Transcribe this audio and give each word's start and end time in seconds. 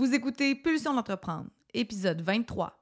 Vous 0.00 0.14
écoutez 0.14 0.54
Pulsion 0.54 0.94
d'entreprendre, 0.94 1.50
épisode 1.74 2.22
23. 2.22 2.72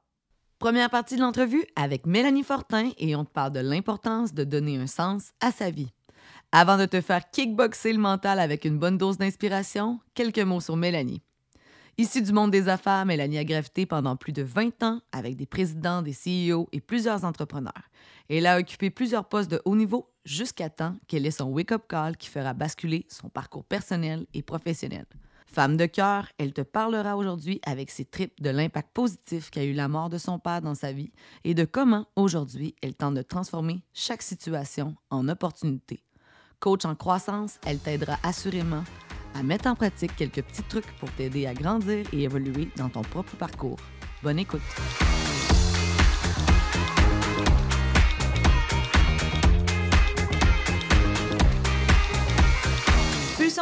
Première 0.61 0.89
partie 0.89 1.17
de 1.17 1.21
l'entrevue 1.21 1.65
avec 1.75 2.07
Mélanie 2.07 2.45
Fortin 2.45 2.93
et 2.97 3.17
on 3.17 3.25
te 3.25 3.33
parle 3.33 3.51
de 3.51 3.59
l'importance 3.59 4.33
de 4.33 4.45
donner 4.45 4.77
un 4.77 4.87
sens 4.87 5.33
à 5.41 5.51
sa 5.51 5.73
vie. 5.73 5.93
Avant 6.53 6.79
de 6.79 6.87
te 6.87 7.01
faire 7.01 7.29
kickboxer 7.29 7.93
le 7.93 7.99
mental 7.99 8.39
avec 8.39 8.65
une 8.65 8.79
bonne 8.79 8.99
dose 8.99 9.19
d'inspiration, 9.19 9.99
quelques 10.15 10.39
mots 10.39 10.61
sur 10.61 10.77
Mélanie. 10.77 11.21
Issue 11.97 12.23
du 12.23 12.33
monde 12.33 12.53
des 12.53 12.69
affaires, 12.69 13.05
Mélanie 13.05 13.39
a 13.39 13.45
gravité 13.45 13.85
pendant 13.85 14.15
plus 14.15 14.33
de 14.33 14.43
20 14.43 14.85
ans 14.85 15.01
avec 15.11 15.35
des 15.35 15.47
présidents, 15.47 16.03
des 16.03 16.15
CEO 16.15 16.69
et 16.71 16.81
plusieurs 16.81 17.25
entrepreneurs. 17.25 17.91
Elle 18.31 18.47
a 18.47 18.61
occupé 18.61 18.91
plusieurs 18.91 19.29
postes 19.29 19.51
de 19.51 19.61
haut 19.65 19.75
niveau 19.75 20.09
jusqu'à 20.25 20.71
temps 20.71 20.95
qu'elle 21.09 21.27
ait 21.27 21.33
son 21.33 21.51
wake-up 21.51 21.83
call 21.89 22.17
qui 22.17 22.29
fera 22.29 22.55
basculer 22.55 23.07
son 23.09 23.29
parcours 23.29 23.65
personnel 23.65 24.25
et 24.35 24.43
professionnel. 24.43 25.07
Femme 25.51 25.77
de 25.79 25.87
cœur, 25.87 26.27
elle 26.39 26.53
te 26.53 26.61
parlera 26.61 27.17
aujourd'hui 27.17 27.61
avec 27.65 27.91
ses 27.91 28.05
tripes 28.05 28.41
de 28.41 28.51
l'impact 28.51 28.91
positif 28.93 29.51
qu'a 29.51 29.65
eu 29.65 29.73
la 29.73 29.89
mort 29.89 30.11
de 30.11 30.19
son 30.19 30.39
père 30.39 30.61
dans 30.61 30.75
sa 30.75 30.93
vie 30.93 31.11
et 31.43 31.55
de 31.55 31.65
comment 31.65 32.07
aujourd'hui 32.17 32.75
elle 32.83 32.95
tente 32.95 33.15
de 33.15 33.23
transformer 33.23 33.83
chaque 33.95 34.23
situation 34.23 34.95
en 35.11 35.27
opportunité. 35.29 36.05
Coach 36.61 36.85
en 36.85 36.95
croissance, 36.95 37.59
elle 37.67 37.79
t'aidera 37.79 38.19
assurément 38.23 38.85
à 39.35 39.43
mettre 39.43 39.69
en 39.69 39.75
pratique 39.75 40.15
quelques 40.17 40.43
petits 40.43 40.65
trucs 40.65 40.97
pour 40.99 41.11
t'aider 41.13 41.47
à 41.47 41.55
grandir 41.55 42.07
et 42.13 42.23
évoluer 42.23 42.69
dans 42.77 42.91
ton 42.91 43.03
propre 43.03 43.37
parcours. 43.37 43.79
Bonne 44.23 44.39
écoute! 44.39 44.61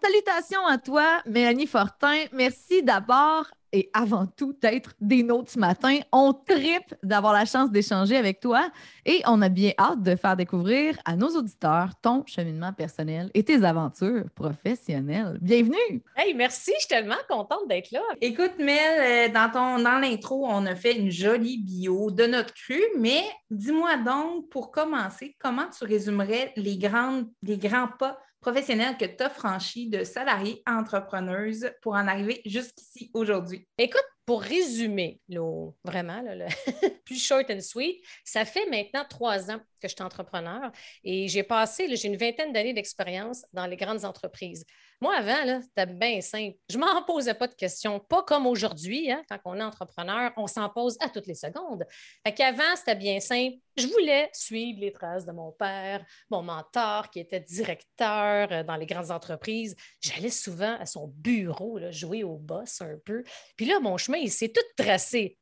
Salutations 0.00 0.66
à 0.66 0.78
toi, 0.78 1.20
Mélanie 1.26 1.66
Fortin. 1.66 2.24
Merci 2.32 2.82
d'abord 2.82 3.46
et 3.72 3.90
avant 3.92 4.26
tout 4.26 4.54
d'être 4.60 4.94
des 5.00 5.22
nôtres 5.22 5.50
ce 5.50 5.58
matin. 5.58 5.98
On 6.12 6.32
tripe 6.32 6.94
d'avoir 7.02 7.32
la 7.32 7.44
chance 7.44 7.70
d'échanger 7.70 8.16
avec 8.16 8.40
toi 8.40 8.70
et 9.04 9.22
on 9.26 9.42
a 9.42 9.48
bien 9.48 9.72
hâte 9.78 10.02
de 10.02 10.16
faire 10.16 10.36
découvrir 10.36 10.98
à 11.04 11.16
nos 11.16 11.28
auditeurs 11.36 11.90
ton 12.00 12.24
cheminement 12.26 12.72
personnel 12.72 13.30
et 13.34 13.42
tes 13.42 13.64
aventures 13.64 14.24
professionnelles. 14.34 15.38
Bienvenue! 15.40 16.02
Hey, 16.16 16.34
merci, 16.34 16.72
je 16.74 16.80
suis 16.80 16.88
tellement 16.88 17.16
contente 17.28 17.68
d'être 17.68 17.90
là. 17.90 18.02
Écoute, 18.20 18.52
Mel, 18.58 19.30
euh, 19.30 19.32
dans, 19.32 19.50
ton, 19.50 19.82
dans 19.82 19.98
l'intro, 19.98 20.46
on 20.46 20.66
a 20.66 20.74
fait 20.74 20.96
une 20.96 21.10
jolie 21.10 21.58
bio 21.58 22.10
de 22.10 22.26
notre 22.26 22.54
cru, 22.54 22.80
mais 22.98 23.22
dis-moi 23.50 23.96
donc, 23.98 24.48
pour 24.48 24.70
commencer, 24.70 25.36
comment 25.38 25.66
tu 25.76 25.84
résumerais 25.84 26.52
les, 26.56 26.78
grandes, 26.78 27.28
les 27.42 27.58
grands 27.58 27.88
pas 27.98 28.18
professionnelle 28.40 28.96
que 28.98 29.04
tu 29.04 29.22
as 29.22 29.30
franchi 29.30 29.88
de 29.88 30.04
salariée 30.04 30.62
à 30.66 30.74
entrepreneuse 30.74 31.70
pour 31.80 31.94
en 31.94 32.08
arriver 32.08 32.42
jusqu'ici 32.44 33.10
aujourd'hui? 33.14 33.66
Écoute, 33.78 34.04
pour 34.24 34.42
résumer, 34.42 35.20
vraiment, 35.84 36.22
le 36.22 36.46
plus 37.04 37.22
short 37.22 37.50
and 37.50 37.60
sweet, 37.60 38.02
ça 38.24 38.44
fait 38.44 38.66
maintenant 38.66 39.04
trois 39.08 39.50
ans 39.50 39.58
que 39.80 39.88
je 39.88 39.94
suis 39.94 40.02
entrepreneur 40.02 40.70
et 41.02 41.28
j'ai 41.28 41.42
passé, 41.42 41.94
j'ai 41.96 42.08
une 42.08 42.16
vingtaine 42.16 42.52
d'années 42.52 42.72
d'expérience 42.72 43.44
dans 43.52 43.66
les 43.66 43.76
grandes 43.76 44.04
entreprises. 44.04 44.64
Moi, 45.02 45.16
avant, 45.16 45.60
c'était 45.60 45.86
bien 45.86 46.20
simple. 46.20 46.56
Je 46.70 46.78
ne 46.78 46.84
m'en 46.84 47.02
posais 47.02 47.34
pas 47.34 47.48
de 47.48 47.54
questions, 47.54 47.98
pas 47.98 48.22
comme 48.22 48.46
aujourd'hui, 48.46 49.10
hein, 49.10 49.20
quand 49.28 49.40
on 49.46 49.56
est 49.56 49.62
entrepreneur, 49.64 50.30
on 50.36 50.46
s'en 50.46 50.68
pose 50.68 50.96
à 51.00 51.08
toutes 51.08 51.26
les 51.26 51.34
secondes. 51.34 51.84
Fait 52.24 52.32
qu'avant, 52.32 52.76
c'était 52.76 52.94
bien 52.94 53.18
simple. 53.18 53.56
Je 53.76 53.88
voulais 53.88 54.30
suivre 54.32 54.78
les 54.78 54.92
traces 54.92 55.26
de 55.26 55.32
mon 55.32 55.50
père, 55.50 56.06
mon 56.30 56.42
mentor 56.42 57.10
qui 57.10 57.18
était 57.18 57.40
directeur 57.40 58.52
euh, 58.52 58.62
dans 58.62 58.76
les 58.76 58.86
grandes 58.86 59.10
entreprises. 59.10 59.74
J'allais 60.00 60.30
souvent 60.30 60.76
à 60.78 60.86
son 60.86 61.08
bureau, 61.08 61.80
jouer 61.90 62.22
au 62.22 62.36
boss 62.36 62.80
un 62.80 62.96
peu. 63.04 63.24
Puis 63.56 63.66
là, 63.66 63.80
mon 63.80 63.96
chemin, 63.96 64.18
il 64.18 64.30
s'est 64.30 64.52
tout 64.52 64.62
tracé. 64.76 65.36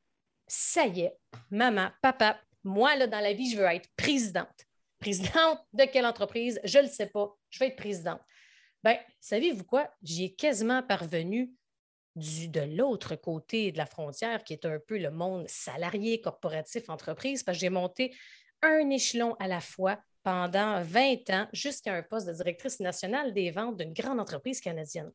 Ça 0.48 0.86
y 0.86 1.00
est, 1.02 1.18
maman, 1.50 1.90
papa, 2.00 2.40
moi, 2.64 2.96
là, 2.96 3.06
dans 3.06 3.20
la 3.20 3.34
vie, 3.34 3.50
je 3.50 3.58
veux 3.58 3.64
être 3.64 3.90
présidente. 3.94 4.64
Présidente 5.00 5.58
de 5.74 5.84
quelle 5.84 6.06
entreprise? 6.06 6.58
Je 6.64 6.78
ne 6.78 6.84
le 6.84 6.88
sais 6.88 7.08
pas. 7.08 7.36
Je 7.50 7.58
vais 7.58 7.66
être 7.68 7.76
présidente. 7.76 8.22
Bien, 8.82 8.98
savez-vous 9.20 9.64
quoi? 9.64 9.90
J'y 10.02 10.24
ai 10.24 10.34
quasiment 10.34 10.82
parvenu 10.82 11.52
du, 12.16 12.48
de 12.48 12.60
l'autre 12.60 13.14
côté 13.14 13.72
de 13.72 13.78
la 13.78 13.86
frontière, 13.86 14.42
qui 14.42 14.54
est 14.54 14.64
un 14.64 14.78
peu 14.78 14.98
le 14.98 15.10
monde 15.10 15.46
salarié, 15.48 16.20
corporatif, 16.20 16.88
entreprise, 16.88 17.42
parce 17.42 17.58
que 17.58 17.60
j'ai 17.60 17.70
monté 17.70 18.14
un 18.62 18.90
échelon 18.90 19.34
à 19.38 19.48
la 19.48 19.60
fois 19.60 19.98
pendant 20.22 20.82
20 20.82 21.30
ans 21.30 21.48
jusqu'à 21.52 21.94
un 21.94 22.02
poste 22.02 22.26
de 22.26 22.32
directrice 22.32 22.80
nationale 22.80 23.32
des 23.32 23.50
ventes 23.50 23.76
d'une 23.76 23.92
grande 23.92 24.20
entreprise 24.20 24.60
canadienne 24.60 25.10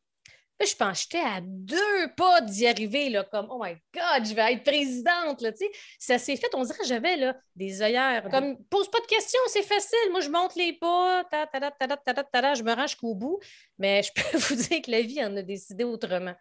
je 0.64 0.74
pense 0.74 1.02
j'étais 1.02 1.24
à 1.24 1.40
deux 1.42 2.14
pas 2.16 2.40
d'y 2.40 2.66
arriver, 2.66 3.10
là, 3.10 3.24
comme 3.24 3.48
Oh 3.50 3.60
my 3.62 3.74
God, 3.92 4.26
je 4.26 4.34
vais 4.34 4.54
être 4.54 4.64
présidente. 4.64 5.42
Là, 5.42 5.50
ça 5.98 6.18
s'est 6.18 6.36
fait, 6.36 6.54
on 6.54 6.62
dirait 6.62 6.78
que 6.78 6.86
j'avais 6.86 7.16
là, 7.16 7.36
des 7.54 7.82
œillères. 7.82 8.28
Comme 8.30 8.56
pose 8.64 8.90
pas 8.90 9.00
de 9.00 9.06
questions, 9.06 9.40
c'est 9.48 9.62
facile. 9.62 10.10
Moi, 10.10 10.20
je 10.20 10.30
monte 10.30 10.54
les 10.54 10.72
pas, 10.72 11.24
ta, 11.24 11.46
ta, 11.46 11.70
ta, 11.70 12.54
je 12.54 12.62
me 12.62 12.72
range 12.72 12.90
jusqu'au 12.90 13.14
bout. 13.14 13.38
Mais 13.78 14.02
je 14.02 14.12
peux 14.14 14.38
vous 14.38 14.54
dire 14.54 14.80
que 14.80 14.90
la 14.90 15.02
vie 15.02 15.22
en 15.22 15.36
a 15.36 15.42
décidé 15.42 15.84
autrement. 15.84 16.34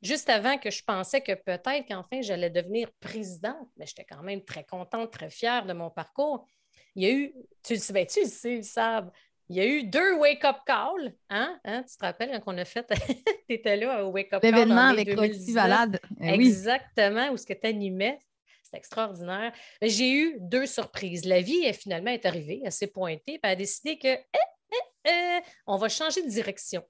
Juste 0.00 0.28
avant 0.28 0.58
que 0.58 0.70
je 0.70 0.82
pensais 0.84 1.20
que 1.20 1.32
peut-être 1.32 1.86
qu'enfin 1.88 2.22
j'allais 2.22 2.50
devenir 2.50 2.88
présidente, 3.00 3.68
mais 3.76 3.84
j'étais 3.84 4.04
quand 4.04 4.22
même 4.22 4.44
très 4.44 4.64
contente, 4.64 5.12
très 5.12 5.28
fière 5.28 5.66
de 5.66 5.72
mon 5.72 5.90
parcours. 5.90 6.46
Il 6.94 7.02
y 7.02 7.06
a 7.06 7.10
eu, 7.10 7.34
tu 7.62 7.74
le 7.74 7.80
sais, 7.80 7.92
ben, 7.92 8.06
tu 8.06 8.20
le 8.20 8.28
sais, 8.28 8.62
Sab, 8.62 9.10
il 9.48 9.56
y 9.56 9.60
a 9.60 9.66
eu 9.66 9.84
deux 9.84 10.16
wake-up 10.16 10.56
calls. 10.66 11.14
Hein? 11.30 11.58
hein? 11.64 11.82
Tu 11.88 11.96
te 11.96 12.04
rappelles 12.04 12.30
quand 12.44 12.54
on 12.54 12.58
a 12.58 12.64
fait, 12.64 12.86
tu 13.48 13.54
étais 13.54 13.76
là 13.76 14.04
au 14.04 14.10
wake-up 14.10 14.42
call. 14.42 14.52
L'événement 14.52 14.88
avec 14.88 15.14
Roxy 15.14 15.52
Valade. 15.52 16.00
Eh 16.20 16.34
Exactement, 16.34 17.30
où 17.30 17.36
ce 17.36 17.46
que 17.46 17.54
tu 17.54 17.66
animais. 17.66 18.18
C'est 18.62 18.76
extraordinaire. 18.76 19.52
J'ai 19.80 20.12
eu 20.12 20.36
deux 20.40 20.66
surprises. 20.66 21.24
La 21.24 21.40
vie, 21.40 21.64
est 21.64 21.72
finalement, 21.72 22.10
est 22.10 22.26
arrivée, 22.26 22.60
elle 22.62 22.72
s'est 22.72 22.88
pointée, 22.88 23.38
puis 23.38 23.40
elle 23.42 23.50
a 23.50 23.56
décidé 23.56 23.98
que 23.98 24.08
eh, 24.08 24.28
eh, 24.72 25.08
eh, 25.08 25.40
on 25.66 25.76
va 25.76 25.88
changer 25.88 26.22
de 26.22 26.28
direction. 26.28 26.84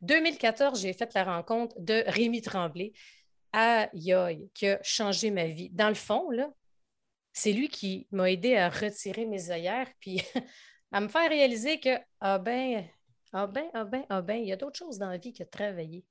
2014, 0.00 0.80
j'ai 0.80 0.94
fait 0.94 1.12
la 1.12 1.24
rencontre 1.24 1.76
de 1.78 2.04
Rémi 2.06 2.40
Tremblay. 2.40 2.92
Aïe, 3.52 4.12
aïe, 4.14 4.50
qui 4.54 4.68
a 4.68 4.78
changé 4.82 5.30
ma 5.30 5.44
vie. 5.44 5.68
Dans 5.70 5.88
le 5.88 5.94
fond, 5.94 6.30
là, 6.30 6.50
c'est 7.34 7.52
lui 7.52 7.68
qui 7.68 8.06
m'a 8.10 8.30
aidé 8.30 8.56
à 8.56 8.70
retirer 8.70 9.26
mes 9.26 9.50
œillères, 9.50 9.88
puis 10.00 10.22
à 10.92 11.00
me 11.00 11.08
faire 11.08 11.28
réaliser 11.28 11.80
que, 11.80 11.98
ah 12.20 12.38
ben, 12.38 12.86
ah 13.32 13.46
ben, 13.46 13.70
ah 13.74 13.84
ben, 13.84 14.04
ah 14.08 14.22
ben, 14.22 14.36
il 14.36 14.48
y 14.48 14.52
a 14.52 14.56
d'autres 14.56 14.78
choses 14.78 14.98
dans 14.98 15.10
la 15.10 15.18
vie 15.18 15.32
que 15.32 15.44
travailler. 15.44 16.04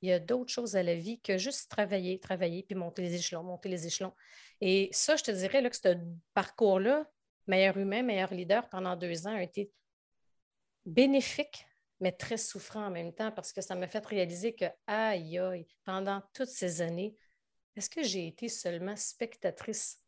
Il 0.00 0.08
y 0.08 0.12
a 0.12 0.20
d'autres 0.20 0.52
choses 0.52 0.76
à 0.76 0.82
la 0.82 0.94
vie 0.94 1.20
que 1.20 1.38
juste 1.38 1.70
travailler, 1.70 2.20
travailler, 2.20 2.62
puis 2.62 2.76
monter 2.76 3.02
les 3.02 3.14
échelons, 3.14 3.42
monter 3.42 3.68
les 3.68 3.86
échelons. 3.86 4.14
Et 4.60 4.88
ça, 4.92 5.16
je 5.16 5.24
te 5.24 5.30
dirais 5.30 5.60
là, 5.60 5.70
que 5.70 5.76
ce 5.76 5.96
parcours-là, 6.34 7.10
meilleur 7.46 7.76
humain, 7.76 8.02
meilleur 8.02 8.32
leader, 8.32 8.68
pendant 8.68 8.96
deux 8.96 9.26
ans, 9.26 9.34
a 9.34 9.42
été 9.42 9.72
bénéfique, 10.86 11.66
mais 12.00 12.12
très 12.12 12.36
souffrant 12.36 12.86
en 12.86 12.90
même 12.90 13.12
temps 13.12 13.32
parce 13.32 13.52
que 13.52 13.60
ça 13.60 13.74
m'a 13.74 13.88
fait 13.88 14.04
réaliser 14.06 14.54
que, 14.54 14.66
aïe, 14.86 15.38
aïe, 15.38 15.66
pendant 15.84 16.22
toutes 16.32 16.48
ces 16.48 16.80
années, 16.80 17.16
est-ce 17.76 17.90
que 17.90 18.02
j'ai 18.02 18.28
été 18.28 18.48
seulement 18.48 18.96
spectatrice 18.96 19.98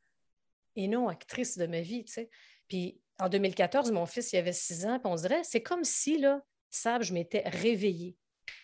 et 0.77 0.89
non 0.89 1.09
actrice 1.09 1.59
de 1.59 1.67
ma 1.67 1.81
vie, 1.81 2.05
tu 2.05 2.13
sais? 2.13 2.31
Puis 2.69 3.01
en 3.21 3.29
2014, 3.29 3.93
mon 3.93 4.07
fils, 4.07 4.33
il 4.33 4.39
avait 4.39 4.53
six 4.53 4.87
ans, 4.87 4.99
puis 4.99 5.11
on 5.11 5.15
dirait, 5.15 5.43
c'est 5.45 5.63
comme 5.63 5.85
si, 5.85 6.19
là, 6.19 6.43
Sab, 6.71 7.03
je 7.03 7.13
m'étais 7.13 7.43
réveillée 7.47 8.17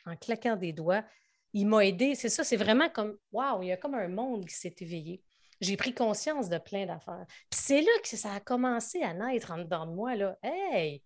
en 0.06 0.16
claquant 0.16 0.56
des 0.56 0.72
doigts. 0.72 1.04
Il 1.52 1.66
m'a 1.66 1.84
aidé. 1.84 2.14
C'est 2.14 2.28
ça, 2.28 2.44
c'est 2.44 2.56
vraiment 2.56 2.88
comme, 2.88 3.16
waouh, 3.32 3.62
il 3.62 3.68
y 3.68 3.72
a 3.72 3.76
comme 3.76 3.94
un 3.94 4.08
monde 4.08 4.46
qui 4.46 4.54
s'est 4.54 4.74
éveillé. 4.80 5.22
j'ai 5.60 5.76
pris 5.76 5.94
conscience 5.94 6.48
de 6.48 6.58
plein 6.58 6.86
d'affaires. 6.86 7.24
Puis 7.50 7.60
c'est 7.60 7.80
là 7.80 7.90
que 8.02 8.08
ça 8.08 8.32
a 8.34 8.40
commencé 8.40 9.02
à 9.02 9.14
naître 9.14 9.50
en 9.52 9.58
dedans 9.58 9.86
de 9.86 9.92
moi. 9.92 10.14
Là. 10.14 10.38
Hey, 10.42 11.02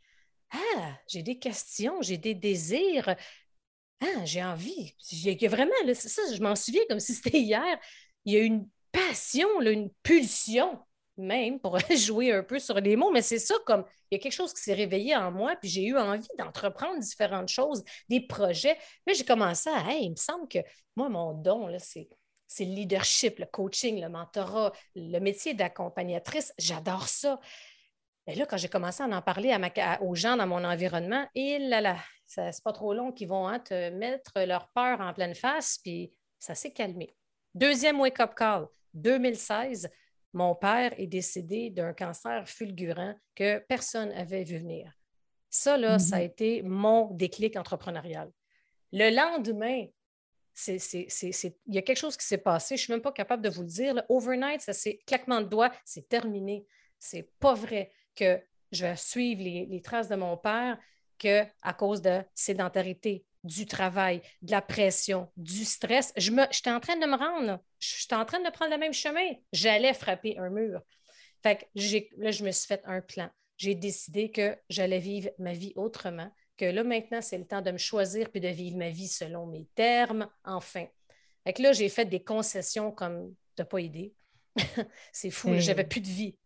ah, 0.51 0.99
j'ai 1.07 1.23
des 1.23 1.39
questions, 1.39 2.03
j'ai 2.03 2.19
des 2.19 2.35
désirs. 2.35 3.15
Ah, 4.01 4.25
j'ai 4.25 4.43
envie. 4.43 4.95
J'ai 5.09 5.37
vraiment, 5.49 5.73
là, 5.85 5.95
ça, 5.95 6.23
je 6.35 6.43
m'en 6.43 6.57
souviens 6.57 6.83
comme 6.89 7.01
si 7.01 7.15
c'était 7.15 7.41
hier. 7.41 7.79
Il 8.25 8.35
y 8.35 8.37
a 8.37 8.43
une 8.43 8.69
passion, 8.93 9.61
une 9.61 9.91
pulsion 10.03 10.81
même 11.21 11.61
pour 11.61 11.79
jouer 11.97 12.33
un 12.33 12.43
peu 12.43 12.59
sur 12.59 12.81
les 12.81 12.97
mots, 12.97 13.11
mais 13.11 13.23
c'est 13.23 13.39
ça 13.39 13.55
comme 13.67 13.85
il 14.11 14.17
y 14.17 14.19
a 14.19 14.23
quelque 14.23 14.33
chose 14.33 14.53
qui 14.53 14.63
s'est 14.63 14.75
réveillé 14.75 15.15
en 15.17 15.31
moi, 15.31 15.55
puis 15.57 15.69
j'ai 15.69 15.85
eu 15.85 15.97
envie 15.97 16.27
d'entreprendre 16.39 16.99
différentes 16.99 17.49
choses, 17.49 17.85
des 18.09 18.21
projets. 18.21 18.77
Mais 19.07 19.15
j'ai 19.15 19.25
commencé 19.25 19.71
à, 19.71 19.93
il 19.93 20.11
me 20.11 20.17
semble 20.17 20.49
que 20.49 20.59
moi, 20.97 21.09
mon 21.09 21.33
don, 21.33 21.67
là, 21.69 21.79
c'est, 21.79 22.09
c'est 22.47 22.65
le 22.65 22.73
leadership, 22.73 23.39
le 23.39 23.47
coaching, 23.47 24.01
le 24.01 24.09
mentorat, 24.09 24.73
le 24.97 25.19
métier 25.21 25.55
d'accompagnatrice. 25.55 26.53
J'adore 26.59 27.09
ça. 27.09 27.39
Et 28.27 28.35
là, 28.35 28.47
quand 28.47 28.57
j'ai 28.57 28.69
commencé 28.69 29.03
à 29.03 29.07
en 29.07 29.23
parler 29.23 29.57
aux 30.01 30.15
gens 30.15 30.37
dans 30.37 30.47
mon 30.47 30.65
environnement, 30.65 31.27
et 31.35 31.59
là 31.59 31.81
là, 31.81 31.97
c'est 32.27 32.63
pas 32.63 32.73
trop 32.73 32.95
long 32.95 33.13
qu'ils 33.13 33.29
vont 33.29 33.49
hein, 33.49 33.59
te 33.59 33.91
mettre 33.91 34.41
leur 34.45 34.69
peur 34.69 35.01
en 35.01 35.13
pleine 35.13 35.35
face, 35.35 35.79
puis 35.83 36.13
ça 36.39 36.55
s'est 36.55 36.73
calmé. 36.73 37.15
Deuxième 37.55 37.99
wake-up 38.01 38.35
call, 38.37 38.67
2016, 38.95 39.91
mon 40.33 40.55
père 40.55 40.93
est 40.99 41.07
décédé 41.07 41.71
d'un 41.71 41.93
cancer 41.93 42.49
fulgurant 42.49 43.15
que 43.35 43.59
personne 43.69 44.11
n'avait 44.11 44.45
vu 44.45 44.59
venir. 44.59 44.93
Ça, 45.49 45.77
là, 45.77 45.99
ça 45.99 46.17
a 46.17 46.19
mhm. 46.21 46.25
été 46.25 46.63
mon 46.63 47.11
déclic 47.13 47.57
entrepreneurial. 47.57 48.31
Le 48.93 49.11
lendemain, 49.15 49.87
il 50.69 51.53
y 51.67 51.79
a 51.79 51.83
quelque 51.83 51.99
chose 51.99 52.17
qui 52.17 52.27
s'est 52.27 52.39
passé, 52.39 52.77
je 52.77 52.83
ne 52.83 52.85
suis 52.85 52.93
même 52.93 53.03
pas 53.03 53.13
capable 53.13 53.43
de 53.43 53.49
vous 53.49 53.63
le 53.63 53.69
dire. 53.69 54.03
Overnight, 54.09 54.61
ça 54.61 54.73
c'est 54.73 54.99
claquement 55.07 55.41
de 55.41 55.47
doigts, 55.47 55.73
c'est 55.85 56.09
terminé. 56.09 56.67
C'est 56.99 57.31
pas 57.39 57.55
vrai 57.55 57.93
que 58.15 58.41
je 58.73 58.87
vais 58.87 58.97
suivre 58.97 59.43
les, 59.43 59.83
traces 59.83 60.09
de 60.09 60.17
mon 60.17 60.37
père 60.37 60.79
que 61.19 61.45
à 61.63 61.73
cause 61.73 62.03
de 62.03 62.23
sédentarité, 62.35 63.25
du 63.45 63.67
travail, 63.67 64.23
de 64.43 64.51
la 64.51 64.63
pression, 64.63 65.31
du 65.37 65.65
stress. 65.65 66.13
Je 66.17 66.31
me, 66.31 66.45
j'étais 66.51 66.71
en 66.71 66.81
train 66.81 66.97
de 66.97 67.07
me 67.07 67.17
rendre, 67.17 67.61
j'étais 67.79 68.15
en 68.15 68.25
train 68.25 68.41
de 68.41 68.51
prendre 68.51 68.73
le 68.73 68.79
même 68.79 68.93
chemin. 68.93 69.33
J'allais 69.53 69.95
frapper 69.95 70.39
un 70.39 70.51
mur. 70.51 70.81
Fait 71.43 71.57
que 71.57 71.65
là, 72.19 72.31
je 72.31 72.45
me 72.45 72.51
suis 72.51 72.67
fait 72.67 72.83
un 72.85 73.01
plan. 73.01 73.31
J'ai 73.57 73.75
décidé 73.75 74.31
que 74.31 74.57
j'allais 74.69 74.99
vivre 74.99 75.31
ma 75.39 75.53
vie 75.53 75.73
autrement, 75.77 76.31
que 76.57 76.65
là, 76.65 76.85
maintenant, 76.85 77.23
c'est 77.23 77.39
le 77.39 77.47
temps 77.47 77.63
de 77.63 77.71
me 77.71 77.79
choisir 77.79 78.31
puis 78.31 78.41
de 78.41 78.49
vivre 78.49 78.77
ma 78.77 78.91
vie 78.91 79.09
selon 79.09 79.47
mes 79.47 79.67
termes, 79.75 80.29
enfin. 80.45 80.87
Fait 81.45 81.53
que 81.55 81.63
là, 81.63 81.73
j'ai 81.73 81.89
fait 81.89 82.05
des 82.05 82.23
concessions 82.23 82.93
comme 82.93 83.35
de 83.57 83.63
pas 83.63 83.79
aider. 83.79 84.15
c'est 85.13 85.31
fou, 85.31 85.55
j'avais 85.57 85.85
plus 85.85 86.01
de 86.01 86.09
vie 86.09 86.37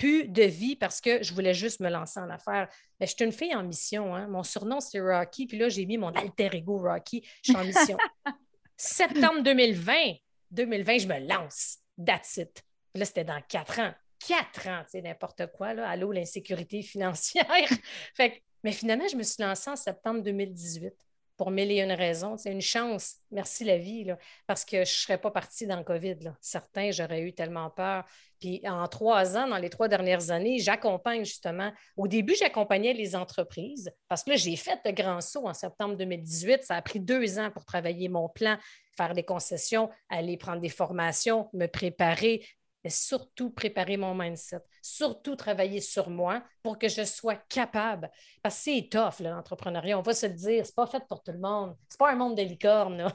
plus 0.00 0.26
de 0.26 0.44
vie 0.44 0.76
parce 0.76 1.00
que 1.02 1.22
je 1.22 1.34
voulais 1.34 1.52
juste 1.52 1.80
me 1.80 1.90
lancer 1.90 2.18
en 2.18 2.30
affaires. 2.30 2.68
Mais 2.98 3.06
je 3.06 3.14
suis 3.14 3.24
une 3.24 3.32
fille 3.32 3.54
en 3.54 3.62
mission. 3.62 4.14
Hein. 4.16 4.26
Mon 4.28 4.42
surnom, 4.42 4.80
c'est 4.80 4.98
Rocky. 4.98 5.46
Puis 5.46 5.58
là, 5.58 5.68
j'ai 5.68 5.84
mis 5.84 5.98
mon 5.98 6.08
alter 6.08 6.48
ego 6.54 6.78
Rocky. 6.78 7.22
Je 7.42 7.52
suis 7.52 7.60
en 7.60 7.64
mission. 7.64 7.98
Septembre 8.78 9.42
2020, 9.42 10.14
2020, 10.50 10.98
je 10.98 11.06
me 11.06 11.18
lance. 11.28 11.78
That's 12.02 12.38
it. 12.38 12.64
Là, 12.94 13.04
c'était 13.04 13.24
dans 13.24 13.42
quatre 13.46 13.78
ans. 13.78 13.92
Quatre 14.26 14.68
ans, 14.68 14.82
tu 14.84 14.92
sais, 14.92 15.02
n'importe 15.02 15.46
quoi. 15.52 15.74
Là. 15.74 15.88
Allô, 15.90 16.12
l'insécurité 16.12 16.82
financière. 16.82 17.46
fait 18.14 18.42
mais 18.62 18.72
finalement, 18.72 19.08
je 19.08 19.16
me 19.16 19.22
suis 19.22 19.42
lancée 19.42 19.70
en 19.70 19.76
septembre 19.76 20.22
2018 20.22 20.92
pour 21.40 21.50
mille 21.50 21.70
et 21.70 21.80
une 21.80 21.92
raisons. 21.92 22.36
C'est 22.36 22.52
une 22.52 22.60
chance, 22.60 23.14
merci 23.30 23.64
la 23.64 23.78
vie, 23.78 24.12
parce 24.46 24.62
que 24.62 24.76
je 24.76 24.80
ne 24.80 24.84
serais 24.84 25.16
pas 25.16 25.30
partie 25.30 25.66
dans 25.66 25.78
le 25.78 25.84
COVID. 25.84 26.34
Certains, 26.42 26.90
j'aurais 26.90 27.22
eu 27.22 27.32
tellement 27.32 27.70
peur. 27.70 28.04
Puis 28.38 28.60
en 28.68 28.86
trois 28.88 29.38
ans, 29.38 29.48
dans 29.48 29.56
les 29.56 29.70
trois 29.70 29.88
dernières 29.88 30.30
années, 30.30 30.58
j'accompagne 30.58 31.24
justement. 31.24 31.72
Au 31.96 32.08
début, 32.08 32.34
j'accompagnais 32.38 32.92
les 32.92 33.16
entreprises 33.16 33.90
parce 34.06 34.22
que 34.22 34.30
là, 34.30 34.36
j'ai 34.36 34.54
fait 34.54 34.78
le 34.84 34.92
grand 34.92 35.22
saut 35.22 35.48
en 35.48 35.54
septembre 35.54 35.96
2018. 35.96 36.62
Ça 36.62 36.74
a 36.74 36.82
pris 36.82 37.00
deux 37.00 37.38
ans 37.38 37.50
pour 37.50 37.64
travailler 37.64 38.10
mon 38.10 38.28
plan, 38.28 38.58
faire 38.94 39.14
des 39.14 39.24
concessions, 39.24 39.88
aller 40.10 40.36
prendre 40.36 40.60
des 40.60 40.68
formations, 40.68 41.48
me 41.54 41.68
préparer, 41.68 42.44
mais 42.82 42.90
surtout 42.90 43.50
préparer 43.50 43.96
mon 43.96 44.14
mindset, 44.14 44.62
surtout 44.80 45.36
travailler 45.36 45.80
sur 45.80 46.08
moi 46.08 46.42
pour 46.62 46.78
que 46.78 46.88
je 46.88 47.04
sois 47.04 47.36
capable. 47.36 48.10
Parce 48.42 48.56
que 48.56 48.62
c'est 48.62 48.88
tough, 48.90 49.20
l'entrepreneuriat. 49.20 49.98
On 49.98 50.02
va 50.02 50.14
se 50.14 50.26
le 50.26 50.32
dire, 50.32 50.64
c'est 50.64 50.74
pas 50.74 50.86
fait 50.86 51.02
pour 51.06 51.22
tout 51.22 51.32
le 51.32 51.38
monde. 51.38 51.76
C'est 51.88 51.98
pas 51.98 52.10
un 52.10 52.16
monde 52.16 52.36
de 52.36 52.42
licorne. 52.42 53.12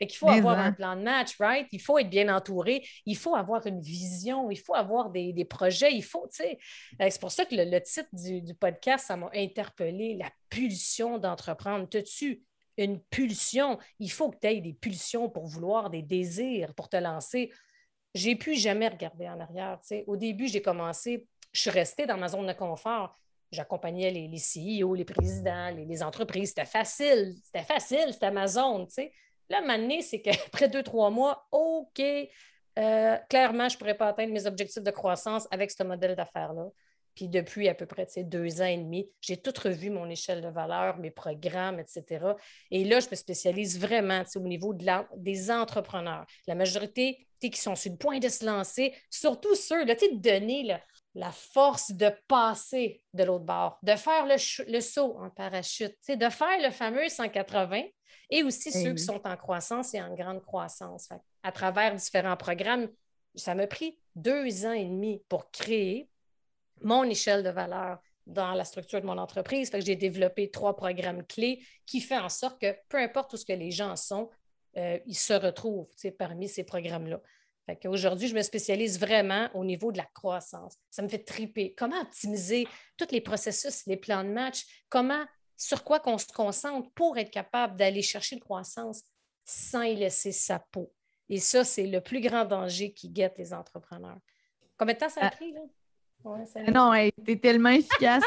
Et 0.00 0.06
qu'il 0.06 0.18
faut 0.18 0.28
avoir 0.28 0.58
un 0.58 0.72
plan 0.72 0.96
de 0.96 1.02
match, 1.02 1.36
right? 1.38 1.68
Il 1.70 1.80
faut 1.80 1.98
être 1.98 2.10
bien 2.10 2.34
entouré. 2.34 2.84
Il 3.06 3.16
faut 3.16 3.36
avoir 3.36 3.66
une 3.66 3.80
vision. 3.80 4.50
Il 4.50 4.58
faut 4.58 4.74
avoir 4.74 5.10
des, 5.10 5.44
projets. 5.44 5.92
Il 5.92 6.04
faut, 6.04 6.26
tu 6.28 6.42
sais. 6.42 6.58
Euh, 7.00 7.08
c'est 7.10 7.20
pour 7.20 7.30
ça 7.30 7.44
que 7.44 7.54
le, 7.54 7.80
titre 7.80 8.08
du, 8.12 8.42
du, 8.42 8.54
podcast, 8.54 9.06
ça 9.06 9.16
m'a 9.16 9.30
interpellé. 9.34 10.16
La 10.16 10.30
pulsion 10.48 11.18
d'entreprendre. 11.18 11.88
T'as-tu 11.88 12.42
une 12.76 13.00
pulsion? 13.00 13.78
Il 14.00 14.10
faut 14.10 14.30
que 14.30 14.38
tu 14.40 14.48
aies 14.48 14.60
des 14.60 14.74
pulsions 14.74 15.28
pour 15.28 15.46
vouloir, 15.46 15.90
des 15.90 16.02
désirs 16.02 16.74
pour 16.74 16.88
te 16.88 16.96
lancer 16.96 17.52
j'ai 18.14 18.36
pu 18.36 18.54
jamais 18.54 18.88
regarder 18.88 19.28
en 19.28 19.40
arrière. 19.40 19.78
Au 20.06 20.16
début, 20.16 20.46
j'ai 20.46 20.62
commencé, 20.62 21.26
je 21.52 21.60
suis 21.60 21.70
restée 21.70 22.06
dans 22.06 22.16
ma 22.16 22.28
zone 22.28 22.46
de 22.46 22.52
confort. 22.52 23.16
J'accompagnais 23.50 24.10
les, 24.10 24.28
les, 24.28 24.38
CEO, 24.82 24.94
les 24.94 25.04
présidents, 25.04 25.70
les, 25.70 26.02
entreprises. 26.02 26.50
C'était 26.50 26.64
facile, 26.64 27.34
c'était 27.42 27.64
facile, 27.64 28.12
c'était 28.12 28.30
ma 28.30 28.46
zone. 28.46 28.86
Là, 29.50 29.60
maintenant, 29.60 30.00
c'est 30.00 30.20
qu'après 30.20 30.68
deux, 30.70 30.82
trois 30.82 31.10
mois, 31.10 31.46
OK, 31.52 32.00
euh, 32.00 33.16
clairement, 33.28 33.68
je 33.68 33.76
ne 33.76 33.78
pourrais 33.78 33.96
pas 33.96 34.08
atteindre 34.08 34.32
mes 34.32 34.46
objectifs 34.46 34.82
de 34.82 34.90
croissance 34.90 35.46
avec 35.50 35.70
ce 35.70 35.82
modèle 35.82 36.16
d'affaires-là. 36.16 36.68
Puis 37.14 37.28
depuis 37.28 37.68
à 37.68 37.74
peu 37.74 37.86
près 37.86 38.08
deux 38.24 38.60
ans 38.60 38.66
et 38.66 38.76
demi, 38.76 39.08
j'ai 39.20 39.36
tout 39.36 39.52
revu 39.62 39.90
mon 39.90 40.08
échelle 40.10 40.40
de 40.40 40.48
valeur, 40.48 40.98
mes 40.98 41.12
programmes, 41.12 41.78
etc. 41.78 42.26
Et 42.72 42.84
là, 42.84 42.98
je 42.98 43.08
me 43.08 43.14
spécialise 43.14 43.78
vraiment 43.78 44.22
au 44.34 44.40
niveau 44.40 44.74
de 44.74 44.84
des 45.16 45.50
entrepreneurs. 45.50 46.26
La 46.48 46.56
majorité 46.56 47.28
qui 47.50 47.60
sont 47.60 47.76
sur 47.76 47.92
le 47.92 47.98
point 47.98 48.18
de 48.18 48.28
se 48.28 48.44
lancer, 48.44 48.94
surtout 49.10 49.54
ceux, 49.54 49.84
là, 49.84 49.94
de 49.94 50.16
donner 50.16 50.76
la 51.14 51.32
force 51.32 51.92
de 51.92 52.10
passer 52.28 53.02
de 53.12 53.24
l'autre 53.24 53.44
bord, 53.44 53.78
de 53.82 53.94
faire 53.94 54.26
le, 54.26 54.80
saut 54.80 55.16
en 55.18 55.30
parachute, 55.30 55.96
de 56.08 56.28
faire 56.28 56.60
le 56.62 56.70
fameux 56.70 57.08
180 57.08 57.82
et 58.30 58.42
aussi 58.42 58.70
eh 58.74 58.82
ceux 58.82 58.94
qui 58.94 59.02
sont 59.02 59.20
en 59.26 59.36
croissance 59.36 59.94
et 59.94 60.02
en 60.02 60.14
grande 60.14 60.42
croissance. 60.42 61.08
à 61.42 61.52
travers 61.52 61.94
différents 61.94 62.36
programmes, 62.36 62.88
ça 63.34 63.54
m'a 63.54 63.66
pris 63.66 63.98
deux 64.14 64.66
ans 64.66 64.72
et 64.72 64.84
demi 64.84 65.22
pour 65.28 65.50
créer 65.50 66.08
mon 66.80 67.04
échelle 67.04 67.42
de 67.42 67.50
valeur 67.50 67.98
dans 68.26 68.52
la 68.52 68.64
structure 68.64 69.00
de 69.00 69.06
mon 69.06 69.18
entreprise. 69.18 69.70
j'ai 69.74 69.96
développé 69.96 70.50
trois 70.50 70.76
programmes 70.76 71.24
clés 71.26 71.62
qui 71.86 72.00
font 72.00 72.20
en 72.20 72.28
sorte 72.28 72.60
que 72.60 72.74
peu 72.88 72.98
importe 72.98 73.32
où 73.34 73.36
ce 73.36 73.44
que 73.44 73.52
les 73.52 73.70
gens 73.70 73.96
sont, 73.96 74.30
euh, 74.76 74.98
ils 75.06 75.16
se 75.16 75.34
retrouvent 75.34 75.88
parmi 76.18 76.48
ces 76.48 76.64
programmes-là. 76.64 77.20
Aujourd'hui, 77.86 78.28
je 78.28 78.34
me 78.34 78.42
spécialise 78.42 78.98
vraiment 78.98 79.48
au 79.54 79.64
niveau 79.64 79.90
de 79.90 79.98
la 79.98 80.06
croissance. 80.14 80.76
Ça 80.90 81.02
me 81.02 81.08
fait 81.08 81.24
triper. 81.24 81.74
Comment 81.74 82.00
optimiser 82.00 82.66
tous 82.96 83.10
les 83.10 83.20
processus, 83.20 83.86
les 83.86 83.96
plans 83.96 84.24
de 84.24 84.30
match, 84.30 84.84
comment, 84.88 85.24
sur 85.56 85.84
quoi 85.84 86.00
qu'on 86.00 86.18
se 86.18 86.26
concentre 86.26 86.90
pour 86.94 87.16
être 87.16 87.30
capable 87.30 87.76
d'aller 87.76 88.02
chercher 88.02 88.36
une 88.36 88.42
croissance 88.42 89.02
sans 89.44 89.82
y 89.82 89.94
laisser 89.94 90.32
sa 90.32 90.58
peau? 90.58 90.92
Et 91.28 91.38
ça, 91.38 91.64
c'est 91.64 91.86
le 91.86 92.00
plus 92.02 92.20
grand 92.20 92.44
danger 92.44 92.92
qui 92.92 93.08
guette 93.08 93.38
les 93.38 93.54
entrepreneurs. 93.54 94.18
Combien 94.76 94.94
de 94.94 94.98
temps 94.98 95.08
ça 95.08 95.22
a 95.22 95.26
ah. 95.28 95.30
pris, 95.30 95.52
là? 95.52 95.60
Non, 96.72 96.92
elle 96.94 97.12
était 97.18 97.36
tellement 97.36 97.70
efficace. 97.70 98.22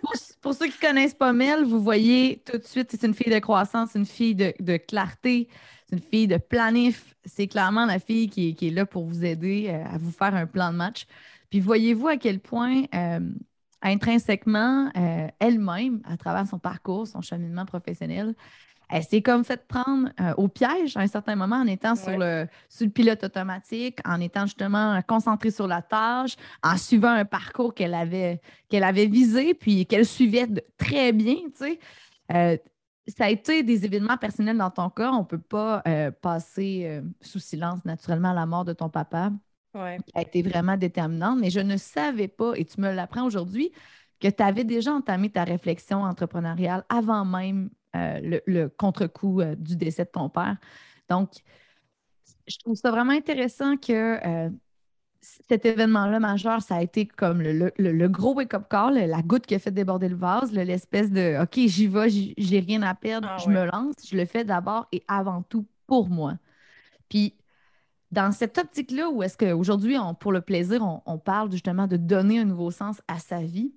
pour, 0.40 0.54
ceux 0.54 0.66
qui 0.66 0.76
ne 0.82 0.88
connaissent 0.88 1.14
pas 1.14 1.32
Mel, 1.32 1.64
vous 1.64 1.80
voyez 1.80 2.42
tout 2.44 2.58
de 2.58 2.64
suite, 2.64 2.88
c'est 2.90 3.04
une 3.06 3.14
fille 3.14 3.32
de 3.32 3.38
croissance, 3.38 3.94
une 3.94 4.06
fille 4.06 4.34
de, 4.34 4.76
clarté, 4.76 5.48
c'est 5.88 5.96
une 5.96 6.02
fille 6.02 6.26
de 6.26 6.38
planif. 6.38 7.14
C'est 7.24 7.48
clairement 7.48 7.86
la 7.86 7.98
fille 7.98 8.28
qui, 8.28 8.56
est 8.60 8.70
là 8.70 8.86
pour 8.86 9.04
vous 9.04 9.24
aider 9.24 9.68
euh, 9.68 9.84
à 9.84 9.98
vous 9.98 10.10
faire 10.10 10.34
un 10.34 10.46
plan 10.46 10.72
de 10.72 10.76
match. 10.76 11.06
Puis 11.50 11.60
voyez-vous 11.60 12.08
à 12.08 12.16
quel 12.16 12.40
point 12.40 12.84
euh, 12.94 13.20
intrinsèquement, 13.82 14.90
euh, 14.96 15.28
elle-même, 15.38 16.00
à 16.04 16.16
travers 16.16 16.46
son 16.46 16.58
parcours, 16.58 17.06
son 17.06 17.20
cheminement 17.20 17.66
professionnel, 17.66 18.34
elle 18.90 19.04
s'est 19.04 19.22
comme 19.22 19.44
fait 19.44 19.66
prendre 19.66 20.08
euh, 20.20 20.34
au 20.36 20.48
piège 20.48 20.96
à 20.96 21.00
un 21.00 21.06
certain 21.06 21.36
moment 21.36 21.56
en 21.56 21.66
étant 21.66 21.94
sur, 21.94 22.18
le, 22.18 22.46
sur 22.68 22.86
le 22.86 22.92
pilote 22.92 23.22
automatique, 23.22 23.98
en 24.04 24.20
étant 24.20 24.46
justement 24.46 25.00
concentrée 25.06 25.52
sur 25.52 25.68
la 25.68 25.80
tâche, 25.80 26.36
en 26.62 26.76
suivant 26.76 27.10
un 27.10 27.24
parcours 27.24 27.72
qu'elle 27.72 27.94
avait, 27.94 28.40
qu'elle 28.68 28.82
avait 28.82 29.06
visé, 29.06 29.54
puis 29.54 29.86
qu'elle 29.86 30.04
suivait 30.04 30.48
très 30.76 31.12
bien, 31.12 31.36
euh, 32.32 32.56
ça 33.06 33.24
a 33.24 33.30
été 33.30 33.62
des 33.62 33.84
événements 33.84 34.16
personnels 34.16 34.58
dans 34.58 34.70
ton 34.70 34.90
cas. 34.90 35.10
On 35.12 35.20
ne 35.20 35.24
peut 35.24 35.38
pas 35.38 35.82
euh, 35.86 36.10
passer 36.10 37.00
sous 37.20 37.38
silence 37.38 37.84
naturellement 37.84 38.32
la 38.32 38.46
mort 38.46 38.64
de 38.64 38.72
ton 38.72 38.88
papa. 38.88 39.32
Ouais. 39.72 39.98
Qui 40.04 40.12
a 40.18 40.22
été 40.22 40.42
vraiment 40.42 40.76
déterminante, 40.76 41.38
mais 41.40 41.50
je 41.50 41.60
ne 41.60 41.76
savais 41.76 42.26
pas, 42.26 42.54
et 42.56 42.64
tu 42.64 42.80
me 42.80 42.92
l'apprends 42.92 43.24
aujourd'hui, 43.24 43.70
que 44.20 44.26
tu 44.26 44.42
avais 44.42 44.64
déjà 44.64 44.92
entamé 44.92 45.30
ta 45.30 45.44
réflexion 45.44 46.02
entrepreneuriale 46.02 46.84
avant 46.88 47.24
même 47.24 47.70
euh, 47.96 48.40
le, 48.46 48.68
contre-coup 48.68 49.40
euh, 49.40 49.54
du 49.56 49.76
décès 49.76 50.04
de 50.04 50.10
ton 50.10 50.28
père. 50.28 50.56
Donc, 51.08 51.30
je 52.46 52.56
trouve 52.58 52.76
ça 52.76 52.90
vraiment 52.90 53.12
intéressant 53.12 53.76
que 53.76 54.18
euh, 54.24 54.50
cet 55.20 55.66
événement-là 55.66 56.20
majeur, 56.20 56.62
ça 56.62 56.76
a 56.76 56.82
été 56.82 57.06
comme 57.06 57.42
le, 57.42 58.08
gros 58.08 58.34
wake-up 58.34 58.68
call, 58.70 58.94
la 58.94 59.22
goutte 59.22 59.46
qui 59.46 59.54
a 59.54 59.58
fait 59.58 59.70
déborder 59.70 60.08
le 60.08 60.16
vase, 60.16 60.52
l'espèce 60.52 61.10
de 61.10 61.42
OK, 61.42 61.58
j'y 61.66 61.88
vais, 61.88 62.08
j'ai 62.08 62.60
rien 62.60 62.82
à 62.82 62.94
perdre, 62.94 63.28
ah 63.30 63.38
je 63.38 63.50
me 63.50 63.64
lance, 63.64 63.94
je 64.08 64.16
le 64.16 64.24
fais 64.24 64.44
d'abord 64.44 64.86
et 64.92 65.02
avant 65.08 65.42
tout 65.42 65.66
pour 65.86 66.08
moi. 66.08 66.34
Puis, 67.08 67.34
dans 68.12 68.32
cette 68.32 68.58
optique-là, 68.58 69.10
où 69.10 69.22
est-ce 69.22 69.36
qu'aujourd'hui, 69.36 69.96
pour 70.20 70.32
le 70.32 70.40
plaisir, 70.40 70.82
on, 71.06 71.18
parle 71.18 71.50
justement 71.50 71.86
de 71.86 71.96
donner 71.96 72.40
un 72.40 72.44
nouveau 72.44 72.70
sens 72.70 73.02
à 73.08 73.18
sa 73.18 73.40
vie, 73.42 73.72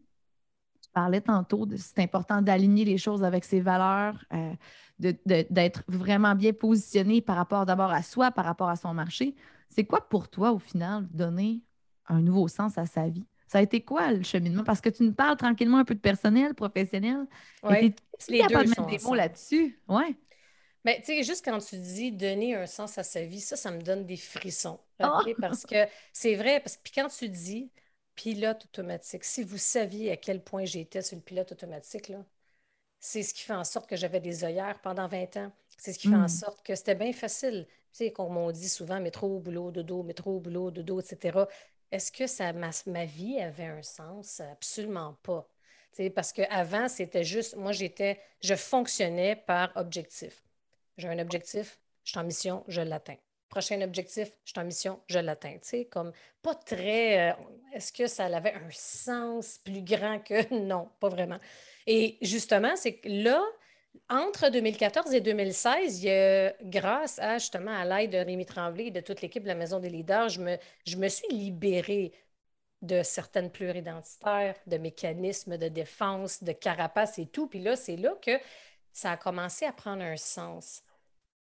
parlais 0.94 1.22
tantôt 1.22 1.66
de 1.66 1.76
c'est 1.78 2.00
important 2.00 2.42
d'aligner 2.42 2.86
les 2.86 2.98
choses 2.98 3.24
avec 3.24 3.44
ses 3.44 3.60
valeurs, 3.60 4.24
euh, 4.34 4.54
d'être 5.00 5.84
vraiment 5.88 6.36
bien 6.36 6.54
positionné 6.54 7.22
par 7.22 7.36
rapport 7.36 7.66
d'abord 7.66 7.92
à 7.92 8.04
soi, 8.04 8.32
par 8.32 8.46
rapport 8.46 8.70
à 8.70 8.76
son 8.76 8.94
marché. 8.94 9.36
C'est 9.70 9.86
quoi 9.86 10.08
pour 10.08 10.30
toi, 10.30 10.52
au 10.52 10.60
final, 10.60 11.08
donner 11.12 11.62
un 12.08 12.22
nouveau 12.22 12.48
sens 12.48 12.78
à 12.78 12.86
sa 12.86 13.08
vie? 13.10 13.26
Ça 13.48 13.60
a 13.60 13.62
été 13.62 13.82
quoi 13.82 14.12
le 14.12 14.24
cheminement? 14.24 14.64
Parce 14.64 14.82
que 14.82 14.90
tu 14.90 15.04
nous 15.04 15.14
parles 15.14 15.38
tranquillement 15.38 15.78
un 15.78 15.86
peu 15.86 15.96
de 15.96 16.00
personnel, 16.00 16.54
professionnel. 16.54 17.28
Oui, 17.64 17.94
les 18.30 18.42
deux 18.42 18.64
de 18.64 18.70
mettre 18.70 18.86
des 18.86 19.00
mots 19.00 19.16
là-dessus? 19.16 19.80
Oui. 19.88 20.16
Mais 20.86 21.00
tu 21.00 21.06
sais, 21.06 21.24
juste 21.24 21.46
quand 21.46 21.60
tu 21.60 21.78
dis 21.78 22.12
donner 22.12 22.56
un 22.56 22.66
sens 22.66 22.98
à 22.98 23.04
sa 23.04 23.24
vie, 23.24 23.40
ça, 23.40 23.56
ça 23.56 23.72
me 23.72 23.82
donne 23.82 24.06
des 24.06 24.18
frissons. 24.18 24.80
Ah! 25.00 25.22
Parce 25.40 25.66
que 25.66 25.86
c'est 26.12 26.36
vrai, 26.36 26.60
parce 26.60 26.78
que 26.78 26.84
puis 26.84 26.94
quand 26.96 27.08
tu 27.08 27.30
dis 27.30 27.72
pilote 28.16 28.66
automatique, 28.66 29.24
si 29.24 29.44
vous 29.44 29.58
saviez 29.58 30.12
à 30.12 30.18
quel 30.18 30.44
point 30.44 30.66
j'étais 30.66 31.02
sur 31.02 31.16
le 31.16 31.22
pilote 31.22 31.52
automatique, 31.52 32.10
là, 32.10 32.26
c'est 33.00 33.24
ce 33.24 33.34
qui 33.34 33.44
fait 33.44 33.54
en 33.54 33.66
sorte 33.66 33.90
que 33.90 33.98
j'avais 33.98 34.22
des 34.22 34.46
œillères 34.46 34.80
pendant 34.82 35.08
20 35.08 35.38
ans. 35.38 35.52
C'est 35.78 35.92
ce 35.92 36.00
qui 36.00 36.08
fait 36.08 36.16
en 36.16 36.24
hmm. 36.24 36.30
sorte 36.30 36.66
que 36.66 36.74
c'était 36.74 36.96
bien 36.96 37.12
facile. 37.12 37.68
Tu 37.68 37.98
sais, 37.98 38.12
comme 38.12 38.38
on 38.38 38.52
dit 38.52 38.70
souvent, 38.70 39.02
métro, 39.02 39.40
boulot, 39.40 39.72
dodo, 39.72 40.04
métro, 40.04 40.40
boulot, 40.40 40.72
dodo, 40.72 41.02
etc. 41.02 41.40
Est-ce 41.92 42.12
que 42.12 42.28
ça, 42.28 42.54
ma, 42.54 42.70
ma, 42.88 43.06
vie 43.06 43.40
avait 43.40 43.66
un 43.66 43.82
sens? 43.82 44.40
Absolument 44.40 45.18
pas. 45.22 45.48
Tu 45.92 45.98
sais, 45.98 46.10
parce 46.10 46.32
qu'avant, 46.32 46.88
c'était 46.88 47.26
juste, 47.26 47.58
moi, 47.58 47.74
j'étais, 47.74 48.22
je 48.42 48.56
fonctionnais 48.56 49.36
par 49.36 49.72
objectif. 49.76 50.42
J'ai 50.98 51.10
un 51.10 51.20
objectif, 51.20 51.80
je 52.06 52.12
suis 52.12 52.20
en 52.20 52.24
mission, 52.24 52.64
je 52.68 52.82
l'atteins. 52.82 53.18
Prochain 53.54 53.82
objectif, 53.82 54.32
je 54.46 54.52
suis 54.52 54.60
en 54.60 54.64
mission, 54.64 55.00
je 55.06 55.20
l'atteins. 55.20 55.60
Tu 55.62 55.70
sais, 55.70 55.86
comme 55.86 56.12
pas 56.42 56.56
très. 56.56 57.30
Euh, 57.30 57.34
est-ce 57.72 57.94
que 57.94 58.08
ça 58.08 58.26
avait 58.26 58.56
un 58.56 58.72
sens 58.72 59.60
plus 59.64 59.84
grand 59.84 60.18
que 60.18 60.52
non, 60.66 60.90
pas 61.00 61.10
vraiment. 61.10 61.38
Et 61.86 62.18
justement, 62.24 62.76
c'est 62.76 63.00
là, 63.04 63.40
entre 64.10 64.50
2014 64.50 65.14
et 65.14 65.22
2016, 65.22 66.04
grâce 66.64 67.20
à 67.20 67.38
justement 67.38 67.78
à 67.78 67.86
l'aide 67.86 68.14
de 68.14 68.18
Rémi 68.18 68.44
Tremblay 68.44 68.88
et 68.88 68.92
de 68.92 69.02
toute 69.02 69.22
l'équipe 69.22 69.44
de 69.44 69.50
la 69.50 69.54
Maison 69.54 69.80
des 69.80 69.90
leaders, 69.90 70.30
je 70.30 70.42
me, 70.42 70.58
je 70.88 70.98
me 70.98 71.08
suis 71.08 71.28
libérée 71.28 72.12
de 72.82 73.04
certaines 73.04 73.52
pluridentitaires, 73.52 74.56
de 74.66 74.78
mécanismes 74.80 75.58
de 75.58 75.68
défense, 75.68 76.44
de 76.44 76.54
carapace 76.54 77.20
et 77.20 77.28
tout. 77.28 77.46
Puis 77.46 77.60
là, 77.60 77.76
c'est 77.76 77.98
là 77.98 78.16
que 78.20 78.32
ça 78.92 79.12
a 79.12 79.18
commencé 79.18 79.66
à 79.66 79.74
prendre 79.74 80.02
un 80.02 80.18
sens. 80.18 80.82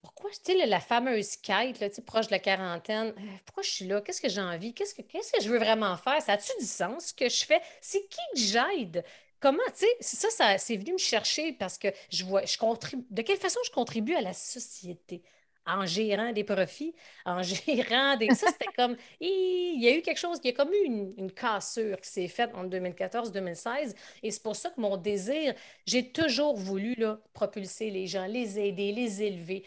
Pourquoi, 0.03 0.31
tu 0.31 0.53
sais, 0.53 0.67
la 0.67 0.81
fameuse 0.81 1.37
quête, 1.37 2.05
proche 2.05 2.27
de 2.27 2.33
la 2.33 2.41
quarantaine, 2.41 3.15
euh, 3.17 3.37
pourquoi 3.47 3.63
je 3.63 3.71
suis 3.71 3.87
là? 3.87 4.01
Qu'est-ce 4.01 4.21
que 4.21 4.29
j'ai 4.29 4.41
envie? 4.41 4.75
Qu'est-ce 4.75 4.95
que, 4.95 5.03
que 5.03 5.43
je 5.43 5.49
veux 5.49 5.59
vraiment 5.59 5.97
faire? 5.97 6.21
Ça 6.21 6.33
a-tu 6.33 6.51
du 6.59 6.67
sens 6.67 7.07
ce 7.09 7.15
que 7.15 7.29
je 7.29 7.45
fais? 7.45 7.61
C'est 7.81 8.01
qui 8.09 8.19
que 8.35 8.41
j'aide? 8.41 9.05
Comment, 9.41 9.63
tu 9.77 9.87
sais, 9.87 9.97
ça, 10.01 10.31
ça 10.31 10.59
c'est 10.59 10.77
venu 10.77 10.93
me 10.93 10.99
chercher 10.99 11.53
parce 11.53 11.79
que 11.79 11.89
je 12.11 12.25
vois, 12.25 12.45
je 12.45 12.59
contribue, 12.59 13.05
de 13.11 13.23
quelle 13.23 13.39
façon 13.39 13.61
je 13.65 13.71
contribue 13.71 14.15
à 14.15 14.21
la 14.21 14.33
société? 14.35 15.23
En 15.67 15.87
gérant 15.87 16.33
des 16.33 16.45
profits, 16.45 16.95
en 17.25 17.43
gérant 17.43 18.17
des. 18.17 18.29
Ça, 18.35 18.49
c'était 18.49 18.73
comme. 18.77 18.97
Il 19.21 19.83
y 19.83 19.89
a 19.89 19.97
eu 19.97 20.03
quelque 20.03 20.19
chose, 20.19 20.39
il 20.43 20.49
y 20.49 20.51
a 20.51 20.57
comme 20.57 20.73
eu 20.73 20.85
une, 21.17 21.33
cassure 21.33 22.01
qui 22.01 22.09
s'est 22.09 22.29
faite 22.29 22.51
en 22.55 22.67
2014-2016. 22.67 23.95
Et 24.23 24.31
c'est 24.31 24.43
pour 24.43 24.57
ça 24.57 24.71
que 24.71 24.81
mon 24.81 24.97
désir, 24.97 25.55
j'ai 25.87 26.11
toujours 26.11 26.57
voulu 26.57 26.95
là, 26.97 27.19
propulser 27.33 27.91
les 27.91 28.07
gens, 28.07 28.27
les 28.27 28.59
aider, 28.59 28.93
les 28.93 29.23
élever, 29.23 29.65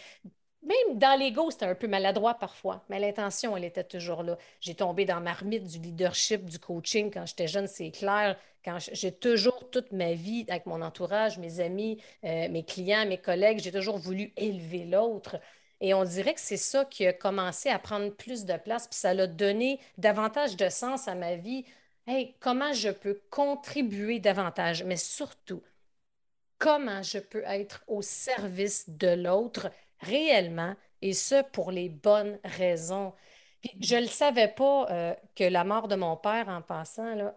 même 0.65 0.97
dans 0.97 1.17
l'ego, 1.19 1.51
c'était 1.51 1.65
un 1.67 1.75
peu 1.75 1.87
maladroit 1.87 2.33
parfois, 2.33 2.83
mais 2.89 2.99
l'intention, 2.99 3.55
elle 3.55 3.65
était 3.65 3.83
toujours 3.83 4.23
là. 4.23 4.37
J'ai 4.61 4.73
tombé 4.73 5.05
dans 5.05 5.15
ma 5.15 5.35
marmite 5.35 5.65
du 5.65 5.79
leadership, 5.79 6.45
du 6.45 6.57
coaching 6.57 7.11
quand 7.13 7.25
j'étais 7.25 7.47
jeune, 7.47 7.67
c'est 7.67 7.91
clair. 7.91 8.35
Quand 8.63 8.77
j'ai 8.79 9.11
toujours, 9.11 9.69
toute 9.69 9.91
ma 9.91 10.13
vie, 10.13 10.43
avec 10.49 10.65
mon 10.65 10.81
entourage, 10.81 11.37
mes 11.37 11.59
amis, 11.59 12.01
euh, 12.23 12.49
mes 12.49 12.63
clients, 12.63 13.05
mes 13.05 13.19
collègues, 13.19 13.59
j'ai 13.59 13.71
toujours 13.71 13.97
voulu 13.99 14.33
élever 14.37 14.85
l'autre. 14.85 15.37
Et 15.81 15.93
on 15.93 16.03
dirait 16.03 16.33
que 16.33 16.39
c'est 16.41 16.57
ça 16.57 16.85
qui 16.85 17.05
a 17.05 17.13
commencé 17.13 17.69
à 17.69 17.79
prendre 17.79 18.09
plus 18.09 18.45
de 18.45 18.57
place, 18.57 18.87
puis 18.87 18.97
ça 18.97 19.13
l'a 19.13 19.27
donné 19.27 19.79
davantage 19.97 20.55
de 20.57 20.69
sens 20.69 21.07
à 21.07 21.15
ma 21.15 21.35
vie. 21.35 21.65
Hey, 22.07 22.35
comment 22.39 22.73
je 22.73 22.89
peux 22.89 23.21
contribuer 23.29 24.19
davantage, 24.19 24.83
mais 24.83 24.97
surtout, 24.97 25.63
comment 26.57 27.01
je 27.03 27.19
peux 27.19 27.43
être 27.45 27.83
au 27.87 28.01
service 28.01 28.89
de 28.89 29.09
l'autre 29.09 29.71
réellement, 30.01 30.75
et 31.01 31.13
ce, 31.13 31.43
pour 31.43 31.71
les 31.71 31.89
bonnes 31.89 32.39
raisons. 32.43 33.13
Je 33.81 33.95
ne 33.97 34.07
savais 34.07 34.47
pas 34.49 34.87
euh, 34.91 35.15
que 35.35 35.43
la 35.43 35.63
mort 35.63 35.87
de 35.87 35.95
mon 35.95 36.17
père, 36.17 36.49
en 36.49 36.61
passant, 36.61 37.33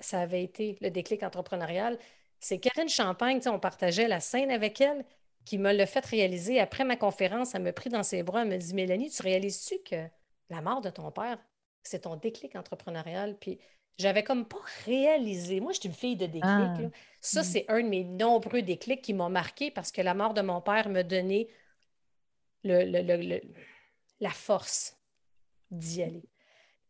ça 0.00 0.20
avait 0.20 0.44
été 0.44 0.78
le 0.80 0.90
déclic 0.90 1.22
entrepreneurial. 1.22 1.98
C'est 2.40 2.58
Karine 2.60 2.88
Champagne, 2.88 3.40
on 3.46 3.58
partageait 3.58 4.08
la 4.08 4.20
scène 4.20 4.50
avec 4.50 4.80
elle, 4.80 5.04
qui 5.44 5.58
me 5.58 5.72
l'a 5.72 5.86
fait 5.86 6.04
réaliser. 6.04 6.60
Après 6.60 6.84
ma 6.84 6.96
conférence, 6.96 7.54
elle 7.54 7.62
me 7.62 7.72
prit 7.72 7.90
dans 7.90 8.02
ses 8.02 8.22
bras, 8.22 8.42
elle 8.42 8.48
me 8.48 8.56
dit 8.56 8.74
Mélanie, 8.74 9.10
tu 9.10 9.22
réalises-tu 9.22 9.76
que 9.84 10.06
la 10.50 10.60
mort 10.60 10.80
de 10.80 10.90
ton 10.90 11.10
père, 11.10 11.38
c'est 11.82 12.00
ton 12.00 12.16
déclic 12.16 12.56
entrepreneurial? 12.56 13.36
Puis 13.38 13.58
j'avais 13.98 14.24
comme 14.24 14.46
pas 14.46 14.60
réalisé. 14.86 15.60
Moi, 15.60 15.72
je 15.72 15.80
suis 15.80 15.88
une 15.88 15.94
fille 15.94 16.16
de 16.16 16.26
déclic. 16.26 16.42
Ah. 16.44 16.78
Ça, 17.20 17.40
mm. 17.40 17.44
c'est 17.44 17.64
un 17.68 17.82
de 17.82 17.88
mes 17.88 18.04
nombreux 18.04 18.62
déclics 18.62 19.02
qui 19.02 19.14
m'ont 19.14 19.30
marqué 19.30 19.70
parce 19.70 19.92
que 19.92 20.02
la 20.02 20.14
mort 20.14 20.34
de 20.34 20.40
mon 20.40 20.60
père 20.60 20.88
me 20.88 21.02
donnait 21.02 21.48
le, 22.64 23.40
la 24.20 24.30
force 24.30 24.96
d'y 25.70 26.02
aller. 26.02 26.28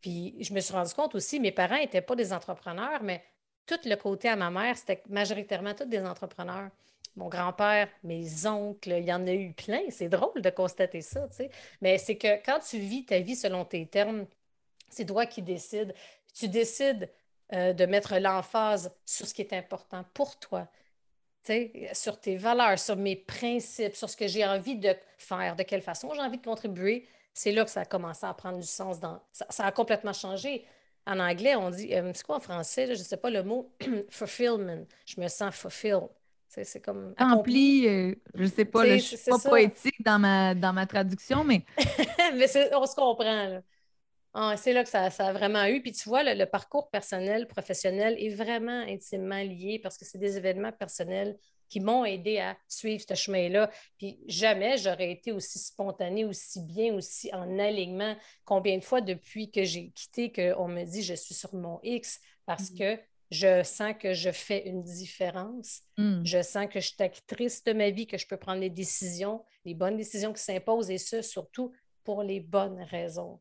Puis 0.01 0.35
je 0.39 0.53
me 0.53 0.59
suis 0.59 0.73
rendu 0.73 0.93
compte 0.93 1.15
aussi, 1.15 1.39
mes 1.39 1.51
parents 1.51 1.77
n'étaient 1.77 2.01
pas 2.01 2.15
des 2.15 2.31
entrepreneurs, 2.31 3.03
mais 3.03 3.23
tout 3.65 3.79
le 3.85 3.95
côté 3.95 4.29
à 4.29 4.35
ma 4.35 4.51
mère, 4.51 4.77
c'était 4.77 5.01
majoritairement 5.09 5.73
tous 5.73 5.85
des 5.85 6.03
entrepreneurs. 6.03 6.69
Mon 7.15 7.29
grand-père, 7.29 7.87
mes 8.03 8.45
oncles, 8.45 8.95
il 8.97 9.05
y 9.05 9.13
en 9.13 9.25
a 9.25 9.33
eu 9.33 9.53
plein. 9.53 9.81
C'est 9.89 10.09
drôle 10.09 10.41
de 10.41 10.49
constater 10.49 11.01
ça, 11.01 11.27
tu 11.29 11.35
sais. 11.35 11.49
Mais 11.81 11.97
c'est 11.97 12.17
que 12.17 12.43
quand 12.45 12.59
tu 12.59 12.77
vis 12.77 13.05
ta 13.05 13.19
vie 13.19 13.35
selon 13.35 13.63
tes 13.65 13.85
termes, 13.85 14.25
c'est 14.89 15.05
toi 15.05 15.25
qui 15.25 15.41
décides. 15.41 15.93
Tu 16.33 16.49
décides 16.49 17.09
euh, 17.53 17.73
de 17.73 17.85
mettre 17.85 18.17
l'emphase 18.17 18.93
sur 19.05 19.27
ce 19.27 19.33
qui 19.33 19.41
est 19.41 19.53
important 19.53 20.03
pour 20.13 20.37
toi, 20.39 20.67
sur 21.93 22.19
tes 22.19 22.35
valeurs, 22.37 22.79
sur 22.79 22.95
mes 22.95 23.15
principes, 23.15 23.95
sur 23.95 24.09
ce 24.09 24.17
que 24.17 24.27
j'ai 24.27 24.45
envie 24.45 24.77
de 24.77 24.95
faire, 25.17 25.55
de 25.55 25.63
quelle 25.63 25.81
façon 25.81 26.11
j'ai 26.13 26.21
envie 26.21 26.37
de 26.37 26.45
contribuer, 26.45 27.07
c'est 27.35 27.51
là 27.51 27.65
que 27.65 27.69
ça 27.69 27.81
a 27.81 27.85
commencé 27.85 28.25
à 28.25 28.33
prendre 28.33 28.57
du 28.57 28.65
sens. 28.65 28.99
Dans... 28.99 29.21
Ça, 29.31 29.65
a 29.65 29.71
complètement 29.71 30.13
changé. 30.13 30.65
En 31.05 31.19
anglais, 31.19 31.55
on 31.55 31.69
dit, 31.69 31.93
euh, 31.93 32.11
c'est 32.15 32.25
quoi 32.25 32.37
en 32.37 32.39
français? 32.39 32.87
je 32.87 32.91
ne 32.93 33.05
sais 33.05 33.17
pas 33.17 33.29
le 33.29 33.43
mot, 33.43 33.71
fulfillment. 34.09 34.85
Je 35.05 35.21
me 35.21 35.27
sens 35.27 35.53
fulfilled. 35.53 36.09
C'est 36.63 36.81
comme. 36.81 37.13
Accompli, 37.17 37.87
euh, 37.87 38.15
je 38.33 38.43
ne 38.43 38.47
sais 38.47 38.65
pas, 38.65 38.85
je 38.85 38.93
ne 38.93 38.97
suis 38.99 39.17
pas 39.29 39.39
poétique 39.39 40.03
dans 40.03 40.19
ma, 40.19 40.55
dans 40.55 40.73
ma 40.73 40.85
traduction, 40.85 41.43
mais. 41.43 41.63
mais 42.35 42.47
on 42.73 42.85
se 42.85 42.95
comprend. 42.95 43.47
Là. 43.47 43.61
Ah, 44.37 44.57
c'est 44.57 44.73
là 44.73 44.83
que 44.83 44.89
ça, 44.89 45.05
a 45.05 45.33
vraiment 45.33 45.63
eu. 45.65 45.81
Puis 45.81 45.93
tu 45.93 46.09
vois, 46.09 46.21
le, 46.21 46.45
parcours 46.45 46.89
personnel, 46.89 47.47
professionnel 47.47 48.17
est 48.19 48.35
vraiment 48.35 48.81
intimement 48.81 49.41
lié 49.41 49.79
parce 49.81 49.97
que 49.97 50.03
c'est 50.03 50.17
des 50.17 50.35
événements 50.35 50.73
personnels 50.73 51.37
qui 51.69 51.79
m'ont 51.79 52.03
aidé 52.03 52.39
à 52.39 52.57
suivre 52.67 53.01
ce 53.07 53.13
chemin-là. 53.15 53.71
Puis 53.97 54.19
jamais 54.27 54.77
j'aurais 54.77 55.09
été 55.09 55.31
aussi 55.31 55.57
spontanée, 55.57 56.25
aussi 56.25 56.61
bien, 56.61 56.93
aussi 56.95 57.33
en 57.33 57.57
alignement. 57.57 58.13
Combien 58.43 58.77
de 58.77 58.83
fois 58.83 58.99
depuis 58.99 59.51
que 59.51 59.63
j'ai 59.63 59.91
quitté 59.91 60.33
qu'on 60.33 60.67
me 60.67 60.83
dit 60.83 61.01
je 61.01 61.13
suis 61.13 61.33
sur 61.33 61.55
mon 61.55 61.79
X 61.81 62.19
parce 62.45 62.71
mm. 62.71 62.77
que 62.77 62.99
je 63.31 63.63
sens 63.63 63.93
que 63.99 64.13
je 64.13 64.31
fais 64.31 64.67
une 64.67 64.83
différence. 64.83 65.81
Mm. 65.97 66.23
Je 66.23 66.41
sens 66.41 66.67
que 66.71 66.79
je 66.79 66.87
suis 66.87 67.03
actrice 67.03 67.63
de 67.63 67.73
ma 67.73 67.89
vie, 67.89 68.07
que 68.07 68.17
je 68.17 68.27
peux 68.27 68.37
prendre 68.37 68.59
les 68.59 68.69
décisions, 68.69 69.43
les 69.65 69.73
bonnes 69.73 69.97
décisions 69.97 70.33
qui 70.33 70.41
s'imposent 70.41 70.91
et 70.91 70.97
ce, 70.97 71.21
surtout 71.21 71.71
pour 72.03 72.23
les 72.23 72.39
bonnes 72.39 72.81
raisons. 72.83 73.39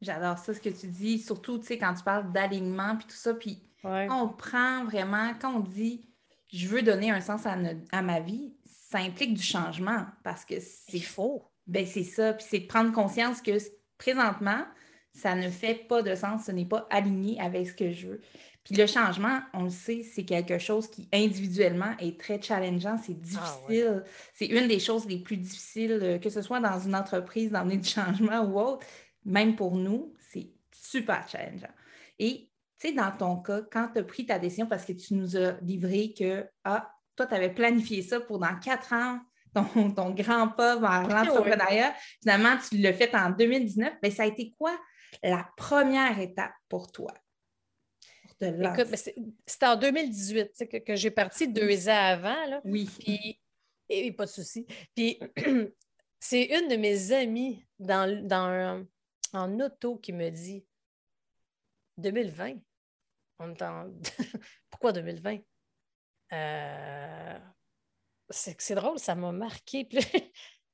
J'adore 0.00 0.38
ça, 0.38 0.54
ce 0.54 0.60
que 0.60 0.68
tu 0.68 0.86
dis, 0.86 1.18
surtout, 1.18 1.60
quand 1.60 1.94
tu 1.94 2.02
parles 2.04 2.32
d'alignement, 2.32 2.96
puis 2.96 3.06
tout 3.06 3.16
ça, 3.16 3.34
puis 3.34 3.62
quand 3.82 4.24
on 4.24 4.28
prend 4.28 4.84
vraiment, 4.84 5.32
quand 5.40 5.56
on 5.56 5.60
dit 5.60 6.06
«je 6.52 6.68
veux 6.68 6.82
donner 6.82 7.10
un 7.10 7.20
sens 7.20 7.42
à, 7.46 8.02
ma 8.02 8.20
vie», 8.20 8.54
ça 8.64 8.98
implique 8.98 9.34
du 9.34 9.42
changement, 9.42 10.06
parce 10.22 10.44
que 10.44 10.56
c'est... 10.60 10.98
faux. 11.00 11.44
Ben 11.66 11.86
c'est 11.86 12.04
ça, 12.04 12.32
puis 12.32 12.44
c'est 12.48 12.58
de 12.60 12.66
prendre 12.66 12.92
conscience 12.92 13.40
que 13.40 13.52
présentement, 13.96 14.64
ça 15.12 15.34
ne 15.34 15.48
fait 15.48 15.74
pas 15.74 16.02
de 16.02 16.14
sens, 16.14 16.46
ce 16.46 16.52
n'est 16.52 16.64
pas 16.64 16.86
aligné 16.90 17.40
avec 17.40 17.68
ce 17.68 17.74
que 17.74 17.90
je 17.90 18.08
veux. 18.08 18.20
Puis 18.64 18.74
le 18.74 18.86
changement, 18.86 19.40
on 19.54 19.64
le 19.64 19.70
sait, 19.70 20.02
c'est 20.02 20.24
quelque 20.24 20.58
chose 20.58 20.88
qui 20.88 21.08
individuellement 21.12 21.94
est 21.98 22.20
très 22.20 22.40
challengeant, 22.40 22.98
c'est 22.98 23.16
ah 23.16 23.22
difficile. 23.22 24.04
C'est 24.34 24.46
une 24.46 24.68
des 24.68 24.78
choses 24.78 25.06
les 25.06 25.18
plus 25.18 25.38
difficiles, 25.38 25.98
euh, 26.02 26.18
que 26.18 26.28
ce 26.28 26.42
soit 26.42 26.60
dans 26.60 26.78
une 26.78 26.94
entreprise, 26.94 27.50
d'emmener 27.50 27.78
du 27.78 27.88
changement 27.88 28.42
ou 28.42 28.60
autre 28.60 28.86
même 29.24 29.56
pour 29.56 29.76
nous, 29.76 30.14
c'est 30.18 30.50
super 30.72 31.28
challengeant. 31.28 31.72
Et 32.18 32.50
tu 32.78 32.88
sais, 32.88 32.94
dans 32.94 33.10
ton 33.10 33.36
cas, 33.36 33.62
quand 33.70 33.88
tu 33.92 33.98
as 33.98 34.04
pris 34.04 34.26
ta 34.26 34.38
décision 34.38 34.66
parce 34.66 34.84
que 34.84 34.92
tu 34.92 35.14
nous 35.14 35.36
as 35.36 35.52
livré 35.60 36.14
que, 36.16 36.46
ah, 36.64 36.90
toi, 37.16 37.26
tu 37.26 37.34
avais 37.34 37.52
planifié 37.52 38.02
ça 38.02 38.20
pour 38.20 38.38
dans 38.38 38.58
quatre 38.58 38.92
ans, 38.92 39.20
ton, 39.54 39.90
ton 39.94 40.10
grand 40.10 40.48
pas 40.48 40.76
vers 40.76 41.08
l'entrepreneuriat, 41.24 41.94
finalement, 42.22 42.56
tu 42.68 42.78
l'as 42.78 42.92
fait 42.92 43.14
en 43.14 43.30
2019, 43.30 43.94
mais 44.02 44.10
ça 44.10 44.22
a 44.22 44.26
été 44.26 44.54
quoi 44.58 44.78
la 45.22 45.46
première 45.56 46.18
étape 46.18 46.52
pour 46.68 46.90
toi? 46.92 47.12
Écoute, 48.40 48.94
c'était 49.46 49.66
en 49.66 49.76
2018 49.76 50.68
que, 50.70 50.76
que 50.78 50.96
j'ai 50.96 51.10
parti 51.10 51.48
deux 51.48 51.88
ans 51.88 51.92
avant. 51.92 52.46
Là. 52.46 52.60
Oui. 52.64 52.88
Puis, 52.98 53.40
et, 53.88 54.12
pas 54.12 54.24
de 54.24 54.30
souci. 54.30 54.66
Puis, 54.94 55.18
c'est 56.20 56.44
une 56.44 56.68
de 56.68 56.76
mes 56.76 57.12
amies 57.12 57.66
dans, 57.78 58.26
dans, 58.26 58.86
en 59.32 59.60
auto 59.60 59.98
qui 59.98 60.12
me 60.12 60.30
dit 60.30 60.64
2020. 61.98 62.54
On 63.40 63.54
Pourquoi 64.70 64.92
2020? 64.92 65.38
Euh... 66.32 67.38
C'est 68.30 68.74
drôle, 68.74 68.98
ça 68.98 69.14
m'a 69.14 69.32
marqué. 69.32 69.88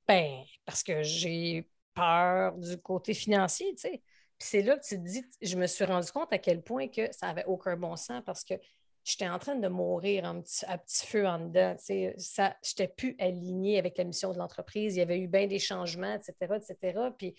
ben, 0.08 0.44
parce 0.64 0.82
que 0.82 1.02
j'ai 1.02 1.68
peur 1.94 2.56
du 2.58 2.78
côté 2.78 3.14
financier, 3.14 3.74
tu 3.74 3.88
sais. 3.88 4.02
Puis 4.38 4.48
c'est 4.48 4.62
là 4.62 4.76
que 4.76 4.86
tu 4.86 4.96
te 4.96 5.08
dis, 5.08 5.24
je 5.40 5.56
me 5.56 5.66
suis 5.66 5.84
rendu 5.84 6.10
compte 6.12 6.32
à 6.32 6.38
quel 6.38 6.62
point 6.62 6.88
que 6.88 7.10
ça 7.12 7.28
n'avait 7.28 7.44
aucun 7.46 7.76
bon 7.76 7.96
sens 7.96 8.22
parce 8.24 8.44
que 8.44 8.54
j'étais 9.02 9.28
en 9.28 9.38
train 9.38 9.54
de 9.54 9.68
mourir 9.68 10.26
un 10.26 10.40
petit, 10.40 10.64
à 10.66 10.76
petit 10.76 11.06
feu 11.06 11.26
en 11.26 11.38
dedans. 11.38 11.76
Je 11.88 12.12
n'étais 12.42 12.88
plus 12.88 13.16
alignée 13.18 13.78
avec 13.78 13.96
la 13.96 14.04
mission 14.04 14.32
de 14.32 14.38
l'entreprise. 14.38 14.96
Il 14.96 14.98
y 14.98 15.02
avait 15.02 15.20
eu 15.20 15.28
bien 15.28 15.46
des 15.46 15.58
changements, 15.58 16.14
etc., 16.14 16.34
etc. 16.56 17.10
Puis 17.16 17.34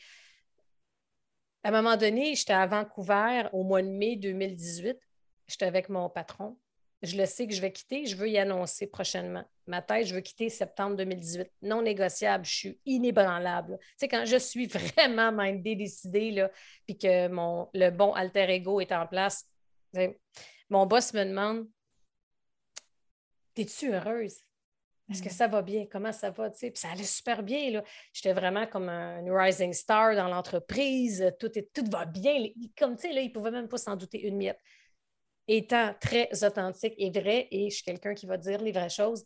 à 1.63 1.69
un 1.69 1.71
moment 1.71 1.97
donné, 1.97 2.33
j'étais 2.35 2.53
à 2.53 2.65
Vancouver 2.65 3.43
au 3.51 3.63
mois 3.63 3.81
de 3.81 3.89
mai 3.89 4.15
2018. 4.15 4.97
J'étais 5.47 5.65
avec 5.65 5.89
mon 5.89 6.09
patron 6.09 6.57
je 7.03 7.15
le 7.15 7.25
sais 7.25 7.47
que 7.47 7.53
je 7.53 7.61
vais 7.61 7.71
quitter, 7.71 8.05
je 8.05 8.15
veux 8.15 8.29
y 8.29 8.37
annoncer 8.37 8.87
prochainement. 8.87 9.43
Ma 9.67 9.81
tête, 9.81 10.07
je 10.07 10.15
veux 10.15 10.21
quitter 10.21 10.49
septembre 10.49 10.95
2018. 10.97 11.51
Non 11.61 11.81
négociable, 11.81 12.45
je 12.45 12.55
suis 12.55 12.79
inébranlable. 12.85 13.77
Tu 13.79 13.85
sais, 13.97 14.07
quand 14.07 14.25
je 14.25 14.37
suis 14.37 14.65
vraiment 14.95 15.31
mindée, 15.31 15.75
décidée, 15.75 16.31
là, 16.31 16.49
puis 16.85 16.97
que 16.97 17.27
mon, 17.27 17.69
le 17.73 17.91
bon 17.91 18.13
alter 18.13 18.49
ego 18.49 18.79
est 18.81 18.91
en 18.91 19.05
place, 19.05 19.45
mon 20.69 20.85
boss 20.85 21.13
me 21.13 21.23
demande 21.23 21.67
Es-tu 23.55 23.93
heureuse? 23.93 24.37
Est-ce 25.09 25.21
que 25.23 25.29
mm. 25.29 25.31
ça 25.31 25.47
va 25.47 25.61
bien? 25.61 25.85
Comment 25.89 26.11
ça 26.11 26.29
va? 26.31 26.49
Puis 26.49 26.71
ça 26.75 26.89
allait 26.91 27.03
super 27.03 27.41
bien. 27.41 27.81
J'étais 28.13 28.33
vraiment 28.33 28.67
comme 28.67 28.89
un 28.89 29.23
rising 29.35 29.73
star 29.73 30.15
dans 30.15 30.27
l'entreprise. 30.27 31.33
Tout, 31.39 31.57
est, 31.57 31.71
tout 31.73 31.89
va 31.89 32.05
bien. 32.05 32.49
Comme 32.77 32.95
tu 32.95 33.03
sais, 33.03 33.15
il 33.15 33.27
ne 33.27 33.33
pouvait 33.33 33.51
même 33.51 33.67
pas 33.67 33.77
s'en 33.77 33.95
douter 33.95 34.21
une 34.21 34.37
miette 34.37 34.59
étant 35.47 35.93
très 35.99 36.29
authentique 36.43 36.93
et 36.97 37.09
vrai, 37.09 37.47
et 37.51 37.69
je 37.69 37.75
suis 37.75 37.83
quelqu'un 37.83 38.13
qui 38.13 38.25
va 38.25 38.37
dire 38.37 38.61
les 38.61 38.71
vraies 38.71 38.89
choses, 38.89 39.25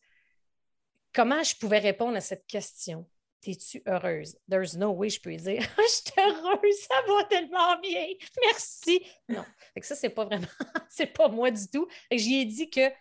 comment 1.13 1.43
je 1.43 1.55
pouvais 1.55 1.79
répondre 1.79 2.15
à 2.17 2.21
cette 2.21 2.45
question? 2.47 3.07
T'es-tu 3.41 3.81
heureuse? 3.87 4.37
There's 4.47 4.77
no 4.77 4.91
way 4.91 5.09
je 5.09 5.19
peux 5.19 5.35
dire 5.35 5.63
Je 5.77 5.91
suis 5.91 6.13
heureuse, 6.17 6.79
ça 6.87 7.01
va 7.07 7.23
tellement 7.23 7.79
bien, 7.79 8.07
merci. 8.45 9.03
Non. 9.27 9.43
Fait 9.73 9.81
ça, 9.81 9.95
c'est 9.95 10.09
pas 10.09 10.25
vraiment, 10.25 10.47
c'est 10.89 11.07
pas 11.07 11.27
moi 11.27 11.49
du 11.49 11.67
tout. 11.67 11.87
J'y 12.11 12.41
ai 12.41 12.45
dit 12.45 12.69
que, 12.69 12.91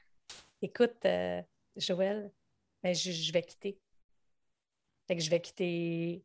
écoute, 0.62 1.04
euh, 1.04 1.42
Joël, 1.76 2.32
ben, 2.82 2.94
je, 2.94 3.32
vais 3.32 3.42
quitter. 3.42 3.78
Fait 5.06 5.16
que 5.16 5.22
je 5.22 5.28
vais 5.28 5.40
quitter. 5.40 6.24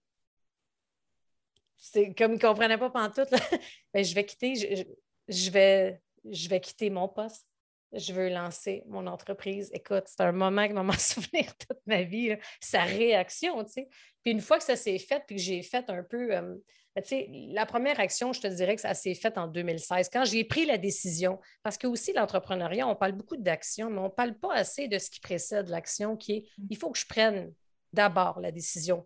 C'est 1.76 2.14
comme 2.16 2.32
il 2.32 2.36
ne 2.36 2.40
comprenait 2.40 2.78
pas 2.78 2.90
pendant 2.90 3.12
tout. 3.12 3.30
Ben, 3.94 4.04
je 4.04 4.16
vais 4.16 4.26
quitter, 4.26 4.88
je 5.28 5.52
vais 5.52 6.02
je 6.32 6.50
vais 6.50 6.60
quitter 6.60 6.90
mon 6.90 7.08
poste. 7.08 7.46
Je 7.94 8.14
veux 8.14 8.30
lancer 8.30 8.84
mon 8.88 9.08
entreprise. 9.08 9.70
Écoute, 9.74 10.04
c'est 10.08 10.22
un 10.22 10.32
moment 10.32 10.68
qui 10.68 10.74
va 10.74 10.84
m'en 10.84 10.92
souvenir 10.94 11.56
toute 11.58 11.80
ma 11.86 12.04
vie, 12.04 12.36
sa 12.60 12.84
réaction, 12.84 13.64
tu 13.64 13.72
sais. 13.72 13.88
Puis 14.24 14.32
une 14.32 14.42
fois 14.42 14.58
que 14.58 14.64
ça 14.64 14.76
s'est 14.76 14.98
fait, 14.98 15.24
puis 15.26 15.36
que 15.38 15.42
j'ai 15.42 15.62
fait 15.62 15.90
un 15.90 16.04
peu, 16.04 16.36
euh, 16.36 16.56
ben, 16.96 17.02
tu 17.02 17.10
sais, 17.10 17.30
la 17.52 17.66
première 17.66 18.00
action, 18.00 18.34
je 18.34 18.42
te 18.42 18.48
dirais 18.48 18.76
que 18.76 18.82
ça 18.82 18.94
s'est 18.94 19.14
fait 19.14 19.38
en 19.38 19.48
2016, 19.48 20.10
quand 20.12 20.26
j'ai 20.26 20.44
pris 20.44 20.66
la 20.66 20.78
décision, 20.78 21.40
parce 21.64 21.78
que 21.78 21.88
aussi 21.88 22.12
l'entrepreneuriat, 22.12 22.88
on 22.88 22.96
parle 22.96 23.14
beaucoup 23.14 23.38
d'action, 23.38 23.90
mais 23.90 24.00
on 24.00 24.06
ne 24.06 24.10
parle 24.10 24.34
pas 24.34 24.54
assez 24.56 24.88
de 24.88 24.98
ce 24.98 25.10
qui 25.10 25.20
précède 25.20 25.70
l'action, 25.70 26.18
qui 26.18 26.34
est, 26.34 26.46
il 26.70 26.78
faut 26.78 26.92
que 26.92 27.00
je 27.00 27.06
prenne 27.06 27.54
d'abord 27.94 28.40
la 28.42 28.52
décision 28.52 29.06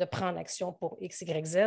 de 0.00 0.04
prendre 0.04 0.38
action 0.38 0.72
pour 0.72 0.96
X, 1.00 1.20
Y, 1.22 1.46
Z. 1.46 1.58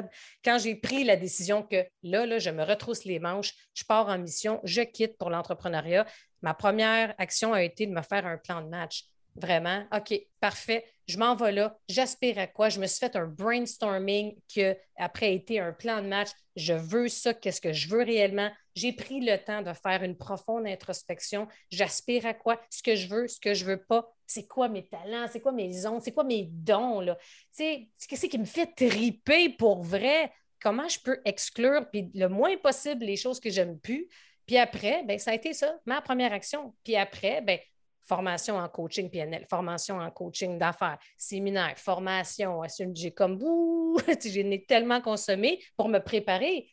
Quand 0.43 0.57
j'ai 0.57 0.75
pris 0.75 1.03
la 1.03 1.15
décision 1.15 1.63
que 1.63 1.85
là, 2.03 2.25
là, 2.25 2.39
je 2.39 2.49
me 2.49 2.63
retrousse 2.63 3.05
les 3.05 3.19
manches, 3.19 3.53
je 3.73 3.85
pars 3.85 4.07
en 4.09 4.17
mission, 4.17 4.59
je 4.63 4.81
quitte 4.81 5.17
pour 5.17 5.29
l'entrepreneuriat, 5.29 6.05
ma 6.41 6.53
première 6.53 7.15
action 7.17 7.53
a 7.53 7.63
été 7.63 7.87
de 7.87 7.93
me 7.93 8.01
faire 8.01 8.25
un 8.25 8.37
plan 8.37 8.61
de 8.61 8.67
match. 8.67 9.05
Vraiment, 9.35 9.83
OK, 9.91 10.13
parfait, 10.39 10.85
je 11.07 11.17
m'en 11.17 11.35
vais 11.35 11.51
là, 11.51 11.77
j'aspire 11.89 12.37
à 12.37 12.45
quoi? 12.45 12.69
Je 12.69 12.79
me 12.79 12.85
suis 12.85 12.99
fait 12.99 13.15
un 13.15 13.25
brainstorming 13.25 14.35
qui 14.47 14.63
a 14.63 14.75
après 14.95 15.33
été 15.33 15.59
un 15.59 15.73
plan 15.73 16.01
de 16.01 16.07
match. 16.07 16.29
Je 16.55 16.73
veux 16.73 17.07
ça, 17.07 17.33
qu'est-ce 17.33 17.59
que 17.59 17.73
je 17.73 17.89
veux 17.89 18.03
réellement? 18.03 18.51
J'ai 18.75 18.93
pris 18.93 19.19
le 19.19 19.37
temps 19.37 19.63
de 19.63 19.73
faire 19.73 20.03
une 20.03 20.15
profonde 20.15 20.67
introspection. 20.67 21.47
J'aspire 21.71 22.27
à 22.27 22.33
quoi? 22.33 22.61
Ce 22.69 22.83
que 22.83 22.95
je 22.95 23.07
veux, 23.07 23.27
ce 23.27 23.39
que 23.39 23.53
je 23.53 23.65
veux 23.65 23.83
pas. 23.83 24.07
C'est 24.27 24.47
quoi 24.47 24.69
mes 24.69 24.87
talents? 24.87 25.27
C'est 25.31 25.41
quoi 25.41 25.51
mes 25.51 25.85
ondes? 25.87 26.01
C'est 26.03 26.13
quoi 26.13 26.23
mes 26.23 26.47
dons? 26.51 27.01
Là? 27.01 27.17
Tu 27.55 27.87
sais, 27.97 28.29
qui 28.29 28.37
me 28.37 28.45
fait 28.45 28.67
triper 28.67 29.49
pour 29.49 29.83
vrai? 29.83 30.31
Comment 30.61 30.87
je 30.87 30.99
peux 30.99 31.19
exclure, 31.25 31.89
puis 31.91 32.09
le 32.13 32.29
moins 32.29 32.55
possible, 32.57 33.03
les 33.03 33.17
choses 33.17 33.39
que 33.39 33.49
j'aime 33.49 33.79
plus? 33.79 34.07
Puis 34.45 34.57
après, 34.57 35.03
ben, 35.03 35.17
ça 35.19 35.31
a 35.31 35.33
été 35.33 35.53
ça, 35.53 35.75
ma 35.85 36.01
première 36.01 36.33
action. 36.33 36.73
Puis 36.83 36.95
après, 36.95 37.41
ben, 37.41 37.59
formation 38.05 38.57
en 38.57 38.67
coaching 38.67 39.09
PNL, 39.09 39.45
formation 39.49 39.99
en 39.99 40.11
coaching 40.11 40.57
d'affaires, 40.57 40.97
séminaire, 41.17 41.77
formation. 41.77 42.61
J'ai 42.93 43.11
comme, 43.11 43.37
bouh, 43.37 43.97
j'ai 44.23 44.65
tellement 44.65 45.01
consommé 45.01 45.63
pour 45.77 45.89
me 45.89 45.99
préparer. 45.99 46.69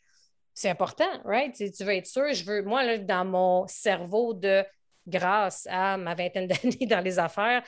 C'est 0.55 0.71
important, 0.71 1.11
right? 1.25 1.55
Tu 1.55 1.85
veux 1.85 1.95
être 1.95 2.07
sûr, 2.07 2.33
je 2.33 2.45
veux, 2.45 2.63
moi, 2.63 2.83
là, 2.83 2.99
dans 2.99 3.25
mon 3.25 3.67
cerveau 3.67 4.35
de 4.35 4.65
grâce 5.07 5.67
à 5.71 5.97
ma 5.97 6.15
vingtaine 6.15 6.47
d'années 6.49 6.87
dans 6.87 7.01
les 7.01 7.19
affaires, 7.19 7.63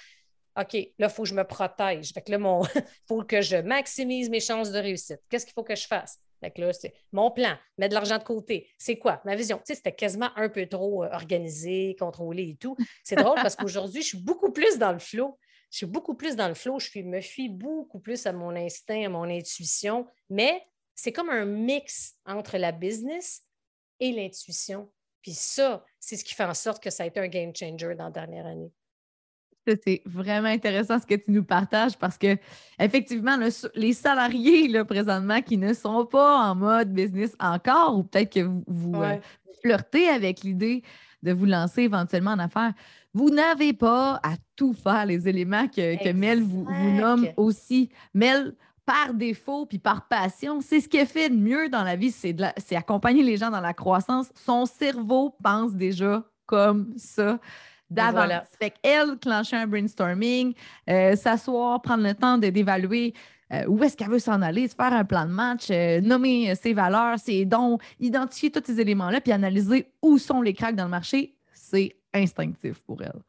OK, 0.58 0.74
là, 0.74 1.06
il 1.06 1.08
faut 1.08 1.22
que 1.22 1.28
je 1.28 1.34
me 1.34 1.44
protège. 1.44 2.12
Fait 2.12 2.20
que 2.20 2.30
là, 2.30 2.38
il 2.74 2.82
faut 3.08 3.22
que 3.22 3.40
je 3.40 3.56
maximise 3.56 4.28
mes 4.28 4.40
chances 4.40 4.70
de 4.70 4.78
réussite. 4.78 5.20
Qu'est-ce 5.30 5.46
qu'il 5.46 5.54
faut 5.54 5.64
que 5.64 5.74
je 5.74 5.86
fasse? 5.86 6.18
Fait 6.42 6.58
là, 6.58 6.72
c'est 6.72 6.92
mon 7.12 7.30
plan, 7.30 7.56
mettre 7.78 7.90
de 7.90 7.94
l'argent 7.94 8.18
de 8.18 8.24
côté. 8.24 8.68
C'est 8.76 8.98
quoi? 8.98 9.22
Ma 9.24 9.36
vision. 9.36 9.58
Tu 9.58 9.64
sais, 9.66 9.74
c'était 9.76 9.94
quasiment 9.94 10.30
un 10.36 10.48
peu 10.48 10.66
trop 10.66 11.04
euh, 11.04 11.08
organisé, 11.12 11.94
contrôlé 11.98 12.50
et 12.50 12.56
tout. 12.56 12.76
C'est 13.04 13.16
drôle 13.16 13.36
parce 13.36 13.54
qu'aujourd'hui, 13.54 14.02
je 14.02 14.08
suis 14.08 14.18
beaucoup 14.18 14.50
plus 14.50 14.76
dans 14.76 14.92
le 14.92 14.98
flow. 14.98 15.38
Je 15.70 15.78
suis 15.78 15.86
beaucoup 15.86 16.14
plus 16.14 16.34
dans 16.34 16.48
le 16.48 16.54
flow. 16.54 16.78
Je 16.80 16.98
me 17.00 17.20
fie 17.20 17.48
beaucoup 17.48 18.00
plus 18.00 18.26
à 18.26 18.32
mon 18.32 18.54
instinct, 18.56 19.06
à 19.06 19.08
mon 19.08 19.24
intuition. 19.24 20.06
Mais 20.28 20.62
c'est 20.94 21.12
comme 21.12 21.30
un 21.30 21.44
mix 21.44 22.16
entre 22.26 22.58
la 22.58 22.72
business 22.72 23.42
et 24.00 24.12
l'intuition. 24.12 24.90
Puis 25.22 25.34
ça, 25.34 25.84
c'est 26.00 26.16
ce 26.16 26.24
qui 26.24 26.34
fait 26.34 26.44
en 26.44 26.54
sorte 26.54 26.82
que 26.82 26.90
ça 26.90 27.04
a 27.04 27.06
été 27.06 27.20
un 27.20 27.28
game 27.28 27.54
changer 27.54 27.94
dans 27.94 28.06
la 28.06 28.10
dernière 28.10 28.46
année. 28.46 28.72
C'est 29.66 30.02
vraiment 30.04 30.48
intéressant 30.48 30.98
ce 30.98 31.06
que 31.06 31.14
tu 31.14 31.30
nous 31.30 31.44
partages 31.44 31.96
parce 31.96 32.18
que, 32.18 32.36
effectivement, 32.78 33.36
les 33.74 33.92
salariés 33.92 34.68
là, 34.68 34.84
présentement 34.84 35.40
qui 35.40 35.56
ne 35.56 35.72
sont 35.72 36.04
pas 36.04 36.38
en 36.38 36.54
mode 36.54 36.92
business 36.92 37.34
encore, 37.38 37.96
ou 37.96 38.02
peut-être 38.02 38.32
que 38.32 38.48
vous, 38.66 38.94
euh, 39.02 39.18
flirtez 39.62 40.08
avec 40.08 40.42
l'idée 40.42 40.82
de 41.22 41.32
vous 41.32 41.46
lancer 41.46 41.82
éventuellement 41.82 42.32
en 42.32 42.40
affaires, 42.40 42.72
vous 43.14 43.30
n'avez 43.30 43.72
pas 43.72 44.18
à 44.22 44.34
tout 44.56 44.72
faire 44.72 45.06
les 45.06 45.28
éléments 45.28 45.68
que, 45.68 46.12
Mel 46.12 46.42
vous, 46.42 46.66
nomme 46.96 47.28
aussi. 47.36 47.90
Mel, 48.14 48.54
par 48.84 49.14
défaut 49.14 49.66
puis 49.66 49.78
par 49.78 50.08
passion, 50.08 50.60
c'est 50.60 50.80
ce 50.80 50.88
qu'elle 50.88 51.06
fait 51.06 51.28
de 51.30 51.36
mieux 51.36 51.68
dans 51.68 51.84
la 51.84 51.94
vie, 51.94 52.10
c'est 52.10 52.76
accompagner 52.76 53.22
les 53.22 53.36
gens 53.36 53.50
dans 53.50 53.60
la 53.60 53.74
croissance. 53.74 54.30
Son 54.34 54.66
cerveau 54.66 55.36
pense 55.42 55.74
déjà 55.74 56.24
comme 56.46 56.92
ça 56.96 57.38
d'avance. 57.92 58.46
Fait 58.58 58.70
qu'elle, 58.70 59.18
clencher 59.18 59.56
un 59.56 59.66
brainstorming, 59.66 60.54
euh, 60.88 61.16
s'asseoir, 61.16 61.80
prendre 61.82 62.02
le 62.02 62.14
temps 62.14 62.38
d'évaluer 62.38 63.14
euh, 63.52 63.66
où 63.66 63.82
est-ce 63.84 63.96
qu'elle 63.96 64.08
veut 64.08 64.18
s'en 64.18 64.40
aller, 64.40 64.66
se 64.66 64.74
faire 64.74 64.92
un 64.92 65.04
plan 65.04 65.26
de 65.26 65.30
match, 65.30 65.68
euh, 65.70 66.00
nommer 66.00 66.54
ses 66.54 66.72
valeurs, 66.72 67.18
ses 67.18 67.44
dons, 67.44 67.78
identifier 68.00 68.50
tous 68.50 68.62
ces 68.64 68.80
éléments-là, 68.80 69.20
puis 69.20 69.32
analyser 69.32 69.92
où 70.00 70.16
sont 70.18 70.40
les 70.40 70.54
cracks 70.54 70.76
dans 70.76 70.84
le 70.84 70.90
marché, 70.90 71.34
c'est 71.52 71.96
instinctif 72.14 72.80
pour 72.80 73.02
elle. 73.02 73.20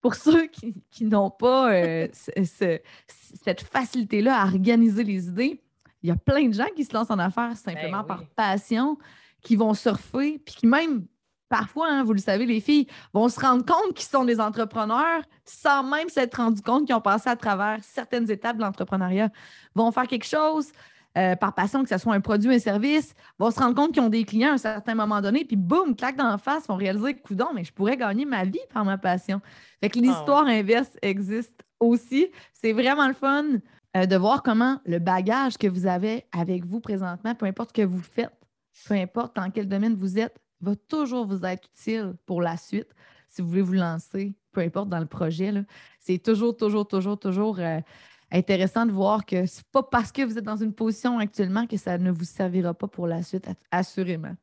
Pour 0.00 0.14
ceux 0.14 0.46
qui, 0.46 1.04
n'ont 1.04 1.30
pas 1.30 1.72
cette 2.12 3.60
facilité-là 3.60 4.42
à 4.42 4.46
organiser 4.46 5.02
les 5.02 5.26
idées, 5.26 5.60
il 6.02 6.08
y 6.08 6.12
a 6.12 6.16
plein 6.16 6.46
de 6.46 6.54
gens 6.54 6.68
qui 6.76 6.84
se 6.84 6.94
lancent 6.94 7.10
en 7.10 7.18
affaires 7.18 7.56
simplement 7.56 8.02
ben 8.02 8.04
par 8.04 8.24
passion, 8.36 8.96
qui 9.42 9.56
vont 9.56 9.74
surfer, 9.74 10.38
puis 10.38 10.54
qui 10.54 10.66
même 10.66 11.06
parfois, 11.48 11.88
hein, 11.88 12.04
vous 12.04 12.12
le 12.12 12.18
savez, 12.18 12.46
les 12.46 12.60
filles 12.60 12.86
vont 13.12 13.28
se 13.28 13.40
rendre 13.40 13.64
compte 13.64 13.94
qu'ils 13.94 14.06
sont 14.06 14.24
des 14.24 14.40
entrepreneurs 14.40 15.22
sans 15.44 15.82
même 15.82 16.08
s'être 16.08 16.36
rendu 16.36 16.62
compte 16.62 16.86
qu'ils 16.86 16.94
ont 16.94 17.00
passé 17.00 17.30
à 17.30 17.36
travers 17.36 17.78
certaines 17.82 18.30
étapes 18.30 18.56
de 18.56 18.62
l'entrepreneuriat. 18.62 19.30
Vont 19.74 19.90
faire 19.92 20.06
quelque 20.06 20.26
chose, 20.26 20.72
euh, 21.16 21.34
par 21.36 21.54
passion, 21.54 21.82
que 21.82 21.88
ce 21.88 21.98
soit 21.98 22.14
un 22.14 22.20
produit 22.20 22.50
ou 22.50 22.52
un 22.52 22.58
service, 22.58 23.14
vont 23.38 23.50
se 23.50 23.58
rendre 23.58 23.74
compte 23.74 23.92
qu'ils 23.92 24.02
ont 24.02 24.08
des 24.08 24.24
clients 24.24 24.50
à 24.50 24.54
un 24.54 24.58
certain 24.58 24.94
moment 24.94 25.20
donné, 25.20 25.44
puis 25.44 25.56
boum, 25.56 25.96
claque 25.96 26.16
dans 26.16 26.28
la 26.28 26.38
face, 26.38 26.66
vont 26.68 26.76
réaliser, 26.76 27.14
coudon, 27.14 27.48
mais 27.54 27.64
je 27.64 27.72
pourrais 27.72 27.96
gagner 27.96 28.24
ma 28.24 28.44
vie 28.44 28.60
par 28.72 28.84
ma 28.84 28.98
passion. 28.98 29.40
Fait 29.80 29.88
que 29.88 29.98
l'histoire 29.98 30.46
inverse 30.46 30.96
existe 31.02 31.64
aussi. 31.80 32.28
C'est 32.52 32.72
vraiment 32.72 33.08
le 33.08 33.14
fun 33.14 33.44
euh, 33.96 34.06
de 34.06 34.16
voir 34.16 34.42
comment 34.42 34.80
le 34.84 34.98
bagage 34.98 35.56
que 35.56 35.66
vous 35.66 35.86
avez 35.86 36.26
avec 36.30 36.64
vous 36.64 36.80
présentement, 36.80 37.34
peu 37.34 37.46
importe 37.46 37.70
ce 37.70 37.82
que 37.82 37.86
vous 37.86 38.02
faites, 38.02 38.30
peu 38.86 38.94
importe 38.94 39.34
dans 39.34 39.50
quel 39.50 39.66
domaine 39.66 39.94
vous 39.94 40.18
êtes, 40.18 40.38
va 40.60 40.74
toujours 40.76 41.26
vous 41.26 41.44
être 41.44 41.68
utile 41.74 42.14
pour 42.26 42.42
la 42.42 42.56
suite 42.56 42.88
si 43.28 43.42
vous 43.42 43.48
voulez 43.48 43.62
vous 43.62 43.74
lancer, 43.74 44.34
peu 44.52 44.60
importe 44.62 44.88
dans 44.88 44.98
le 44.98 45.06
projet. 45.06 45.52
C'est 46.00 46.18
toujours, 46.18 46.56
toujours, 46.56 46.88
toujours, 46.88 47.18
toujours 47.18 47.58
euh, 47.60 47.80
intéressant 48.32 48.86
de 48.86 48.92
voir 48.92 49.24
que 49.24 49.46
c'est 49.46 49.66
pas 49.70 49.82
parce 49.82 50.10
que 50.10 50.22
vous 50.22 50.38
êtes 50.38 50.44
dans 50.44 50.56
une 50.56 50.72
position 50.72 51.18
actuellement 51.18 51.66
que 51.66 51.76
ça 51.76 51.98
ne 51.98 52.10
vous 52.10 52.24
servira 52.24 52.74
pas 52.74 52.88
pour 52.88 53.06
la 53.06 53.22
suite, 53.22 53.46
assurément. 53.70 54.34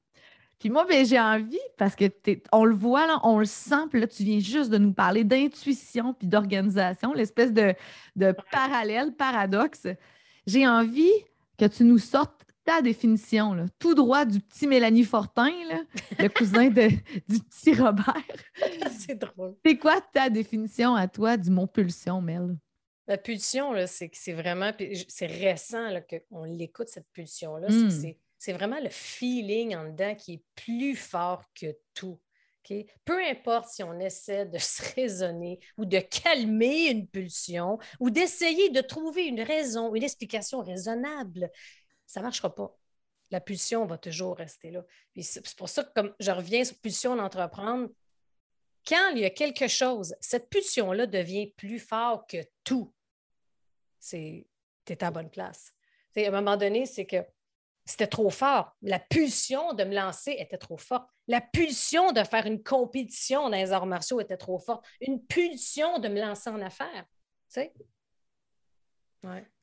Puis 0.60 0.70
moi, 0.70 0.86
ben, 0.88 1.06
j'ai 1.06 1.20
envie, 1.20 1.60
parce 1.78 1.96
que 1.96 2.06
on 2.52 2.64
le 2.64 2.76
voit, 2.76 3.08
là, 3.08 3.20
on 3.24 3.40
le 3.40 3.46
sent, 3.46 3.88
puis 3.90 4.00
là, 4.00 4.08
tu 4.08 4.24
viens 4.24 4.40
juste 4.40 4.70
de 4.70 4.78
nous 4.78 4.94
parler 4.94 5.24
d'intuition 5.24 6.14
puis 6.14 6.28
d'organisation, 6.28 7.14
l'espèce 7.14 7.52
de, 7.52 7.74
de 8.16 8.34
parallèle, 8.52 9.14
paradoxe. 9.14 9.88
J'ai 10.48 10.66
envie 10.66 11.12
que 11.58 11.66
tu 11.66 11.84
nous 11.84 11.98
sortes 11.98 12.35
ta 12.66 12.82
définition, 12.82 13.54
là, 13.54 13.66
tout 13.80 13.94
droit 13.94 14.26
du 14.26 14.40
petit 14.40 14.68
Mélanie 14.68 15.04
Fortin, 15.04 15.52
là, 15.70 15.84
le 16.20 16.28
cousin 16.28 16.70
de, 16.70 16.90
du 17.30 17.40
petit 17.40 17.74
Robert. 17.74 18.16
c'est 19.00 19.16
drôle. 19.16 19.56
C'est 19.66 19.78
quoi 19.78 20.02
ta 20.02 20.30
définition 20.30 20.96
à 20.96 21.08
toi 21.08 21.38
du 21.38 21.52
mot 21.52 21.68
pulsion, 21.68 22.22
Mel? 22.22 22.58
La 23.08 23.18
pulsion, 23.18 23.74
c'est 23.86 24.10
que 24.10 24.18
c'est 24.18 24.34
vraiment, 24.34 24.72
c'est 25.08 25.28
récent 25.28 25.90
qu'on 26.30 26.44
l'écoute, 26.44 26.90
cette 26.90 27.08
pulsion-là. 27.14 27.68
Hmm. 27.70 27.92
C'est 28.38 28.54
vraiment 28.54 28.80
le 28.80 28.90
feeling 28.90 29.76
en 29.76 29.90
dedans 29.92 30.16
qui 30.16 30.34
est 30.34 30.44
plus 30.56 30.96
fort 30.96 31.44
que 31.54 31.68
tout. 31.94 32.20
Peu 33.04 33.24
importe 33.24 33.70
si 33.70 33.84
on 33.84 34.00
essaie 34.00 34.46
de 34.46 34.58
se 34.60 34.96
raisonner 34.96 35.60
ou 35.78 35.86
de 35.86 36.00
calmer 36.00 36.90
une 36.90 37.08
pulsion 37.08 37.78
ou 38.00 38.10
d'essayer 38.10 38.70
de 38.70 38.82
trouver 38.82 39.26
une 39.26 39.42
raison, 39.42 39.94
une 39.94 40.04
explication 40.04 40.62
raisonnable, 40.62 41.52
ça 42.06 42.20
ne 42.20 42.26
marchera 42.26 42.54
pas. 42.54 42.78
La 43.32 43.42
pulsion 43.42 43.86
va 43.86 43.98
toujours 43.98 44.38
rester 44.38 44.72
là. 44.72 44.84
C'est 45.22 45.56
pour 45.56 45.70
ça 45.70 45.84
que 45.84 45.94
comme 45.94 46.14
je 46.20 46.32
reviens 46.32 46.64
sur 46.64 46.78
pulsion 46.78 47.16
d'entreprendre, 47.16 47.90
quand 48.88 49.10
il 49.10 49.20
y 49.20 49.26
a 49.26 49.32
quelque 49.32 49.68
chose, 49.68 50.16
cette 50.22 50.50
pulsion-là 50.50 51.08
devient 51.08 51.52
plus 51.58 51.80
fort 51.80 52.28
que 52.28 52.38
tout. 52.64 52.94
Tu 54.08 54.46
es 54.88 55.04
à 55.04 55.10
bonne 55.10 55.32
place. 55.32 55.74
à 56.16 56.20
un 56.20 56.32
moment 56.32 56.56
donné, 56.56 56.86
c'est 56.86 57.08
que 57.08 57.26
c'était 57.86 58.08
trop 58.08 58.30
fort. 58.30 58.76
La 58.82 59.00
pulsion 59.00 59.74
de 59.74 59.84
me 59.84 59.96
lancer 59.96 60.36
était 60.40 60.58
trop 60.58 60.78
forte. 60.78 61.08
La 61.28 61.42
pulsion 61.42 62.12
de 62.12 62.24
faire 62.24 62.46
une 62.46 62.64
compétition 62.64 63.44
dans 63.50 63.58
les 63.58 63.72
arts 63.72 63.86
martiaux 63.86 64.20
était 64.20 64.38
trop 64.38 64.60
forte. 64.60 64.86
Une 65.02 65.24
pulsion 65.24 66.00
de 66.00 66.08
me 66.08 66.20
lancer 66.20 66.50
en 66.50 66.62
affaires. 66.62 67.06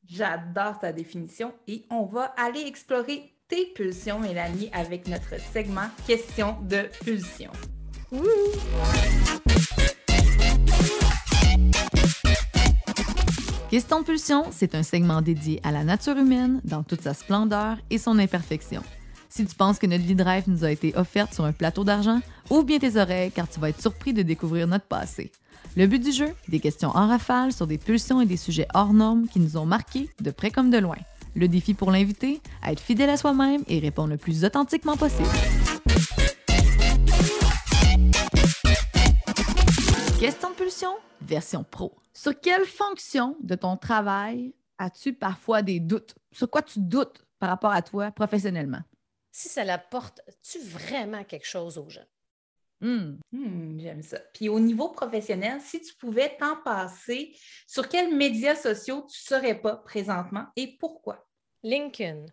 J'adore 0.05 0.79
ta 0.79 0.91
définition 0.91 1.53
et 1.67 1.85
on 1.89 2.05
va 2.05 2.33
aller 2.37 2.61
explorer 2.61 3.33
tes 3.47 3.67
pulsions, 3.67 4.19
Mélanie, 4.19 4.69
avec 4.73 5.07
notre 5.07 5.39
segment 5.53 5.87
Question 6.05 6.57
de 6.63 6.89
pulsion. 7.03 7.51
Question 13.69 14.01
de 14.01 14.05
pulsion, 14.05 14.45
c'est 14.51 14.75
un 14.75 14.83
segment 14.83 15.21
dédié 15.21 15.59
à 15.63 15.71
la 15.71 15.83
nature 15.83 16.17
humaine 16.17 16.61
dans 16.63 16.83
toute 16.83 17.01
sa 17.01 17.13
splendeur 17.13 17.77
et 17.89 17.97
son 17.97 18.19
imperfection. 18.19 18.83
Si 19.29 19.45
tu 19.47 19.55
penses 19.55 19.79
que 19.79 19.87
notre 19.87 20.03
vie 20.03 20.13
de 20.13 20.23
rêve 20.23 20.43
nous 20.47 20.63
a 20.63 20.69
été 20.69 20.95
offerte 20.95 21.33
sur 21.33 21.45
un 21.45 21.53
plateau 21.53 21.83
d'argent, 21.83 22.19
ouvre 22.51 22.65
bien 22.65 22.77
tes 22.77 22.97
oreilles 22.97 23.31
car 23.31 23.49
tu 23.49 23.59
vas 23.59 23.69
être 23.69 23.81
surpris 23.81 24.13
de 24.13 24.21
découvrir 24.21 24.67
notre 24.67 24.85
passé. 24.85 25.31
Le 25.75 25.87
but 25.87 25.99
du 25.99 26.11
jeu, 26.11 26.33
des 26.47 26.59
questions 26.59 26.89
en 26.89 27.07
rafale 27.07 27.51
sur 27.51 27.65
des 27.65 27.77
pulsions 27.77 28.21
et 28.21 28.25
des 28.25 28.37
sujets 28.37 28.67
hors 28.73 28.93
normes 28.93 29.27
qui 29.27 29.39
nous 29.39 29.57
ont 29.57 29.65
marqués 29.65 30.09
de 30.19 30.29
près 30.31 30.51
comme 30.51 30.69
de 30.69 30.77
loin. 30.77 30.97
Le 31.35 31.47
défi 31.47 31.73
pour 31.73 31.89
l'invité, 31.89 32.41
être 32.63 32.79
fidèle 32.79 33.09
à 33.09 33.17
soi-même 33.17 33.63
et 33.67 33.79
répondre 33.79 34.09
le 34.09 34.17
plus 34.17 34.45
authentiquement 34.45 34.95
possible. 34.95 35.29
Question 40.19 40.51
de 40.51 40.55
pulsion, 40.55 40.93
version 41.21 41.63
pro. 41.63 41.95
Sur 42.13 42.39
quelle 42.39 42.65
fonction 42.65 43.35
de 43.41 43.55
ton 43.55 43.75
travail 43.77 44.53
as-tu 44.77 45.13
parfois 45.13 45.63
des 45.63 45.79
doutes? 45.79 46.15
Sur 46.31 46.49
quoi 46.49 46.61
tu 46.61 46.79
doutes 46.79 47.25
par 47.39 47.49
rapport 47.49 47.71
à 47.71 47.81
toi 47.81 48.11
professionnellement? 48.11 48.81
Si 49.31 49.49
ça 49.49 49.61
apporte-tu 49.73 50.59
vraiment 50.59 51.23
quelque 51.23 51.47
chose 51.47 51.79
aux 51.79 51.89
gens? 51.89 52.05
Hmm. 52.83 53.15
Hmm, 53.31 53.79
j'aime 53.79 54.01
ça. 54.03 54.19
Puis 54.33 54.49
au 54.49 54.59
niveau 54.59 54.89
professionnel, 54.89 55.61
si 55.61 55.79
tu 55.79 55.95
pouvais 55.95 56.35
t'en 56.37 56.57
passer, 56.57 57.33
sur 57.65 57.87
quels 57.87 58.13
médias 58.13 58.55
sociaux 58.55 59.07
tu 59.09 59.17
ne 59.21 59.37
serais 59.37 59.61
pas 59.61 59.77
présentement 59.77 60.47
et 60.57 60.75
pourquoi? 60.77 61.25
LinkedIn, 61.63 62.25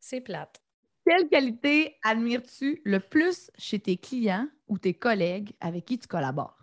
c'est 0.00 0.20
plate. 0.20 0.60
Quelle 1.06 1.26
qualité 1.30 1.96
admires-tu 2.02 2.82
le 2.84 3.00
plus 3.00 3.50
chez 3.56 3.80
tes 3.80 3.96
clients 3.96 4.46
ou 4.68 4.76
tes 4.76 4.92
collègues 4.92 5.54
avec 5.58 5.86
qui 5.86 5.98
tu 5.98 6.06
collabores? 6.06 6.58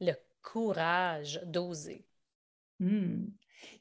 Le 0.00 0.12
courage 0.40 1.40
d'oser. 1.46 2.06
Hmm. 2.78 3.24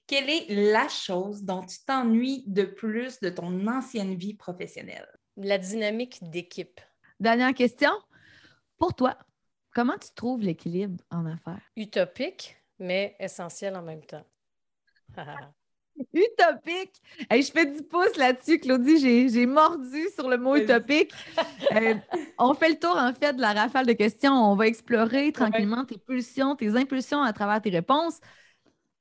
Quelle 0.07 0.31
est 0.31 0.71
la 0.71 0.88
chose 0.88 1.43
dont 1.43 1.63
tu 1.63 1.77
t'ennuies 1.86 2.43
de 2.47 2.63
plus 2.63 3.19
de 3.19 3.29
ton 3.29 3.67
ancienne 3.67 4.15
vie 4.15 4.33
professionnelle? 4.33 5.07
La 5.38 5.59
dynamique 5.59 6.17
d'équipe. 6.31 6.81
Dernière 7.19 7.53
question. 7.53 7.91
Pour 8.84 8.93
toi, 8.93 9.17
comment 9.74 9.98
tu 9.98 10.10
trouves 10.13 10.41
l'équilibre 10.41 11.02
en 11.10 11.26
affaires? 11.26 11.62
Utopique, 11.78 12.58
mais 12.80 13.15
essentiel 13.17 13.78
en 13.78 13.82
même 13.82 14.04
temps. 14.04 14.26
utopique. 16.13 17.02
je 17.32 17.50
fais 17.50 17.65
du 17.65 17.82
pouce 17.84 18.17
là-dessus, 18.17 18.60
Claudie. 18.60 19.30
J'ai 19.30 19.46
mordu 19.46 20.10
sur 20.13 20.28
le 20.28 20.38
mot 20.38 20.58
utopique. 20.58 21.13
Euh, 21.72 21.96
on 22.38 22.54
fait 22.54 22.72
le 22.72 22.76
tour, 22.78 22.98
en 22.98 23.13
fait, 23.13 23.34
de 23.34 23.39
la 23.39 23.54
rafale 23.54 23.86
de 23.86 23.93
questions. 23.93 24.34
On 24.34 24.56
va 24.58 24.67
explorer 24.67 25.32
tranquillement 25.32 25.86
tes 25.86 25.98
pulsions, 25.98 26.58
tes 26.58 26.76
impulsions 26.76 27.24
à 27.24 27.32
travers 27.32 27.62
tes 27.62 27.69
réponses. 27.69 28.19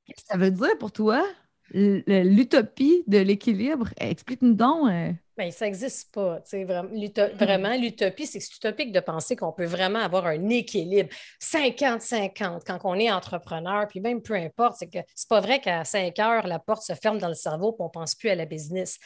Qu'est-ce 0.07 0.23
que 0.23 0.29
ça 0.29 0.39
veut 0.39 0.53
dire 0.53 0.79
pour 0.79 0.93
toi, 0.93 1.27
l'utopie 1.73 3.03
de 3.09 3.19
l'équilibre? 3.19 3.89
Explique-nous 3.97 4.55
donc. 4.55 4.89
Euh, 4.89 5.13
Bien, 5.37 5.51
ça 5.51 5.65
n'existe 5.65 6.13
pas. 6.13 6.41
Mm-hmm. 6.41 7.37
Vraiment, 7.37 7.75
l'utopie, 7.77 8.27
c'est 8.27 8.45
utopique 8.55 8.93
de 8.93 9.01
penser 9.01 9.35
qu'on 9.35 9.53
peut 9.53 9.65
vraiment 9.65 10.01
avoir 10.01 10.27
un 10.27 10.49
équilibre 10.51 11.09
50-50 11.41 12.63
quand 12.67 12.79
on 12.85 12.97
est 12.97 13.11
entrepreneur, 13.11 13.89
puis 13.89 14.01
même 14.01 14.21
peu 14.21 14.35
importe, 14.35 14.77
c'est 14.79 14.91
que 14.91 14.99
c'est 15.15 15.29
pas 15.29 15.41
vrai 15.41 15.61
qu'à 15.61 15.85
5 15.85 16.19
heures, 16.19 16.47
la 16.47 16.59
porte 16.59 16.83
se 16.83 16.93
ferme 16.95 17.19
dans 17.19 17.29
le 17.29 17.35
cerveau 17.35 17.75
et 17.79 17.83
on 17.83 17.87
ne 17.87 17.91
pense 17.91 18.15
plus 18.15 18.29
à 18.29 18.35
la 18.35 18.45
business. 18.45 18.99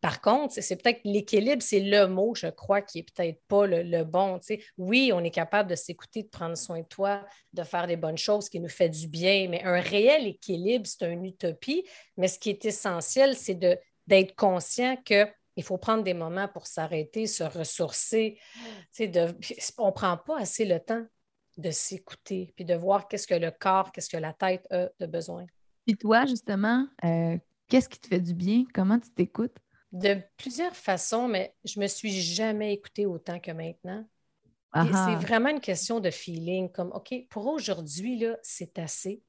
Par 0.00 0.20
contre, 0.20 0.60
c'est 0.60 0.76
peut-être 0.76 1.00
l'équilibre, 1.04 1.62
c'est 1.62 1.80
le 1.80 2.06
mot, 2.06 2.34
je 2.34 2.48
crois, 2.48 2.82
qui 2.82 2.98
n'est 2.98 3.04
peut-être 3.04 3.40
pas 3.48 3.66
le, 3.66 4.04
bon. 4.04 4.38
Oui, 4.76 5.10
on 5.14 5.24
est 5.24 5.30
capable 5.30 5.70
de 5.70 5.74
s'écouter, 5.74 6.22
de 6.22 6.28
prendre 6.28 6.58
soin 6.58 6.80
de 6.80 6.86
toi, 6.86 7.24
de 7.54 7.62
faire 7.62 7.86
des 7.86 7.96
bonnes 7.96 8.18
choses 8.18 8.50
qui 8.50 8.60
nous 8.60 8.68
fait 8.68 8.90
du 8.90 9.08
bien, 9.08 9.48
mais 9.48 9.62
un 9.64 9.80
réel 9.80 10.26
équilibre, 10.26 10.86
c'est 10.86 11.10
une 11.10 11.24
utopie. 11.24 11.86
Mais 12.18 12.28
ce 12.28 12.38
qui 12.38 12.50
est 12.50 12.64
essentiel, 12.66 13.34
c'est 13.34 13.58
d'être 14.06 14.34
conscient 14.36 14.96
que 15.02 15.26
il 15.56 15.62
faut 15.62 15.78
prendre 15.78 16.02
des 16.02 16.14
moments 16.14 16.48
pour 16.48 16.66
s'arrêter, 16.66 17.26
se 17.26 17.44
ressourcer. 17.44 18.38
De, 18.98 19.34
on 19.78 19.86
ne 19.86 19.92
prend 19.92 20.16
pas 20.16 20.40
assez 20.40 20.64
le 20.64 20.80
temps 20.80 21.04
de 21.56 21.70
s'écouter, 21.70 22.52
puis 22.56 22.64
de 22.64 22.74
voir 22.74 23.06
qu'est-ce 23.06 23.26
que 23.26 23.34
le 23.34 23.50
corps, 23.50 23.92
qu'est-ce 23.92 24.08
que 24.08 24.16
la 24.16 24.32
tête 24.32 24.66
a 24.70 24.88
de 24.98 25.06
besoin. 25.06 25.46
Puis 25.86 25.96
toi, 25.96 26.26
justement, 26.26 26.86
euh, 27.04 27.38
qu'est-ce 27.68 27.88
qui 27.88 28.00
te 28.00 28.08
fait 28.08 28.20
du 28.20 28.34
bien? 28.34 28.64
Comment 28.74 28.98
tu 28.98 29.10
t'écoutes? 29.10 29.56
De 29.92 30.20
plusieurs 30.36 30.74
façons, 30.74 31.28
mais 31.28 31.54
je 31.64 31.78
me 31.78 31.86
suis 31.86 32.20
jamais 32.20 32.72
écoutée 32.72 33.06
autant 33.06 33.38
que 33.38 33.52
maintenant. 33.52 34.04
C'est 34.74 35.14
vraiment 35.24 35.50
une 35.50 35.60
question 35.60 36.00
de 36.00 36.10
feeling, 36.10 36.68
comme 36.68 36.90
OK, 36.92 37.14
pour 37.30 37.46
aujourd'hui, 37.46 38.24
c'est 38.42 38.76
assez. 38.80 39.22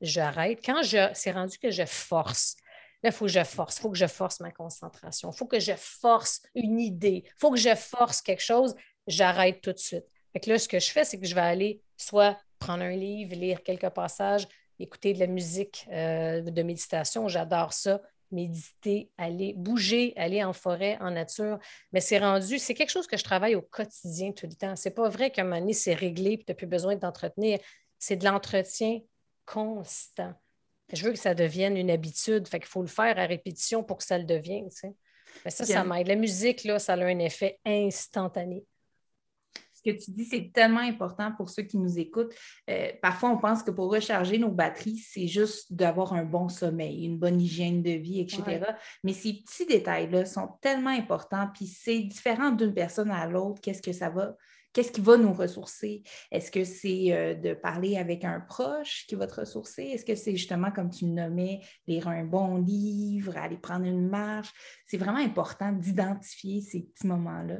J'arrête. 0.00 0.60
Quand 0.64 0.84
je, 0.84 1.10
c'est 1.14 1.32
rendu 1.32 1.58
que 1.58 1.72
je 1.72 1.84
force, 1.84 2.54
Là, 3.02 3.10
il 3.10 3.12
faut 3.12 3.26
que 3.26 3.32
je 3.32 3.42
force, 3.42 3.78
il 3.78 3.80
faut 3.80 3.90
que 3.90 3.98
je 3.98 4.06
force 4.06 4.40
ma 4.40 4.50
concentration, 4.50 5.30
il 5.30 5.36
faut 5.36 5.46
que 5.46 5.58
je 5.60 5.72
force 5.76 6.42
une 6.54 6.80
idée, 6.80 7.24
il 7.24 7.32
faut 7.36 7.50
que 7.50 7.58
je 7.58 7.74
force 7.74 8.22
quelque 8.22 8.42
chose, 8.42 8.74
j'arrête 9.06 9.60
tout 9.60 9.72
de 9.72 9.78
suite. 9.78 10.04
Fait 10.32 10.46
là, 10.46 10.58
ce 10.58 10.68
que 10.68 10.78
je 10.78 10.90
fais, 10.90 11.04
c'est 11.04 11.18
que 11.18 11.26
je 11.26 11.34
vais 11.34 11.40
aller 11.40 11.82
soit 11.96 12.38
prendre 12.58 12.82
un 12.84 12.96
livre, 12.96 13.34
lire 13.34 13.62
quelques 13.62 13.90
passages, 13.90 14.46
écouter 14.78 15.14
de 15.14 15.18
la 15.18 15.26
musique 15.26 15.86
euh, 15.90 16.40
de 16.42 16.62
méditation, 16.62 17.28
j'adore 17.28 17.72
ça, 17.72 18.00
méditer, 18.32 19.10
aller 19.18 19.52
bouger, 19.54 20.14
aller 20.16 20.42
en 20.42 20.52
forêt, 20.52 20.96
en 21.00 21.10
nature. 21.10 21.58
Mais 21.92 22.00
c'est 22.00 22.18
rendu, 22.18 22.58
c'est 22.58 22.74
quelque 22.74 22.90
chose 22.90 23.06
que 23.06 23.16
je 23.16 23.24
travaille 23.24 23.54
au 23.54 23.62
quotidien 23.62 24.32
tout 24.32 24.46
le 24.46 24.54
temps. 24.54 24.74
C'est 24.76 24.94
pas 24.94 25.08
vrai 25.08 25.30
qu'à 25.30 25.42
un 25.42 25.44
moment 25.44 25.60
donné, 25.60 25.74
c'est 25.74 25.94
réglé 25.94 26.32
et 26.32 26.38
tu 26.38 26.44
n'as 26.48 26.54
plus 26.54 26.66
besoin 26.66 26.96
d'entretenir. 26.96 27.58
C'est 27.98 28.16
de 28.16 28.24
l'entretien 28.24 29.00
constant. 29.44 30.34
Je 30.92 31.04
veux 31.04 31.12
que 31.12 31.18
ça 31.18 31.34
devienne 31.34 31.76
une 31.76 31.90
habitude. 31.90 32.46
Fait 32.48 32.58
qu'il 32.58 32.68
faut 32.68 32.82
le 32.82 32.88
faire 32.88 33.18
à 33.18 33.26
répétition 33.26 33.82
pour 33.82 33.98
que 33.98 34.04
ça 34.04 34.18
le 34.18 34.24
devienne. 34.24 34.68
Mais 35.44 35.50
ça, 35.50 35.64
ça 35.64 35.84
m'aide. 35.84 36.08
La 36.08 36.16
musique, 36.16 36.64
là, 36.64 36.78
ça 36.78 36.94
a 36.94 37.04
un 37.04 37.18
effet 37.18 37.58
instantané 37.64 38.64
ce 39.82 39.90
que 39.90 39.96
tu 39.96 40.10
dis, 40.10 40.24
c'est 40.24 40.50
tellement 40.52 40.80
important 40.80 41.32
pour 41.32 41.48
ceux 41.48 41.62
qui 41.62 41.78
nous 41.78 41.98
écoutent. 41.98 42.34
Euh, 42.70 42.90
parfois, 43.00 43.30
on 43.30 43.38
pense 43.38 43.62
que 43.62 43.70
pour 43.70 43.90
recharger 43.90 44.38
nos 44.38 44.50
batteries, 44.50 44.98
c'est 44.98 45.26
juste 45.26 45.72
d'avoir 45.72 46.12
un 46.12 46.24
bon 46.24 46.48
sommeil, 46.48 47.04
une 47.04 47.18
bonne 47.18 47.40
hygiène 47.40 47.82
de 47.82 47.90
vie, 47.90 48.20
etc. 48.20 48.60
Mais 49.02 49.12
ces 49.12 49.34
petits 49.34 49.66
détails-là 49.66 50.24
sont 50.24 50.48
tellement 50.60 50.90
importants, 50.90 51.48
puis 51.52 51.66
c'est 51.66 52.00
différent 52.00 52.50
d'une 52.50 52.74
personne 52.74 53.10
à 53.10 53.26
l'autre. 53.26 53.60
Qu'est-ce 53.60 53.82
que 53.82 53.92
ça 53.92 54.10
va? 54.10 54.36
Qu'est-ce 54.72 54.92
qui 54.92 55.00
va 55.00 55.16
nous 55.16 55.32
ressourcer? 55.32 56.02
Est-ce 56.30 56.50
que 56.50 56.64
c'est 56.64 57.12
euh, 57.12 57.34
de 57.34 57.54
parler 57.54 57.96
avec 57.96 58.24
un 58.24 58.40
proche 58.40 59.06
qui 59.06 59.14
va 59.14 59.26
te 59.26 59.40
ressourcer? 59.40 59.82
Est-ce 59.82 60.04
que 60.04 60.14
c'est 60.14 60.32
justement, 60.32 60.70
comme 60.70 60.90
tu 60.90 61.06
le 61.06 61.12
nommais, 61.12 61.60
lire 61.86 62.08
un 62.08 62.24
bon 62.24 62.56
livre, 62.56 63.36
aller 63.36 63.58
prendre 63.58 63.86
une 63.86 64.08
marche? 64.08 64.52
C'est 64.86 64.96
vraiment 64.96 65.18
important 65.18 65.72
d'identifier 65.72 66.60
ces 66.62 66.82
petits 66.82 67.06
moments-là 67.06 67.58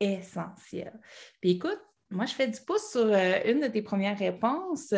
essentiel. 0.00 0.92
Puis 1.40 1.52
écoute, 1.52 1.80
moi, 2.10 2.26
je 2.26 2.34
fais 2.34 2.48
du 2.48 2.60
pouce 2.60 2.90
sur 2.90 3.06
euh, 3.06 3.40
une 3.46 3.60
de 3.60 3.68
tes 3.68 3.82
premières 3.82 4.18
réponses. 4.18 4.92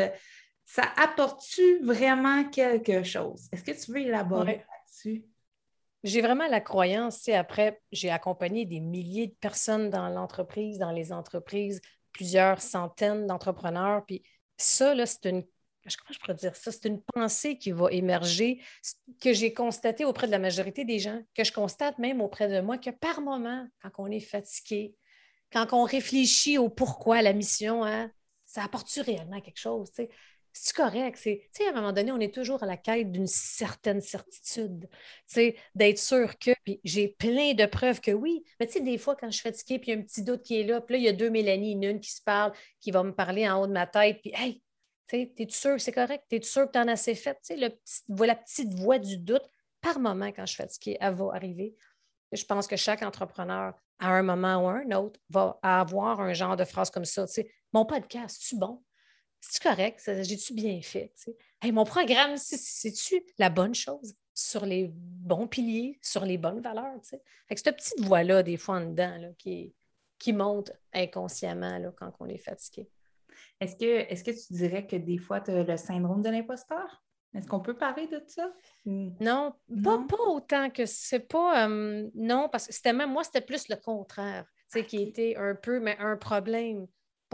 Ça 0.64 0.82
apporte-tu 0.96 1.84
vraiment 1.84 2.44
quelque 2.48 3.04
chose? 3.04 3.48
Est-ce 3.52 3.62
que 3.62 3.84
tu 3.84 3.92
veux 3.92 4.00
élaborer 4.00 4.56
là-dessus? 4.56 5.24
J'ai 6.06 6.20
vraiment 6.20 6.46
la 6.46 6.60
croyance, 6.60 7.22
tu 7.22 7.32
après, 7.32 7.80
j'ai 7.90 8.10
accompagné 8.10 8.64
des 8.64 8.78
milliers 8.78 9.26
de 9.26 9.34
personnes 9.40 9.90
dans 9.90 10.08
l'entreprise, 10.08 10.78
dans 10.78 10.92
les 10.92 11.12
entreprises, 11.12 11.80
plusieurs 12.12 12.60
centaines 12.60 13.26
d'entrepreneurs. 13.26 14.04
Puis 14.06 14.22
ça, 14.56 14.94
là, 14.94 15.04
c'est 15.04 15.26
une 15.26 15.44
je 15.88 16.18
pourrais 16.18 16.34
dire 16.34 16.56
ça? 16.56 16.72
C'est 16.72 16.86
une 16.86 17.00
pensée 17.14 17.58
qui 17.58 17.70
va 17.72 17.90
émerger, 17.90 18.60
que 19.20 19.32
j'ai 19.32 19.52
constatée 19.52 20.04
auprès 20.04 20.26
de 20.26 20.32
la 20.32 20.38
majorité 20.38 20.84
des 20.84 20.98
gens, 20.98 21.20
que 21.34 21.44
je 21.44 21.52
constate 21.52 21.98
même 21.98 22.20
auprès 22.20 22.48
de 22.48 22.60
moi, 22.60 22.78
que 22.78 22.90
par 22.90 23.20
moment, 23.20 23.66
quand 23.82 23.90
on 23.98 24.06
est 24.06 24.20
fatigué, 24.20 24.94
quand 25.52 25.72
on 25.72 25.84
réfléchit 25.84 26.58
au 26.58 26.68
pourquoi, 26.68 27.22
la 27.22 27.32
mission, 27.32 27.84
hein, 27.84 28.10
ça 28.46 28.64
apporte-tu 28.64 29.00
réellement 29.00 29.40
quelque 29.40 29.60
chose? 29.60 29.90
C'est 30.58 30.74
correct? 30.74 31.18
C'est, 31.22 31.66
à 31.66 31.70
un 31.70 31.72
moment 31.72 31.92
donné, 31.92 32.12
on 32.12 32.18
est 32.18 32.32
toujours 32.32 32.62
à 32.62 32.66
la 32.66 32.78
quête 32.78 33.12
d'une 33.12 33.26
certaine 33.26 34.00
certitude, 34.00 34.88
d'être 35.74 35.98
sûr 35.98 36.38
que. 36.38 36.52
Puis 36.64 36.80
j'ai 36.82 37.08
plein 37.08 37.52
de 37.52 37.66
preuves 37.66 38.00
que 38.00 38.10
oui. 38.10 38.42
Mais 38.58 38.66
tu 38.66 38.74
sais, 38.74 38.80
des 38.80 38.96
fois, 38.96 39.16
quand 39.16 39.30
je 39.30 39.38
suis 39.38 39.42
fatiguée, 39.42 39.78
puis 39.78 39.90
il 39.90 39.94
y 39.94 39.98
a 39.98 40.00
un 40.00 40.02
petit 40.02 40.22
doute 40.22 40.42
qui 40.42 40.58
est 40.58 40.64
là, 40.64 40.80
puis 40.80 40.94
là, 40.94 40.98
il 40.98 41.04
y 41.04 41.08
a 41.08 41.12
deux 41.12 41.28
Mélanie, 41.28 41.72
une, 41.72 42.00
qui 42.00 42.10
se 42.10 42.22
parle, 42.22 42.52
qui 42.80 42.90
va 42.90 43.02
me 43.02 43.14
parler 43.14 43.46
en 43.46 43.60
haut 43.60 43.66
de 43.66 43.72
ma 43.72 43.86
tête, 43.86 44.20
puis 44.22 44.32
hey, 44.34 44.62
es-tu 45.12 45.54
sûr 45.54 45.74
que 45.74 45.78
c'est 45.78 45.92
correct? 45.92 46.24
Es-tu 46.30 46.48
sûr 46.48 46.66
que 46.66 46.72
tu 46.72 46.78
en 46.78 46.88
as 46.88 46.92
assez 46.92 47.14
fait? 47.14 47.38
Le 47.50 47.68
petit, 47.68 48.02
la 48.08 48.34
petite 48.34 48.72
voix 48.74 48.98
du 48.98 49.18
doute, 49.18 49.44
par 49.82 49.98
moment, 50.00 50.28
quand 50.28 50.46
je 50.46 50.54
suis 50.54 50.62
fatiguée, 50.62 50.96
elle 51.00 51.14
va 51.14 51.32
arriver. 51.34 51.76
Je 52.32 52.44
pense 52.44 52.66
que 52.66 52.76
chaque 52.76 53.02
entrepreneur, 53.02 53.74
à 53.98 54.08
un 54.08 54.22
moment 54.22 54.56
ou 54.64 54.68
un 54.68 54.90
autre, 54.92 55.20
va 55.28 55.58
avoir 55.62 56.20
un 56.20 56.32
genre 56.32 56.56
de 56.56 56.64
phrase 56.64 56.90
comme 56.90 57.04
ça. 57.04 57.26
Mon 57.72 57.84
podcast, 57.84 58.38
c'est-tu 58.40 58.58
bon? 58.58 58.82
C'est-tu 59.40 59.68
correct? 59.68 60.02
J'ai-tu 60.22 60.54
bien 60.54 60.80
fait? 60.82 61.12
mon 61.64 61.84
programme, 61.84 62.36
c'est-tu 62.36 63.22
la 63.38 63.50
bonne 63.50 63.74
chose? 63.74 64.14
Sur 64.34 64.66
les 64.66 64.90
bons 64.92 65.46
piliers, 65.46 65.98
sur 66.02 66.24
les 66.24 66.36
bonnes 66.36 66.60
valeurs? 66.60 67.00
Fait 67.48 67.54
que 67.54 67.60
cette 67.60 67.76
petite 67.76 68.00
voix-là, 68.00 68.42
des 68.42 68.56
fois 68.56 68.76
en 68.76 68.90
dedans, 68.90 69.16
là, 69.18 69.28
qui, 69.38 69.74
qui 70.18 70.32
monte 70.32 70.72
inconsciemment 70.92 71.78
là, 71.78 71.92
quand 71.96 72.12
on 72.20 72.28
est 72.28 72.38
fatigué. 72.38 72.88
Est-ce 73.60 73.76
que, 73.76 73.84
est 73.84 74.22
que 74.24 74.30
tu 74.30 74.52
dirais 74.52 74.86
que 74.86 74.96
des 74.96 75.18
fois, 75.18 75.40
tu 75.40 75.50
as 75.50 75.62
le 75.62 75.76
syndrome 75.76 76.22
de 76.22 76.28
l'imposteur? 76.28 77.02
Est-ce 77.34 77.46
qu'on 77.46 77.60
peut 77.60 77.76
parler 77.76 78.06
de 78.06 78.22
ça? 78.26 78.50
Non, 78.86 79.54
Pas, 79.84 80.06
autant 80.26 80.70
que 80.70 80.86
c'est 80.86 81.20
pas. 81.20 81.68
Euh, 81.68 82.08
non, 82.14 82.48
parce 82.50 82.66
que 82.66 82.72
c'était 82.72 82.92
même 82.92 83.12
moi, 83.12 83.24
c'était 83.24 83.42
plus 83.42 83.68
le 83.68 83.76
contraire, 83.76 84.46
tu 84.70 84.78
sais, 84.78 84.86
qui 84.86 85.02
était 85.02 85.36
un 85.36 85.54
peu, 85.54 85.80
mais 85.80 85.96
un 85.98 86.16
problème 86.16 86.86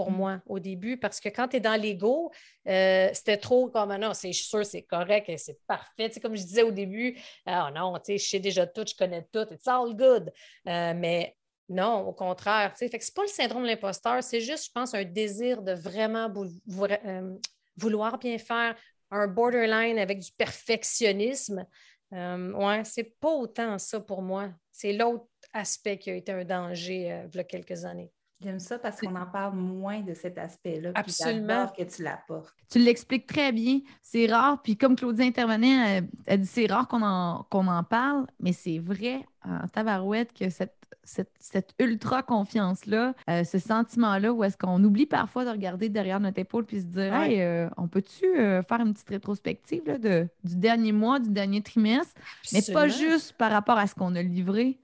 pour 0.03 0.11
mm. 0.11 0.17
moi 0.17 0.43
au 0.47 0.59
début, 0.59 0.97
parce 0.97 1.21
que 1.21 1.29
quand 1.29 1.49
tu 1.49 1.57
es 1.57 1.61
dans 1.61 1.81
l'ego, 1.81 2.33
euh, 2.69 3.09
c'était 3.13 3.37
trop 3.37 3.69
comme 3.69 3.93
ah 3.93 3.99
non, 3.99 4.15
c'est 4.15 4.33
sûr, 4.33 4.67
c'est 4.67 4.83
correct 4.83 5.29
et 5.29 5.37
c'est 5.37 5.59
parfait. 5.67 6.09
Tu 6.09 6.15
sais, 6.15 6.21
comme 6.21 6.37
je 6.37 6.43
disais 6.43 6.65
au 6.65 6.73
début, 6.73 7.17
ah 7.47 7.71
non, 7.73 7.95
tu 7.95 8.01
sais, 8.07 8.19
je 8.19 8.29
sais 8.29 8.41
déjà 8.41 8.67
tout, 8.67 8.85
je 8.87 8.95
connais 8.97 9.27
tout, 9.33 9.47
it's 9.53 9.69
all 9.69 9.95
good. 9.95 10.33
Euh, 10.67 10.95
mais 10.97 11.37
non, 11.69 12.09
au 12.09 12.13
contraire. 12.13 12.75
Ce 12.77 12.85
n'est 12.85 12.91
pas 12.91 13.23
le 13.23 13.29
syndrome 13.29 13.63
de 13.63 13.69
l'imposteur, 13.69 14.23
c'est 14.23 14.41
juste, 14.41 14.67
je 14.67 14.71
pense, 14.73 14.95
un 14.95 15.05
désir 15.05 15.63
de 15.63 15.73
vraiment 15.73 16.33
euh, 16.35 17.39
vouloir 17.77 18.19
bien 18.19 18.39
faire, 18.39 18.75
un 19.11 19.27
borderline 19.29 19.99
avec 19.99 20.19
du 20.19 20.33
perfectionnisme. 20.33 21.65
Euh, 22.13 22.53
ouais, 22.53 22.85
c'est 22.85 23.19
pas 23.21 23.31
autant 23.31 23.79
ça 23.79 24.01
pour 24.01 24.23
moi. 24.23 24.51
C'est 24.71 24.93
l'autre 24.93 25.27
aspect 25.53 25.99
qui 25.99 26.11
a 26.11 26.15
été 26.15 26.33
un 26.33 26.45
danger 26.45 27.13
euh, 27.13 27.27
il 27.33 27.37
y 27.37 27.41
a 27.41 27.45
quelques 27.45 27.85
années. 27.85 28.11
J'aime 28.43 28.59
ça 28.59 28.79
parce 28.79 29.01
qu'on 29.01 29.15
en 29.15 29.27
parle 29.27 29.55
moins 29.57 30.01
de 30.01 30.15
cet 30.15 30.39
aspect-là. 30.39 30.91
Absolument. 30.95 31.69
que 31.77 31.83
tu 31.83 32.03
l'apportes. 32.03 32.55
Tu 32.71 32.79
l'expliques 32.79 33.27
très 33.27 33.53
bien. 33.53 33.81
C'est 34.03 34.27
rare. 34.27 34.61
Puis 34.63 34.77
comme 34.77 34.97
Claudia 34.97 35.25
intervenait, 35.25 36.03
elle, 36.27 36.41
dit 36.41 36.47
c'est 36.47 36.67
rare 36.67 36.89
qu'on 36.89 37.03
en, 37.03 37.47
qu'on 37.51 37.69
en 37.69 37.85
parle, 37.85 38.27
mais 38.41 38.53
c'est 38.53 38.79
vrai 38.79 39.25
en 39.45 39.67
tabarouette 39.69 40.33
que 40.33 40.49
cette 40.51 40.83
cette, 41.05 41.75
ultra 41.79 42.23
confiance-là, 42.23 43.15
euh, 43.29 43.45
ce 43.45 43.59
sentiment-là, 43.59 44.33
où 44.33 44.45
est-ce 44.45 44.57
qu'on 44.57 44.83
oublie 44.83 45.07
parfois 45.07 45.45
de 45.45 45.51
regarder 45.51 45.89
derrière 45.89 46.21
notre 46.21 46.39
épaule 46.39 46.65
puis 46.65 46.81
se 46.81 46.87
dire 46.87 47.15
Hey, 47.15 47.41
euh, 47.41 47.69
on 47.77 47.89
peut-tu 47.89 48.27
euh, 48.27 48.63
faire 48.63 48.81
une 48.81 48.93
petite 48.93 49.09
rétrospective 49.09 49.85
de, 49.85 50.29
du 50.45 50.57
dernier 50.57 50.93
mois, 50.93 51.19
du 51.19 51.31
dernier 51.31 51.63
trimestre, 51.63 52.15
mais 52.53 52.61
pas 52.73 52.89
juste 52.89 53.33
par 53.33 53.51
rapport 53.51 53.79
à 53.79 53.87
ce 53.87 53.95
qu'on 53.95 54.15
a 54.15 54.23
livré, 54.23 54.79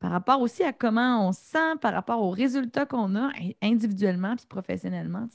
par 0.00 0.10
rapport 0.10 0.40
aussi 0.40 0.62
à 0.62 0.72
comment 0.72 1.28
on 1.28 1.32
se 1.32 1.40
sent, 1.40 1.76
par 1.80 1.92
rapport 1.92 2.22
aux 2.22 2.30
résultats 2.30 2.86
qu'on 2.86 3.16
a 3.16 3.30
individuellement 3.62 4.36
puis 4.36 4.46
professionnellement. 4.46 5.26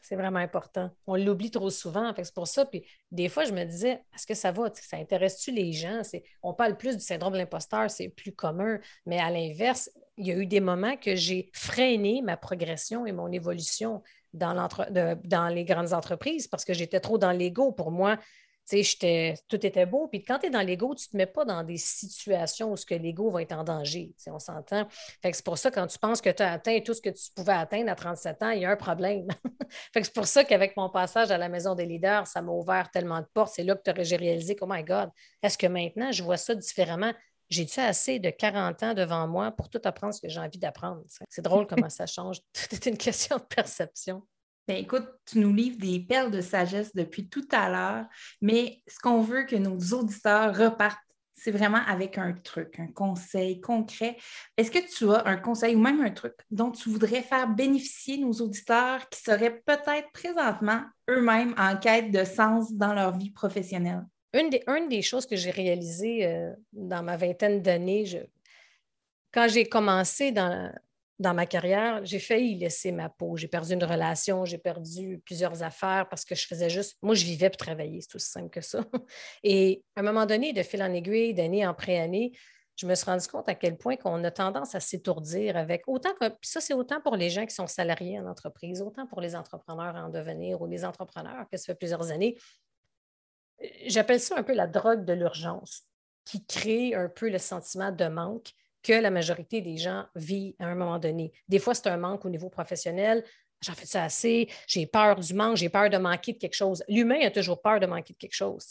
C'est 0.00 0.16
vraiment 0.16 0.38
important. 0.38 0.90
On 1.06 1.16
l'oublie 1.16 1.50
trop 1.50 1.68
souvent. 1.68 2.14
C'est 2.16 2.34
pour 2.34 2.48
ça. 2.48 2.64
Puis 2.64 2.82
des 3.12 3.28
fois, 3.28 3.44
je 3.44 3.52
me 3.52 3.64
disais, 3.64 4.02
est-ce 4.14 4.26
que 4.26 4.34
ça 4.34 4.52
va? 4.52 4.70
Ça 4.74 4.96
intéresse-tu 4.96 5.52
les 5.52 5.72
gens? 5.72 6.00
On 6.42 6.54
parle 6.54 6.76
plus 6.76 6.96
du 6.96 7.02
syndrome 7.02 7.34
de 7.34 7.38
l'imposteur, 7.38 7.90
c'est 7.90 8.08
plus 8.08 8.32
commun. 8.32 8.78
Mais 9.04 9.20
à 9.20 9.30
l'inverse, 9.30 9.90
il 10.16 10.26
y 10.26 10.32
a 10.32 10.36
eu 10.36 10.46
des 10.46 10.60
moments 10.60 10.96
que 10.96 11.14
j'ai 11.14 11.50
freiné 11.52 12.22
ma 12.22 12.36
progression 12.36 13.04
et 13.04 13.12
mon 13.12 13.30
évolution 13.30 14.02
dans, 14.32 14.68
dans 15.24 15.48
les 15.48 15.64
grandes 15.64 15.92
entreprises 15.92 16.48
parce 16.48 16.64
que 16.64 16.72
j'étais 16.72 17.00
trop 17.00 17.18
dans 17.18 17.32
l'ego. 17.32 17.72
Pour 17.72 17.90
moi, 17.90 18.18
tout 19.48 19.66
était 19.66 19.86
beau. 19.86 20.08
Puis 20.08 20.22
quand 20.22 20.38
tu 20.38 20.46
es 20.46 20.50
dans 20.50 20.60
l'ego, 20.60 20.94
tu 20.94 21.06
ne 21.08 21.12
te 21.12 21.16
mets 21.16 21.26
pas 21.26 21.44
dans 21.44 21.62
des 21.62 21.76
situations 21.76 22.72
où 22.72 22.74
que 22.74 22.94
l'ego 22.94 23.30
va 23.30 23.42
être 23.42 23.52
en 23.52 23.64
danger. 23.64 24.14
On 24.28 24.38
s'entend. 24.38 24.86
c'est 25.22 25.44
pour 25.44 25.58
ça, 25.58 25.70
quand 25.70 25.86
tu 25.86 25.98
penses 25.98 26.20
que 26.20 26.30
tu 26.30 26.42
as 26.42 26.52
atteint 26.52 26.80
tout 26.80 26.94
ce 26.94 27.02
que 27.02 27.10
tu 27.10 27.30
pouvais 27.34 27.52
atteindre 27.52 27.90
à 27.90 27.94
37 27.94 28.42
ans, 28.42 28.50
il 28.50 28.62
y 28.62 28.64
a 28.64 28.70
un 28.70 28.76
problème. 28.76 29.26
c'est 29.94 30.14
pour 30.14 30.26
ça 30.26 30.44
qu'avec 30.44 30.76
mon 30.76 30.90
passage 30.90 31.30
à 31.30 31.38
la 31.38 31.48
maison 31.48 31.74
des 31.74 31.86
leaders, 31.86 32.26
ça 32.26 32.42
m'a 32.42 32.52
ouvert 32.52 32.90
tellement 32.90 33.20
de 33.20 33.26
portes. 33.32 33.52
C'est 33.54 33.64
là 33.64 33.74
que 33.76 34.02
j'ai 34.02 34.16
réalisé 34.16 34.56
oh 34.60 34.66
my 34.68 34.82
God, 34.82 35.10
est-ce 35.42 35.58
que 35.58 35.66
maintenant 35.66 36.12
je 36.12 36.22
vois 36.22 36.36
ça 36.36 36.54
différemment? 36.54 37.12
J'ai-tu 37.50 37.80
assez 37.80 38.18
de 38.18 38.28
40 38.28 38.82
ans 38.82 38.94
devant 38.94 39.26
moi 39.26 39.50
pour 39.52 39.70
tout 39.70 39.80
apprendre 39.84 40.12
ce 40.12 40.20
que 40.20 40.28
j'ai 40.28 40.40
envie 40.40 40.58
d'apprendre? 40.58 41.02
C'est 41.30 41.42
drôle 41.42 41.66
comment 41.66 41.88
ça 41.88 42.06
change. 42.06 42.40
Tout 42.52 42.74
est 42.74 42.86
une 42.86 42.98
question 42.98 43.38
de 43.38 43.42
perception. 43.42 44.22
Ben, 44.68 44.76
écoute, 44.76 45.08
tu 45.24 45.38
nous 45.38 45.54
livres 45.54 45.78
des 45.78 45.98
perles 45.98 46.30
de 46.30 46.42
sagesse 46.42 46.94
depuis 46.94 47.26
tout 47.30 47.48
à 47.52 47.70
l'heure, 47.70 48.04
mais 48.42 48.82
ce 48.86 48.98
qu'on 48.98 49.22
veut 49.22 49.44
que 49.44 49.56
nos 49.56 49.78
auditeurs 49.98 50.54
repartent, 50.54 50.98
c'est 51.34 51.52
vraiment 51.52 51.80
avec 51.86 52.18
un 52.18 52.34
truc, 52.34 52.78
un 52.78 52.88
conseil 52.88 53.62
concret. 53.62 54.18
Est-ce 54.58 54.70
que 54.70 54.86
tu 54.94 55.10
as 55.10 55.26
un 55.26 55.38
conseil 55.38 55.74
ou 55.74 55.78
même 55.78 56.02
un 56.02 56.10
truc 56.10 56.34
dont 56.50 56.70
tu 56.70 56.90
voudrais 56.90 57.22
faire 57.22 57.48
bénéficier 57.48 58.18
nos 58.18 58.32
auditeurs 58.32 59.08
qui 59.08 59.22
seraient 59.22 59.62
peut-être 59.64 60.12
présentement 60.12 60.82
eux-mêmes 61.08 61.54
en 61.56 61.74
quête 61.78 62.10
de 62.10 62.24
sens 62.24 62.70
dans 62.74 62.92
leur 62.92 63.16
vie 63.16 63.30
professionnelle? 63.30 64.04
Une 64.34 64.50
des, 64.50 64.62
des 64.90 65.02
choses 65.02 65.24
que 65.24 65.36
j'ai 65.36 65.50
réalisées 65.50 66.26
euh, 66.26 66.52
dans 66.72 67.02
ma 67.02 67.16
vingtaine 67.16 67.62
d'années, 67.62 68.04
quand 69.32 69.48
j'ai 69.48 69.64
commencé 69.64 70.30
dans, 70.30 70.70
dans 71.18 71.34
ma 71.34 71.46
carrière, 71.46 72.04
j'ai 72.04 72.20
failli 72.20 72.56
laisser 72.56 72.92
ma 72.92 73.08
peau. 73.08 73.36
J'ai 73.36 73.48
perdu 73.48 73.72
une 73.72 73.82
relation, 73.84 74.44
j'ai 74.44 74.58
perdu 74.58 75.20
plusieurs 75.24 75.62
affaires 75.62 76.08
parce 76.08 76.24
que 76.24 76.34
je 76.34 76.46
faisais 76.46 76.70
juste. 76.70 76.96
Moi, 77.02 77.14
je 77.14 77.24
vivais 77.24 77.50
pour 77.50 77.56
travailler, 77.56 78.00
c'est 78.00 78.14
aussi 78.14 78.30
simple 78.30 78.50
que 78.50 78.60
ça. 78.60 78.84
Et 79.42 79.82
à 79.96 80.00
un 80.00 80.02
moment 80.04 80.26
donné, 80.26 80.52
de 80.52 80.62
fil 80.62 80.82
en 80.82 80.92
aiguille, 80.92 81.34
d'année 81.34 81.66
en 81.66 81.74
pré-année, 81.74 82.32
je 82.76 82.86
me 82.86 82.94
suis 82.94 83.06
rendu 83.06 83.26
compte 83.26 83.48
à 83.48 83.56
quel 83.56 83.76
point 83.76 83.96
qu'on 83.96 84.22
a 84.22 84.30
tendance 84.30 84.76
à 84.76 84.80
s'étourdir 84.80 85.56
avec 85.56 85.82
autant 85.88 86.14
que. 86.20 86.26
ça, 86.42 86.60
c'est 86.60 86.74
autant 86.74 87.00
pour 87.00 87.16
les 87.16 87.30
gens 87.30 87.44
qui 87.44 87.54
sont 87.54 87.66
salariés 87.66 88.20
en 88.20 88.26
entreprise, 88.26 88.80
autant 88.80 89.06
pour 89.06 89.20
les 89.20 89.34
entrepreneurs 89.34 89.96
en 89.96 90.10
devenir 90.10 90.62
ou 90.62 90.68
les 90.68 90.84
entrepreneurs 90.84 91.46
que 91.50 91.56
ça 91.56 91.66
fait 91.66 91.74
plusieurs 91.74 92.12
années. 92.12 92.38
J'appelle 93.86 94.20
ça 94.20 94.36
un 94.38 94.44
peu 94.44 94.54
la 94.54 94.68
drogue 94.68 95.04
de 95.04 95.12
l'urgence 95.12 95.82
qui 96.24 96.46
crée 96.46 96.94
un 96.94 97.08
peu 97.08 97.28
le 97.28 97.38
sentiment 97.38 97.90
de 97.90 98.06
manque 98.06 98.52
que 98.82 98.92
la 98.92 99.10
majorité 99.10 99.60
des 99.60 99.76
gens 99.76 100.04
vivent 100.14 100.54
à 100.58 100.66
un 100.66 100.74
moment 100.74 100.98
donné. 100.98 101.32
Des 101.48 101.58
fois, 101.58 101.74
c'est 101.74 101.88
un 101.88 101.96
manque 101.96 102.24
au 102.24 102.30
niveau 102.30 102.48
professionnel, 102.48 103.24
j'en 103.60 103.74
fais 103.74 103.86
ça 103.86 104.04
assez, 104.04 104.48
j'ai 104.66 104.86
peur 104.86 105.16
du 105.16 105.34
manque, 105.34 105.56
j'ai 105.56 105.68
peur 105.68 105.90
de 105.90 105.96
manquer 105.98 106.32
de 106.32 106.38
quelque 106.38 106.54
chose. 106.54 106.82
L'humain 106.88 107.20
a 107.22 107.30
toujours 107.30 107.60
peur 107.60 107.80
de 107.80 107.86
manquer 107.86 108.12
de 108.12 108.18
quelque 108.18 108.34
chose. 108.34 108.66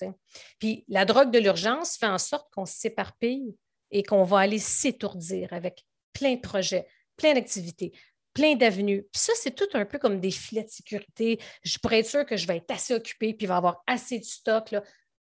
Puis 0.59 0.85
la 0.87 1.05
drogue 1.05 1.31
de 1.31 1.39
l'urgence 1.39 1.97
fait 1.97 2.07
en 2.07 2.17
sorte 2.17 2.51
qu'on 2.53 2.65
s'éparpille 2.65 3.55
et 3.91 4.03
qu'on 4.03 4.23
va 4.23 4.39
aller 4.39 4.59
s'étourdir 4.59 5.51
avec 5.53 5.85
plein 6.13 6.35
de 6.35 6.41
projets, 6.41 6.87
plein 7.15 7.33
d'activités, 7.33 7.91
plein 8.33 8.55
d'avenues. 8.55 9.03
Puis 9.11 9.21
ça, 9.21 9.33
c'est 9.35 9.55
tout 9.55 9.67
un 9.73 9.85
peu 9.85 9.97
comme 9.97 10.19
des 10.19 10.31
filets 10.31 10.63
de 10.63 10.69
sécurité. 10.69 11.39
Je 11.63 11.77
pourrais 11.79 11.99
être 11.99 12.09
sûr 12.09 12.25
que 12.25 12.37
je 12.37 12.47
vais 12.47 12.57
être 12.57 12.71
assez 12.71 12.93
occupée, 12.93 13.33
puis 13.33 13.47
va 13.47 13.57
avoir 13.57 13.83
assez 13.87 14.19
de 14.19 14.25
stock 14.25 14.75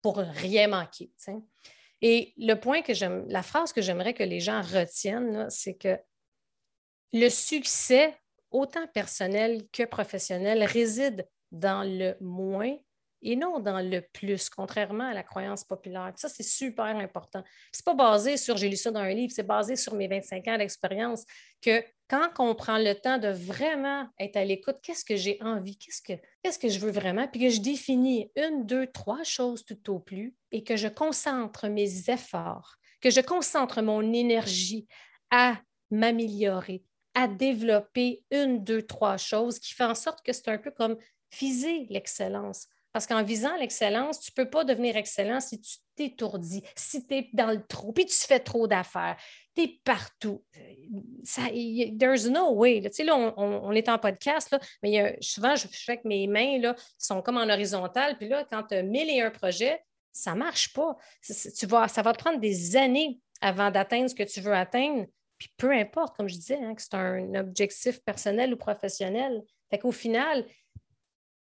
pour 0.02 0.18
rien 0.18 0.68
manquer. 0.68 1.10
Et 2.02 2.32
le 2.38 2.54
point 2.54 2.82
que 2.82 2.94
j'aime, 2.94 3.24
la 3.28 3.42
phrase 3.42 3.72
que 3.72 3.82
j'aimerais 3.82 4.14
que 4.14 4.22
les 4.22 4.40
gens 4.40 4.62
retiennent, 4.62 5.48
c'est 5.50 5.74
que 5.74 5.98
le 7.12 7.28
succès, 7.28 8.16
autant 8.50 8.86
personnel 8.88 9.68
que 9.72 9.84
professionnel, 9.84 10.64
réside 10.64 11.28
dans 11.52 11.82
le 11.82 12.16
moins 12.20 12.76
et 13.22 13.36
non 13.36 13.60
dans 13.60 13.80
le 13.80 14.00
plus, 14.12 14.48
contrairement 14.48 15.08
à 15.08 15.14
la 15.14 15.22
croyance 15.22 15.64
populaire. 15.64 16.12
ça, 16.16 16.28
c'est 16.28 16.42
super 16.42 16.84
important. 16.84 17.42
Ce 17.72 17.80
n'est 17.80 17.84
pas 17.84 17.94
basé 17.94 18.36
sur, 18.36 18.56
j'ai 18.56 18.68
lu 18.68 18.76
ça 18.76 18.90
dans 18.90 19.00
un 19.00 19.12
livre, 19.12 19.32
c'est 19.34 19.46
basé 19.46 19.76
sur 19.76 19.94
mes 19.94 20.08
25 20.08 20.48
ans 20.48 20.58
d'expérience, 20.58 21.24
que 21.60 21.82
quand 22.08 22.28
on 22.38 22.54
prend 22.54 22.78
le 22.78 22.94
temps 22.94 23.18
de 23.18 23.28
vraiment 23.28 24.08
être 24.18 24.36
à 24.36 24.44
l'écoute, 24.44 24.78
qu'est-ce 24.82 25.04
que 25.04 25.16
j'ai 25.16 25.38
envie, 25.42 25.78
qu'est-ce 25.78 26.02
que, 26.02 26.20
qu'est-ce 26.42 26.58
que 26.58 26.68
je 26.68 26.80
veux 26.80 26.90
vraiment, 26.90 27.28
puis 27.28 27.40
que 27.40 27.50
je 27.50 27.60
définis 27.60 28.30
une, 28.36 28.66
deux, 28.66 28.86
trois 28.88 29.22
choses 29.22 29.64
tout 29.64 29.92
au 29.92 30.00
plus 30.00 30.34
et 30.50 30.64
que 30.64 30.76
je 30.76 30.88
concentre 30.88 31.68
mes 31.68 32.10
efforts, 32.10 32.76
que 33.00 33.10
je 33.10 33.20
concentre 33.20 33.80
mon 33.80 34.12
énergie 34.12 34.88
à 35.30 35.60
m'améliorer, 35.90 36.82
à 37.14 37.28
développer 37.28 38.24
une, 38.30 38.64
deux, 38.64 38.82
trois 38.82 39.16
choses 39.16 39.58
qui 39.58 39.74
fait 39.74 39.84
en 39.84 39.94
sorte 39.94 40.24
que 40.24 40.32
c'est 40.32 40.48
un 40.48 40.58
peu 40.58 40.70
comme 40.70 40.96
viser 41.38 41.86
l'excellence. 41.90 42.66
Parce 42.92 43.06
qu'en 43.06 43.22
visant 43.22 43.54
l'excellence, 43.56 44.20
tu 44.20 44.32
ne 44.32 44.42
peux 44.42 44.50
pas 44.50 44.64
devenir 44.64 44.96
excellent 44.96 45.40
si 45.40 45.60
tu 45.60 45.76
t'étourdis, 45.94 46.62
si 46.74 47.06
tu 47.06 47.14
es 47.14 47.30
dans 47.32 47.52
le 47.52 47.64
trou, 47.64 47.92
puis 47.92 48.06
tu 48.06 48.16
fais 48.16 48.40
trop 48.40 48.66
d'affaires. 48.66 49.16
Tu 49.54 49.62
es 49.62 49.80
partout. 49.84 50.44
There's 51.98 52.26
no 52.26 52.52
way. 52.52 52.80
Tu 52.82 52.90
sais, 52.92 53.04
là, 53.04 53.16
on, 53.16 53.72
est 53.72 53.88
en 53.88 53.98
podcast, 53.98 54.50
là, 54.50 54.58
mais 54.82 55.16
souvent, 55.20 55.54
je 55.54 55.68
fais 55.68 55.98
que 55.98 56.08
mes 56.08 56.26
mains 56.26 56.58
là, 56.58 56.74
sont 56.98 57.22
comme 57.22 57.36
en 57.36 57.48
horizontal. 57.48 58.16
Puis 58.18 58.28
là, 58.28 58.44
quand 58.50 58.64
tu 58.64 58.74
as 58.74 58.82
mille 58.82 59.08
et 59.08 59.20
un 59.20 59.30
projets, 59.30 59.80
ça 60.12 60.32
ne 60.32 60.38
marche 60.38 60.72
pas. 60.72 60.96
Tu 61.24 61.32
ça 61.32 62.02
va 62.02 62.12
te 62.12 62.18
prendre 62.18 62.40
des 62.40 62.76
années 62.76 63.20
avant 63.40 63.70
d'atteindre 63.70 64.10
ce 64.10 64.14
que 64.14 64.22
tu 64.22 64.40
veux 64.40 64.54
atteindre. 64.54 65.06
Puis 65.38 65.50
peu 65.56 65.72
importe, 65.72 66.16
comme 66.16 66.28
je 66.28 66.34
disais, 66.34 66.58
hein, 66.62 66.74
que 66.74 66.82
c'est 66.82 66.94
un 66.94 67.34
objectif 67.34 68.02
personnel 68.04 68.52
ou 68.52 68.56
professionnel. 68.56 69.42
Fait 69.70 69.78
qu'au 69.78 69.92
final, 69.92 70.44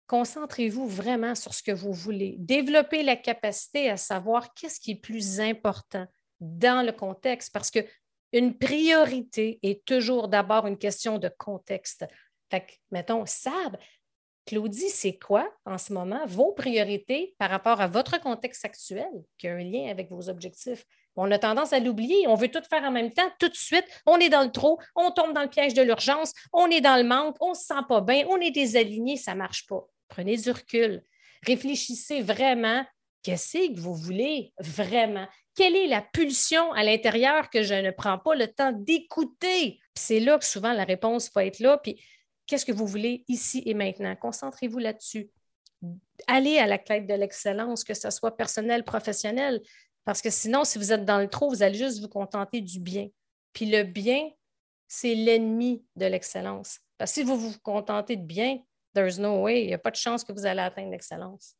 concentrez-vous 0.06 0.86
vraiment 0.86 1.34
sur 1.34 1.54
ce 1.54 1.62
que 1.62 1.72
vous 1.72 1.92
voulez. 1.92 2.36
Développez 2.38 3.02
la 3.02 3.16
capacité 3.16 3.90
à 3.90 3.96
savoir 3.96 4.54
qu'est-ce 4.54 4.80
qui 4.80 4.92
est 4.92 5.00
plus 5.00 5.40
important 5.40 6.06
dans 6.40 6.84
le 6.84 6.92
contexte 6.92 7.52
parce 7.52 7.70
que 7.70 7.80
une 8.32 8.58
priorité 8.58 9.58
est 9.62 9.84
toujours 9.84 10.28
d'abord 10.28 10.66
une 10.66 10.78
question 10.78 11.18
de 11.18 11.30
contexte. 11.38 12.04
Fait 12.50 12.60
que, 12.60 12.72
mettons, 12.90 13.24
Sab, 13.24 13.76
Claudie, 14.44 14.90
c'est 14.90 15.18
quoi 15.18 15.48
en 15.64 15.78
ce 15.78 15.92
moment 15.92 16.24
vos 16.26 16.52
priorités 16.52 17.34
par 17.38 17.50
rapport 17.50 17.80
à 17.80 17.88
votre 17.88 18.20
contexte 18.20 18.64
actuel 18.64 19.10
qui 19.38 19.48
a 19.48 19.54
un 19.54 19.64
lien 19.64 19.90
avec 19.90 20.10
vos 20.10 20.28
objectifs? 20.28 20.84
On 21.16 21.30
a 21.30 21.38
tendance 21.38 21.72
à 21.72 21.80
l'oublier. 21.80 22.28
On 22.28 22.34
veut 22.34 22.50
tout 22.50 22.62
faire 22.68 22.84
en 22.84 22.90
même 22.90 23.12
temps, 23.12 23.30
tout 23.40 23.48
de 23.48 23.56
suite. 23.56 23.86
On 24.04 24.18
est 24.18 24.28
dans 24.28 24.44
le 24.44 24.52
trou, 24.52 24.78
on 24.94 25.10
tombe 25.10 25.32
dans 25.32 25.42
le 25.42 25.48
piège 25.48 25.74
de 25.74 25.82
l'urgence, 25.82 26.32
on 26.52 26.66
est 26.68 26.80
dans 26.80 26.96
le 26.96 27.08
manque, 27.08 27.36
on 27.40 27.50
ne 27.50 27.54
se 27.54 27.64
sent 27.64 27.82
pas 27.88 28.00
bien, 28.02 28.26
on 28.28 28.36
est 28.36 28.50
désaligné, 28.50 29.16
ça 29.16 29.32
ne 29.32 29.38
marche 29.38 29.66
pas. 29.66 29.88
Prenez 30.08 30.36
du 30.36 30.50
recul. 30.50 31.02
Réfléchissez 31.42 32.22
vraiment. 32.22 32.84
Qu'est-ce 33.22 33.72
que 33.72 33.80
vous 33.80 33.94
voulez 33.94 34.52
vraiment? 34.58 35.26
Quelle 35.56 35.74
est 35.74 35.88
la 35.88 36.02
pulsion 36.02 36.72
à 36.72 36.84
l'intérieur 36.84 37.50
que 37.50 37.62
je 37.62 37.74
ne 37.74 37.90
prends 37.90 38.18
pas 38.18 38.34
le 38.34 38.46
temps 38.46 38.72
d'écouter? 38.72 39.80
C'est 39.94 40.20
là 40.20 40.38
que 40.38 40.44
souvent 40.44 40.72
la 40.72 40.84
réponse 40.84 41.32
va 41.34 41.44
être 41.44 41.58
là. 41.60 41.80
Qu'est-ce 42.46 42.64
que 42.64 42.72
vous 42.72 42.86
voulez 42.86 43.24
ici 43.26 43.62
et 43.66 43.74
maintenant? 43.74 44.14
Concentrez-vous 44.14 44.78
là-dessus. 44.78 45.30
Allez 46.26 46.58
à 46.58 46.66
la 46.66 46.78
quête 46.78 47.06
de 47.06 47.14
l'excellence, 47.14 47.84
que 47.84 47.94
ce 47.94 48.10
soit 48.10 48.36
personnel, 48.36 48.84
professionnel, 48.84 49.60
parce 50.04 50.22
que 50.22 50.30
sinon, 50.30 50.64
si 50.64 50.78
vous 50.78 50.92
êtes 50.92 51.04
dans 51.04 51.18
le 51.18 51.28
trou, 51.28 51.48
vous 51.48 51.62
allez 51.62 51.78
juste 51.78 52.00
vous 52.00 52.08
contenter 52.08 52.60
du 52.60 52.78
bien. 52.78 53.08
Puis 53.52 53.66
le 53.66 53.82
bien, 53.82 54.30
c'est 54.86 55.14
l'ennemi 55.14 55.84
de 55.96 56.06
l'excellence. 56.06 56.78
Parce 56.96 57.10
que 57.10 57.14
si 57.16 57.22
vous 57.24 57.36
vous 57.36 57.58
contentez 57.62 58.16
de 58.16 58.24
bien, 58.24 58.58
there's 58.96 59.18
no 59.18 59.42
way, 59.42 59.62
il 59.62 59.66
n'y 59.68 59.74
a 59.74 59.78
pas 59.78 59.90
de 59.90 59.96
chance 59.96 60.24
que 60.24 60.32
vous 60.32 60.46
allez 60.46 60.60
atteindre 60.60 60.90
l'excellence. 60.90 61.54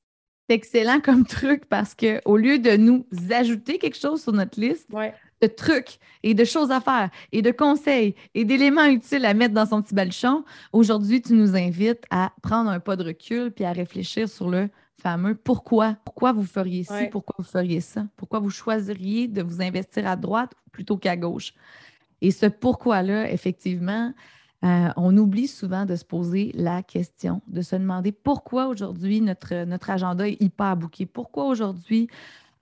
C'est 0.48 0.56
excellent 0.56 1.00
comme 1.00 1.24
truc 1.26 1.66
parce 1.66 1.94
qu'au 1.94 2.36
lieu 2.36 2.58
de 2.58 2.76
nous 2.76 3.06
ajouter 3.30 3.78
quelque 3.78 3.98
chose 3.98 4.22
sur 4.22 4.32
notre 4.32 4.58
liste 4.60 4.88
de 4.90 5.46
trucs 5.48 5.98
et 6.22 6.34
de 6.34 6.44
choses 6.44 6.70
à 6.70 6.80
faire 6.80 7.10
et 7.32 7.42
de 7.42 7.50
conseils 7.50 8.14
et 8.34 8.44
d'éléments 8.44 8.86
utiles 8.86 9.24
à 9.26 9.34
mettre 9.34 9.54
dans 9.54 9.66
son 9.66 9.82
petit 9.82 9.94
balchon, 9.94 10.44
aujourd'hui, 10.72 11.20
tu 11.20 11.34
nous 11.34 11.56
invites 11.56 12.04
à 12.10 12.32
prendre 12.42 12.70
un 12.70 12.80
pas 12.80 12.96
de 12.96 13.04
recul 13.04 13.50
puis 13.50 13.64
à 13.64 13.72
réfléchir 13.72 14.28
sur 14.28 14.48
le 14.48 14.70
fameux 15.02 15.34
pourquoi. 15.34 15.96
Pourquoi 16.04 16.32
vous 16.32 16.44
feriez 16.44 16.84
ci, 16.84 17.08
pourquoi 17.10 17.34
vous 17.38 17.44
feriez 17.44 17.80
ça, 17.80 18.06
pourquoi 18.16 18.38
vous 18.38 18.50
choisiriez 18.50 19.26
de 19.28 19.42
vous 19.42 19.60
investir 19.60 20.06
à 20.06 20.16
droite 20.16 20.52
plutôt 20.70 20.96
qu'à 20.96 21.16
gauche? 21.16 21.54
Et 22.22 22.30
ce 22.30 22.46
pourquoi-là, 22.46 23.30
effectivement, 23.30 24.14
euh, 24.64 24.88
on 24.96 25.16
oublie 25.16 25.48
souvent 25.48 25.84
de 25.84 25.96
se 25.96 26.04
poser 26.04 26.50
la 26.54 26.82
question, 26.82 27.42
de 27.46 27.62
se 27.62 27.76
demander 27.76 28.12
pourquoi 28.12 28.68
aujourd'hui 28.68 29.20
notre, 29.20 29.64
notre 29.64 29.90
agenda 29.90 30.28
est 30.28 30.40
hyper 30.40 30.76
bouqué, 30.76 31.06
pourquoi 31.06 31.44
aujourd'hui 31.46 32.08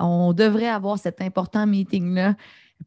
on 0.00 0.32
devrait 0.32 0.68
avoir 0.68 0.98
cet 0.98 1.20
important 1.20 1.66
meeting-là. 1.66 2.34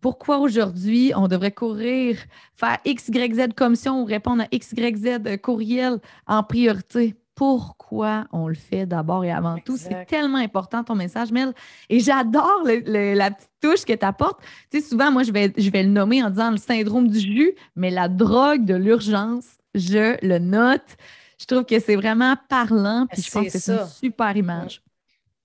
Pourquoi 0.02 0.40
aujourd'hui 0.40 1.14
on 1.16 1.28
devrait 1.28 1.54
courir, 1.54 2.18
faire 2.54 2.78
X, 2.86 3.08
Y, 3.08 3.34
Z 3.36 3.54
commission 3.56 4.02
ou 4.02 4.06
répondre 4.06 4.44
à 4.44 4.48
X, 4.52 4.74
Y, 4.74 4.98
Z 4.98 5.38
courriel 5.42 6.00
en 6.28 6.44
priorité? 6.44 7.16
Pourquoi 7.38 8.26
on 8.34 8.48
le 8.48 8.56
fait 8.56 8.88
d'abord 8.88 9.24
et 9.24 9.32
avant 9.32 9.60
tout. 9.60 9.78
C'est 9.78 10.06
tellement 10.06 10.40
important 10.40 10.84
ton 10.84 10.96
message, 10.96 11.32
Mel. 11.32 11.54
Et 11.88 12.00
j'adore 12.00 12.64
la 12.66 13.32
petite 13.32 13.52
touche 13.62 13.86
que 13.86 13.94
tu 13.94 14.06
apportes. 14.06 14.42
Tu 14.72 14.82
sais, 14.82 14.90
souvent, 14.90 15.12
moi, 15.12 15.22
je 15.22 15.32
vais, 15.32 15.54
je 15.56 15.70
vais 15.70 15.84
le 15.84 15.90
nommer 15.90 16.24
en 16.24 16.32
disant 16.32 16.50
le 16.50 16.58
syndrome 16.58 17.08
du 17.08 17.20
jus, 17.20 17.54
mais 17.76 17.92
la 17.92 18.10
drogue 18.10 18.66
de 18.66 18.74
l'urgence, 18.74 19.46
je 19.76 20.18
le 20.26 20.40
note. 20.40 20.98
Je 21.40 21.46
trouve 21.46 21.64
que 21.64 21.80
c'est 21.80 21.96
vraiment 21.96 22.36
parlant, 22.50 23.06
puis 23.12 23.22
je 23.22 23.30
pense 23.30 23.46
que 23.46 23.60
c'est 23.60 23.72
une 23.72 23.86
super 23.86 24.36
image. 24.36 24.82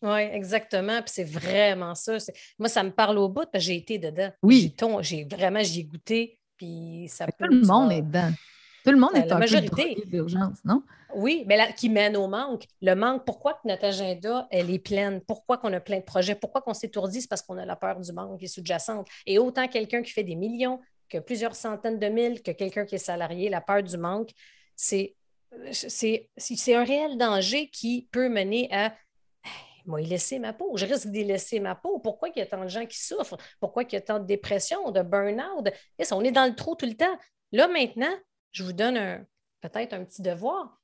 Oui, 0.01 0.23
exactement. 0.33 1.03
Puis 1.03 1.13
c'est 1.15 1.25
vraiment 1.25 1.95
ça. 1.95 2.17
Moi, 2.59 2.71
ça 2.71 2.83
me 2.83 2.91
parle 2.91 3.19
au 3.19 3.29
bout 3.29 3.45
parce 3.53 3.65
que 3.65 3.71
j'ai 3.71 3.77
été 3.77 3.99
dedans. 3.99 4.31
Oui. 4.43 4.75
J'ai 5.03 5.25
vraiment, 5.25 5.63
j'y 5.63 5.81
ai 5.81 5.85
goûté. 5.85 6.39
Puis 6.57 7.05
ça 7.09 7.27
peut, 7.27 7.47
Tout 7.47 7.55
le 7.55 7.67
monde 7.67 7.93
est 7.93 8.03
dedans. 8.03 8.33
Tout 8.85 8.91
le 8.91 8.99
monde 8.99 9.15
est 9.15 9.27
la 9.27 9.37
un 9.37 9.39
majorité. 9.39 9.97
d'urgence, 10.07 10.65
non? 10.65 10.83
Oui, 11.15 11.45
mais 11.47 11.75
qui 11.77 11.89
mène 11.89 12.17
au 12.17 12.27
manque. 12.27 12.65
Le 12.81 12.95
manque, 12.95 13.25
pourquoi 13.25 13.55
que 13.55 13.69
notre 13.69 13.85
agenda, 13.85 14.49
elle 14.51 14.71
est 14.71 14.79
pleine? 14.79 15.21
Pourquoi 15.21 15.59
qu'on 15.59 15.73
a 15.73 15.81
plein 15.81 15.99
de 15.99 16.05
projets? 16.05 16.35
Pourquoi 16.35 16.63
qu'on 16.63 16.75
s'étourdit? 16.75 17.23
C'est 17.23 17.29
parce 17.29 17.43
qu'on 17.43 17.59
a 17.59 17.65
la 17.65 17.77
peur 17.77 18.01
du 18.01 18.13
manque 18.13 18.39
qui 18.39 18.47
est 18.47 18.49
sous-jacente. 18.49 19.07
Et 19.27 19.39
autant 19.39 19.69
quelqu'un 19.69 20.03
qui 20.03 20.11
fait 20.11 20.25
des 20.25 20.37
millions 20.37 20.81
que 21.09 21.19
plusieurs 21.19 21.55
centaines 21.55 21.99
de 21.99 22.09
mille, 22.09 22.43
que 22.43 22.53
quelqu'un 22.53 22.87
qui 22.87 22.95
est 22.95 22.99
salarié, 22.99 23.51
la 23.51 23.61
peur 23.61 23.83
du 23.83 23.97
manque, 23.99 24.31
c'est, 24.75 25.15
c'est, 25.71 26.29
un 26.75 26.85
réel 26.85 27.19
danger 27.19 27.69
qui 27.69 28.09
peut 28.11 28.29
mener 28.29 28.69
à 28.73 28.95
moi, 29.85 30.01
il 30.01 30.09
laisser 30.09 30.39
ma 30.39 30.53
peau. 30.53 30.77
Je 30.77 30.87
risque 30.87 31.09
d'y 31.09 31.25
laisser 31.25 31.59
ma 31.59 31.75
peau. 31.75 31.99
Pourquoi 31.99 32.29
il 32.29 32.39
y 32.39 32.43
a 32.43 32.47
tant 32.47 32.63
de 32.63 32.69
gens 32.69 32.87
qui 32.87 33.03
souffrent? 33.03 33.37
Pourquoi 33.59 33.83
il 33.83 33.93
y 33.93 33.97
a 33.97 34.01
tant 34.01 34.21
de 34.21 34.25
dépression, 34.25 34.93
de 34.93 35.03
burn-out? 35.03 35.69
On 36.13 36.23
est 36.23 36.31
dans 36.31 36.47
le 36.47 36.55
trou 36.55 36.77
tout 36.77 36.87
le 36.87 36.95
temps. 36.95 37.19
Là, 37.51 37.67
maintenant, 37.67 38.15
je 38.53 38.63
vous 38.63 38.73
donne 38.73 39.27
peut-être 39.61 39.95
un 39.95 40.05
petit 40.05 40.23
devoir. 40.23 40.79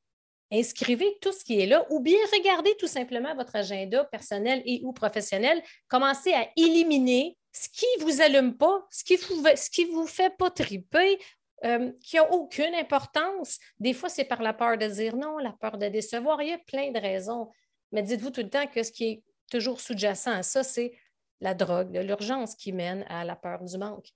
Inscrivez 0.51 1.19
tout 1.21 1.33
ce 1.33 1.45
qui 1.45 1.61
est 1.61 1.67
là 1.67 1.87
ou 1.91 2.01
bien 2.01 2.19
regardez 2.33 2.75
tout 2.79 2.87
simplement 2.87 3.35
votre 3.35 3.55
agenda 3.55 4.05
personnel 4.05 4.63
et 4.65 4.81
ou 4.83 4.93
professionnel. 4.93 5.63
Commencez 5.89 6.33
à 6.33 6.49
éliminer 6.57 7.37
ce 7.53 7.69
qui 7.69 7.87
ne 7.99 8.05
vous 8.05 8.23
allume 8.23 8.57
pas, 8.57 8.87
ce 8.91 9.05
qui 9.05 9.15
ne 9.15 9.93
vous, 9.93 10.07
fait 10.07 10.35
pas 10.39 10.51
triper, 10.51 11.19
euh, 11.65 11.93
qui 12.03 12.17
n'a 12.17 12.33
aucune 12.33 12.75
importance. 12.75 13.59
Des 13.79 13.93
fois, 13.93 14.09
c'est 14.09 14.25
par 14.25 14.43
la 14.43 14.55
peur 14.55 14.79
de 14.79 14.87
dire 14.87 15.17
non, 15.17 15.37
la 15.39 15.53
peur 15.53 15.77
de 15.77 15.89
décevoir. 15.89 16.41
Il 16.41 16.49
y 16.49 16.53
a 16.53 16.59
plein 16.59 16.93
de 16.93 16.99
raisons. 16.99 17.51
Mais 17.93 18.03
dites-vous 18.03 18.31
tout 18.31 18.43
le 18.43 18.51
temps 18.51 18.67
que 18.67 18.83
ce 18.83 18.93
qui 18.93 19.05
est 19.05 19.23
toujours 19.51 19.81
sous-jacent 19.81 20.33
à 20.33 20.43
ça, 20.43 20.63
c'est 20.63 20.93
la 21.41 21.55
drogue, 21.55 21.93
de 21.93 22.01
l'urgence 22.01 22.55
qui 22.55 22.73
mène 22.73 23.05
à 23.09 23.25
la 23.25 23.37
peur 23.37 23.63
du 23.65 23.77
manque. 23.77 24.09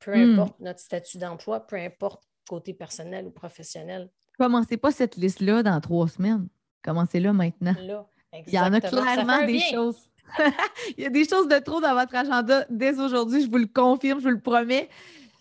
Peu 0.00 0.14
hmm. 0.14 0.32
importe 0.32 0.60
notre 0.60 0.80
statut 0.80 1.18
d'emploi, 1.18 1.60
peu 1.60 1.76
importe 1.76 2.27
côté 2.48 2.74
personnel 2.74 3.26
ou 3.26 3.30
professionnel. 3.30 4.08
Commencez 4.38 4.76
pas 4.76 4.90
cette 4.90 5.16
liste-là 5.16 5.62
dans 5.62 5.80
trois 5.80 6.08
semaines. 6.08 6.48
Commencez-là 6.82 7.32
maintenant. 7.32 7.74
Il 8.46 8.52
y 8.52 8.58
en 8.58 8.72
a 8.72 8.80
clairement 8.80 9.46
des 9.46 9.60
choses. 9.60 9.98
Il 10.98 11.04
y 11.04 11.06
a 11.06 11.10
des 11.10 11.26
choses 11.26 11.48
de 11.48 11.58
trop 11.58 11.80
dans 11.80 11.94
votre 11.94 12.14
agenda 12.14 12.66
dès 12.68 12.98
aujourd'hui, 13.00 13.42
je 13.42 13.50
vous 13.50 13.56
le 13.56 13.66
confirme, 13.66 14.18
je 14.20 14.24
vous 14.24 14.34
le 14.34 14.40
promets. 14.40 14.88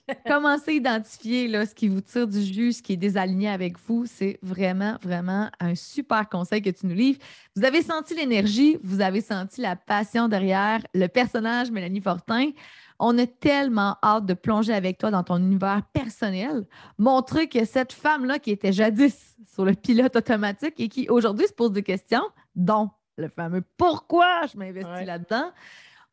commencez 0.28 0.72
à 0.72 0.74
identifier 0.74 1.48
là, 1.48 1.66
ce 1.66 1.76
qui 1.76 1.88
vous 1.88 2.02
tire 2.02 2.28
du 2.28 2.42
jus, 2.42 2.74
ce 2.74 2.82
qui 2.82 2.94
est 2.94 2.98
désaligné 2.98 3.50
avec 3.50 3.78
vous. 3.88 4.06
C'est 4.06 4.40
vraiment, 4.42 4.98
vraiment 5.02 5.50
un 5.60 5.76
super 5.76 6.28
conseil 6.30 6.62
que 6.62 6.70
tu 6.70 6.88
nous 6.88 6.96
livres. 6.96 7.20
Vous 7.56 7.66
avez 7.66 7.82
senti 7.82 8.16
l'énergie, 8.16 8.78
vous 8.84 9.02
avez 9.02 9.22
senti 9.22 9.62
la 9.62 9.76
passion 9.76 10.28
derrière 10.28 10.82
le 10.94 11.08
personnage 11.08 11.72
Mélanie 11.72 12.02
Fortin. 12.02 12.52
On 13.00 13.18
a 13.18 13.28
tellement 13.28 13.98
hâte 14.04 14.26
de 14.26 14.34
plonger 14.34 14.74
avec 14.74 14.98
toi 14.98 15.12
dans 15.12 15.24
ton 15.24 15.38
univers 15.38 15.84
personnel, 15.94 16.66
montrer 16.98 17.48
que 17.48 17.64
cette 17.66 17.94
femme-là 17.94 18.40
qui 18.40 18.52
était 18.52 18.74
jadis 18.74 19.36
sur 19.46 19.66
le 19.66 19.74
pilote 19.74 20.16
automatique 20.16 20.76
et 20.80 20.90
qui 20.90 21.08
aujourd'hui 21.10 21.48
se 21.48 21.54
pose 21.54 21.72
des 21.72 21.84
questions, 21.84 22.24
dont 22.56 22.90
le 23.18 23.30
fameux 23.30 23.64
pourquoi 23.78 24.46
je 24.52 24.58
m'investis 24.58 25.06
là-dedans. 25.06 25.52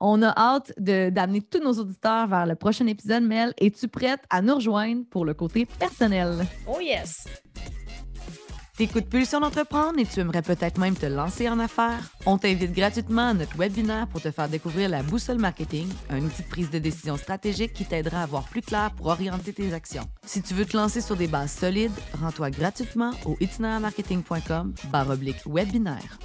On 0.00 0.22
a 0.22 0.34
hâte 0.36 0.72
d'amener 0.78 1.40
tous 1.40 1.60
nos 1.60 1.72
auditeurs 1.72 2.26
vers 2.26 2.46
le 2.46 2.56
prochain 2.56 2.86
épisode. 2.86 3.22
Mel, 3.22 3.54
es-tu 3.58 3.88
prête 3.88 4.20
à 4.28 4.42
nous 4.42 4.56
rejoindre 4.56 5.04
pour 5.08 5.24
le 5.24 5.32
côté 5.32 5.66
personnel? 5.66 6.46
Oh 6.66 6.80
yes! 6.80 7.26
T'écoutes 8.76 9.08
Pulsion 9.08 9.38
d'entreprendre 9.38 10.00
et 10.00 10.04
tu 10.04 10.18
aimerais 10.18 10.42
peut-être 10.42 10.78
même 10.78 10.96
te 10.96 11.06
lancer 11.06 11.48
en 11.48 11.60
affaires? 11.60 12.10
On 12.26 12.38
t'invite 12.38 12.72
gratuitement 12.72 13.28
à 13.28 13.32
notre 13.32 13.56
webinaire 13.56 14.08
pour 14.08 14.20
te 14.20 14.32
faire 14.32 14.48
découvrir 14.48 14.88
la 14.88 15.04
boussole 15.04 15.38
marketing, 15.38 15.88
un 16.10 16.20
outil 16.20 16.42
de 16.42 16.48
prise 16.48 16.70
de 16.70 16.80
décision 16.80 17.16
stratégique 17.16 17.72
qui 17.72 17.84
t'aidera 17.84 18.22
à 18.22 18.26
voir 18.26 18.42
plus 18.42 18.62
clair 18.62 18.90
pour 18.96 19.06
orienter 19.06 19.52
tes 19.52 19.72
actions. 19.72 20.02
Si 20.26 20.42
tu 20.42 20.54
veux 20.54 20.64
te 20.64 20.76
lancer 20.76 21.00
sur 21.00 21.14
des 21.14 21.28
bases 21.28 21.52
solides, 21.52 21.92
rends-toi 22.20 22.50
gratuitement 22.50 23.12
au 23.26 23.36
itinéraire-marketing.com 23.38 24.74
webinaire. 25.46 26.18